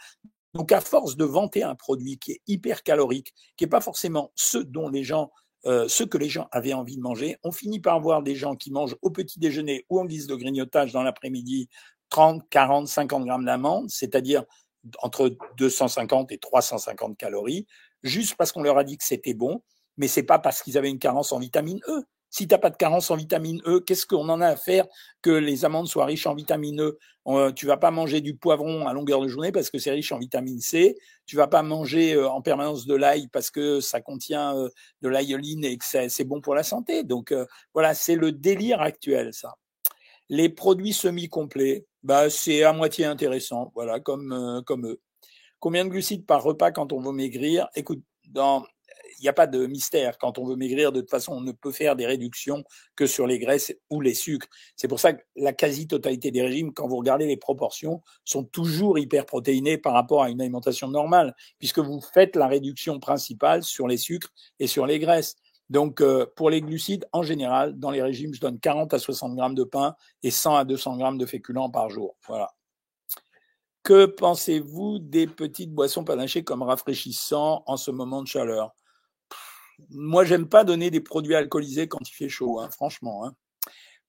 Donc 0.54 0.72
à 0.72 0.80
force 0.80 1.16
de 1.16 1.26
vanter 1.26 1.62
un 1.62 1.74
produit 1.74 2.18
qui 2.18 2.32
est 2.32 2.40
hyper 2.46 2.82
calorique, 2.82 3.34
qui 3.58 3.64
n'est 3.64 3.70
pas 3.70 3.82
forcément 3.82 4.32
ce 4.34 4.56
dont 4.56 4.88
les 4.88 5.04
gens 5.04 5.30
euh, 5.66 5.88
ce 5.88 6.04
que 6.04 6.16
les 6.18 6.28
gens 6.28 6.46
avaient 6.52 6.72
envie 6.72 6.96
de 6.96 7.02
manger. 7.02 7.36
On 7.42 7.50
finit 7.50 7.80
par 7.80 8.00
voir 8.00 8.22
des 8.22 8.36
gens 8.36 8.54
qui 8.54 8.70
mangent 8.70 8.96
au 9.02 9.10
petit 9.10 9.40
déjeuner 9.40 9.84
ou 9.90 10.00
en 10.00 10.04
guise 10.04 10.28
de 10.28 10.36
grignotage 10.36 10.92
dans 10.92 11.02
l'après-midi 11.02 11.68
30, 12.10 12.48
40, 12.50 12.88
50 12.88 13.24
grammes 13.24 13.44
d'amandes, 13.44 13.90
c'est-à-dire 13.90 14.44
entre 15.00 15.36
250 15.56 16.32
et 16.32 16.38
350 16.38 17.16
calories, 17.16 17.66
juste 18.02 18.36
parce 18.36 18.52
qu'on 18.52 18.62
leur 18.62 18.78
a 18.78 18.84
dit 18.84 18.96
que 18.96 19.04
c'était 19.04 19.34
bon, 19.34 19.62
mais 19.96 20.08
c'est 20.08 20.22
pas 20.22 20.38
parce 20.38 20.62
qu'ils 20.62 20.78
avaient 20.78 20.90
une 20.90 20.98
carence 20.98 21.32
en 21.32 21.38
vitamine 21.38 21.80
E, 21.88 22.02
Si 22.30 22.46
tu 22.46 22.54
n'as 22.54 22.58
pas 22.58 22.70
de 22.70 22.76
carence 22.76 23.10
en 23.10 23.16
vitamine 23.16 23.60
E, 23.66 23.80
qu'est-ce 23.80 24.06
qu'on 24.06 24.28
en 24.28 24.40
a 24.40 24.48
à 24.48 24.56
faire 24.56 24.86
que 25.22 25.30
les 25.30 25.64
amandes 25.64 25.88
soient 25.88 26.04
riches 26.04 26.26
en 26.26 26.34
vitamine 26.34 26.80
E? 26.80 26.98
Euh, 27.26 27.52
Tu 27.52 27.66
vas 27.66 27.76
pas 27.78 27.90
manger 27.90 28.20
du 28.20 28.36
poivron 28.36 28.86
à 28.86 28.92
longueur 28.92 29.20
de 29.20 29.28
journée 29.28 29.50
parce 29.50 29.70
que 29.70 29.78
c'est 29.78 29.90
riche 29.90 30.12
en 30.12 30.18
vitamine 30.18 30.60
C. 30.60 30.96
Tu 31.26 31.36
vas 31.36 31.48
pas 31.48 31.62
manger 31.62 32.14
euh, 32.14 32.28
en 32.28 32.42
permanence 32.42 32.86
de 32.86 32.94
l'ail 32.94 33.28
parce 33.28 33.50
que 33.50 33.80
ça 33.80 34.00
contient 34.00 34.56
euh, 34.56 34.68
de 35.02 35.08
l'aïoline 35.08 35.64
et 35.64 35.76
que 35.78 35.84
c'est 35.84 36.24
bon 36.24 36.40
pour 36.40 36.54
la 36.54 36.62
santé. 36.62 37.02
Donc 37.02 37.34
voilà, 37.74 37.94
c'est 37.94 38.16
le 38.16 38.30
délire 38.32 38.80
actuel, 38.82 39.32
ça. 39.32 39.54
Les 40.28 40.50
produits 40.50 40.92
semi-complets, 40.92 41.86
bah, 42.08 42.30
c'est 42.30 42.62
à 42.62 42.72
moitié 42.72 43.04
intéressant, 43.04 43.70
voilà, 43.74 44.00
comme, 44.00 44.62
comme 44.66 44.86
eux. 44.86 45.00
Combien 45.60 45.84
de 45.84 45.90
glucides 45.90 46.24
par 46.24 46.42
repas 46.42 46.70
quand 46.70 46.94
on 46.94 47.00
veut 47.00 47.12
maigrir? 47.12 47.68
Écoute, 47.74 48.02
dans 48.28 48.64
il 49.18 49.22
n'y 49.22 49.28
a 49.28 49.32
pas 49.32 49.46
de 49.46 49.66
mystère. 49.66 50.16
Quand 50.18 50.38
on 50.38 50.46
veut 50.46 50.56
maigrir, 50.56 50.92
de 50.92 51.00
toute 51.00 51.10
façon, 51.10 51.32
on 51.32 51.40
ne 51.40 51.52
peut 51.52 51.72
faire 51.72 51.96
des 51.96 52.06
réductions 52.06 52.64
que 52.96 53.06
sur 53.06 53.26
les 53.26 53.38
graisses 53.38 53.74
ou 53.90 54.00
les 54.00 54.14
sucres. 54.14 54.46
C'est 54.76 54.88
pour 54.88 55.00
ça 55.00 55.12
que 55.12 55.22
la 55.36 55.52
quasi-totalité 55.52 56.30
des 56.30 56.42
régimes, 56.42 56.72
quand 56.72 56.86
vous 56.86 56.96
regardez 56.96 57.26
les 57.26 57.36
proportions, 57.36 58.00
sont 58.24 58.44
toujours 58.44 58.98
hyper 58.98 59.26
protéinés 59.26 59.76
par 59.76 59.92
rapport 59.92 60.22
à 60.22 60.30
une 60.30 60.40
alimentation 60.40 60.88
normale, 60.88 61.34
puisque 61.58 61.80
vous 61.80 62.00
faites 62.00 62.36
la 62.36 62.46
réduction 62.46 63.00
principale 63.00 63.64
sur 63.64 63.88
les 63.88 63.96
sucres 63.96 64.30
et 64.60 64.66
sur 64.66 64.86
les 64.86 64.98
graisses. 64.98 65.34
Donc, 65.70 66.00
euh, 66.00 66.26
pour 66.36 66.50
les 66.50 66.62
glucides, 66.62 67.06
en 67.12 67.22
général, 67.22 67.78
dans 67.78 67.90
les 67.90 68.02
régimes, 68.02 68.32
je 68.32 68.40
donne 68.40 68.58
40 68.58 68.94
à 68.94 68.98
60 68.98 69.36
grammes 69.36 69.54
de 69.54 69.64
pain 69.64 69.94
et 70.22 70.30
100 70.30 70.56
à 70.56 70.64
200 70.64 70.96
grammes 70.96 71.18
de 71.18 71.26
féculents 71.26 71.70
par 71.70 71.90
jour. 71.90 72.16
Voilà. 72.26 72.50
Que 73.82 74.06
pensez-vous 74.06 74.98
des 74.98 75.26
petites 75.26 75.72
boissons 75.72 76.04
panachées 76.04 76.44
comme 76.44 76.62
rafraîchissant 76.62 77.62
en 77.66 77.76
ce 77.76 77.90
moment 77.90 78.22
de 78.22 78.28
chaleur? 78.28 78.74
Moi, 79.90 80.24
j'aime 80.24 80.48
pas 80.48 80.64
donner 80.64 80.90
des 80.90 81.00
produits 81.00 81.34
alcoolisés 81.34 81.86
quand 81.86 82.00
il 82.08 82.12
fait 82.12 82.28
chaud, 82.28 82.60
hein, 82.60 82.68
franchement. 82.70 83.26
Hein. 83.26 83.34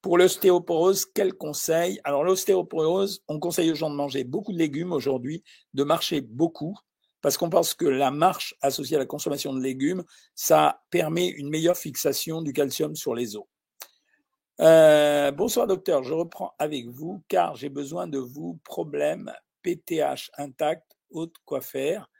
Pour 0.02 0.16
l'ostéoporose, 0.16 1.06
quel 1.14 1.34
conseil? 1.34 2.00
Alors 2.04 2.24
l'ostéoporose, 2.24 3.22
on 3.28 3.38
conseille 3.38 3.70
aux 3.70 3.74
gens 3.74 3.90
de 3.90 3.94
manger 3.94 4.24
beaucoup 4.24 4.52
de 4.52 4.58
légumes 4.58 4.92
aujourd'hui, 4.92 5.44
de 5.74 5.84
marcher 5.84 6.22
beaucoup, 6.22 6.74
parce 7.20 7.36
qu'on 7.36 7.50
pense 7.50 7.74
que 7.74 7.86
la 7.86 8.10
marche 8.10 8.54
associée 8.60 8.96
à 8.96 9.00
la 9.00 9.06
consommation 9.06 9.52
de 9.52 9.60
légumes, 9.60 10.04
ça 10.34 10.82
permet 10.90 11.28
une 11.28 11.48
meilleure 11.48 11.76
fixation 11.76 12.42
du 12.42 12.52
calcium 12.52 12.96
sur 12.96 13.14
les 13.14 13.36
os. 13.36 13.44
Euh, 14.60 15.30
bonsoir 15.30 15.66
docteur, 15.66 16.02
je 16.02 16.12
reprends 16.12 16.54
avec 16.58 16.86
vous 16.88 17.22
car 17.28 17.56
j'ai 17.56 17.70
besoin 17.70 18.06
de 18.06 18.18
vous. 18.18 18.58
Problème 18.64 19.32
PTH 19.62 20.30
intact, 20.36 20.84
haute 21.10 21.34
faire 21.60 22.10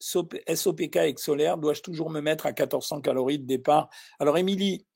SOPK 0.00 0.96
avec 0.96 1.18
solaire, 1.18 1.58
dois-je 1.58 1.82
toujours 1.82 2.10
me 2.10 2.20
mettre 2.20 2.46
à 2.46 2.50
1400 2.50 3.00
calories 3.00 3.38
de 3.38 3.46
départ? 3.46 3.90
Alors, 4.18 4.38
Émilie, 4.38 4.86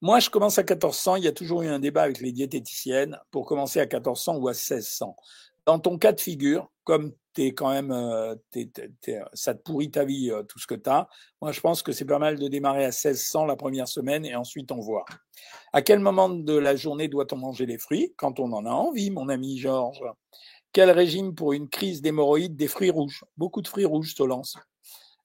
moi, 0.00 0.20
je 0.20 0.30
commence 0.30 0.58
à 0.58 0.62
1400. 0.62 1.16
Il 1.16 1.24
y 1.24 1.28
a 1.28 1.32
toujours 1.32 1.62
eu 1.62 1.68
un 1.68 1.78
débat 1.78 2.02
avec 2.02 2.20
les 2.20 2.32
diététiciennes 2.32 3.18
pour 3.30 3.46
commencer 3.46 3.80
à 3.80 3.84
1400 3.84 4.36
ou 4.36 4.48
à 4.48 4.52
1600. 4.52 5.16
Dans 5.66 5.78
ton 5.78 5.98
cas 5.98 6.12
de 6.12 6.20
figure, 6.20 6.70
comme 6.84 7.12
es 7.42 7.54
quand 7.54 7.70
même, 7.70 7.90
euh, 7.92 8.34
ça 9.32 9.54
te 9.54 9.62
pourrit 9.62 9.90
ta 9.90 10.04
vie, 10.04 10.30
euh, 10.30 10.42
tout 10.42 10.58
ce 10.58 10.66
que 10.66 10.74
tu 10.74 10.88
as. 10.88 11.08
Moi, 11.40 11.52
je 11.52 11.60
pense 11.60 11.82
que 11.82 11.92
c'est 11.92 12.04
pas 12.04 12.18
mal 12.18 12.38
de 12.38 12.48
démarrer 12.48 12.84
à 12.84 12.88
1600 12.88 13.46
la 13.46 13.56
première 13.56 13.88
semaine 13.88 14.24
et 14.24 14.34
ensuite 14.34 14.72
on 14.72 14.80
voit. 14.80 15.04
À 15.72 15.82
quel 15.82 16.00
moment 16.00 16.28
de 16.28 16.54
la 16.54 16.76
journée 16.76 17.08
doit-on 17.08 17.36
manger 17.36 17.66
les 17.66 17.78
fruits? 17.78 18.14
Quand 18.16 18.40
on 18.40 18.52
en 18.52 18.66
a 18.66 18.70
envie, 18.70 19.10
mon 19.10 19.28
ami 19.28 19.58
Georges. 19.58 20.04
Quel 20.72 20.90
régime 20.90 21.34
pour 21.34 21.52
une 21.52 21.68
crise 21.68 22.02
d'hémorroïdes 22.02 22.56
Des 22.56 22.68
fruits 22.68 22.90
rouges? 22.90 23.24
Beaucoup 23.36 23.62
de 23.62 23.68
fruits 23.68 23.84
rouges, 23.84 24.14
Solence. 24.14 24.56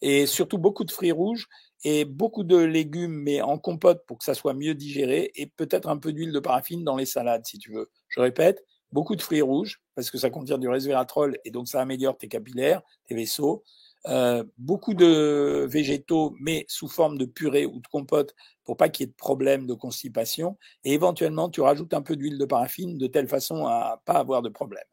Et 0.02 0.26
surtout 0.26 0.58
beaucoup 0.58 0.84
de 0.84 0.92
fruits 0.92 1.12
rouges 1.12 1.48
et 1.84 2.06
beaucoup 2.06 2.44
de 2.44 2.58
légumes, 2.58 3.14
mais 3.24 3.42
en 3.42 3.58
compote 3.58 4.06
pour 4.06 4.18
que 4.18 4.24
ça 4.24 4.34
soit 4.34 4.54
mieux 4.54 4.74
digéré 4.74 5.32
et 5.36 5.48
peut-être 5.48 5.90
un 5.90 5.98
peu 5.98 6.14
d'huile 6.14 6.32
de 6.32 6.40
paraffine 6.40 6.84
dans 6.84 6.96
les 6.96 7.06
salades, 7.06 7.46
si 7.46 7.58
tu 7.58 7.72
veux. 7.72 7.90
Je 8.10 8.22
répète, 8.22 8.64
beaucoup 8.94 9.16
de 9.16 9.22
fruits 9.22 9.42
rouges 9.42 9.82
parce 9.96 10.10
que 10.10 10.18
ça 10.18 10.30
contient 10.30 10.58
du 10.58 10.70
resveratrol 10.70 11.38
et 11.44 11.52
donc 11.52 11.68
ça 11.68 11.82
améliore 11.82 12.18
tes 12.18 12.30
capillaires, 12.30 12.82
tes 13.08 13.16
vaisseaux. 13.16 13.64
Euh, 14.08 14.44
beaucoup 14.58 14.94
de 14.94 15.66
végétaux, 15.70 16.36
mais 16.40 16.66
sous 16.68 16.90
forme 16.90 17.18
de 17.18 17.26
purée 17.26 17.66
ou 17.66 17.80
de 17.80 17.88
compote 17.88 18.36
pour 18.66 18.78
pas 18.78 18.90
qu'il 18.90 19.06
y 19.06 19.10
ait 19.10 19.12
de 19.12 19.16
problème 19.16 19.66
de 19.66 19.74
constipation. 19.74 20.58
Et 20.84 20.94
éventuellement, 20.94 21.50
tu 21.50 21.62
rajoutes 21.62 21.94
un 21.94 22.02
peu 22.02 22.16
d'huile 22.16 22.38
de 22.38 22.46
paraffine 22.46 22.98
de 22.98 23.08
telle 23.08 23.28
façon 23.28 23.66
à 23.66 24.02
pas 24.06 24.16
avoir 24.16 24.42
de 24.42 24.50
problème. 24.50 24.84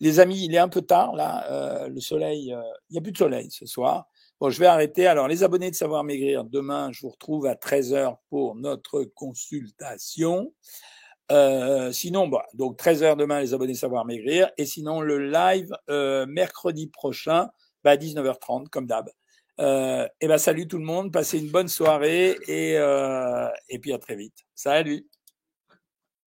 Les 0.00 0.20
amis, 0.20 0.44
il 0.44 0.54
est 0.54 0.58
un 0.58 0.68
peu 0.68 0.82
tard 0.82 1.14
là. 1.14 1.50
Euh, 1.50 1.88
le 1.88 2.00
soleil, 2.00 2.52
euh, 2.52 2.62
il 2.88 2.92
n'y 2.92 2.98
a 2.98 3.02
plus 3.02 3.12
de 3.12 3.18
soleil 3.18 3.50
ce 3.50 3.66
soir. 3.66 4.06
Bon, 4.38 4.50
je 4.50 4.58
vais 4.60 4.66
arrêter. 4.66 5.06
Alors, 5.06 5.28
les 5.28 5.42
abonnés 5.42 5.70
de 5.70 5.76
Savoir 5.76 6.04
Maigrir, 6.04 6.44
demain, 6.44 6.92
je 6.92 7.02
vous 7.02 7.10
retrouve 7.10 7.46
à 7.46 7.54
13h 7.54 8.16
pour 8.30 8.54
notre 8.54 9.04
consultation. 9.04 10.52
Euh, 11.30 11.92
sinon, 11.92 12.28
bah, 12.28 12.46
donc 12.54 12.78
13h 12.78 13.16
demain, 13.16 13.40
les 13.40 13.54
abonnés 13.54 13.74
Savoir 13.74 14.04
Maigrir. 14.04 14.50
Et 14.58 14.66
sinon, 14.66 15.00
le 15.00 15.30
live 15.30 15.74
mercredi 16.28 16.88
prochain, 16.88 17.48
bah, 17.84 17.92
à 17.92 17.96
19h30, 17.96 18.68
comme 18.68 18.86
d'hab. 18.86 19.08
et 19.58 20.28
ben, 20.28 20.38
salut 20.38 20.66
tout 20.66 20.78
le 20.78 20.84
monde. 20.84 21.12
Passez 21.12 21.38
une 21.38 21.50
bonne 21.50 21.68
soirée 21.68 22.36
et, 22.48 22.74
et 23.68 23.78
puis 23.78 23.92
à 23.92 23.98
très 23.98 24.16
vite. 24.16 24.38
Salut. 24.54 25.06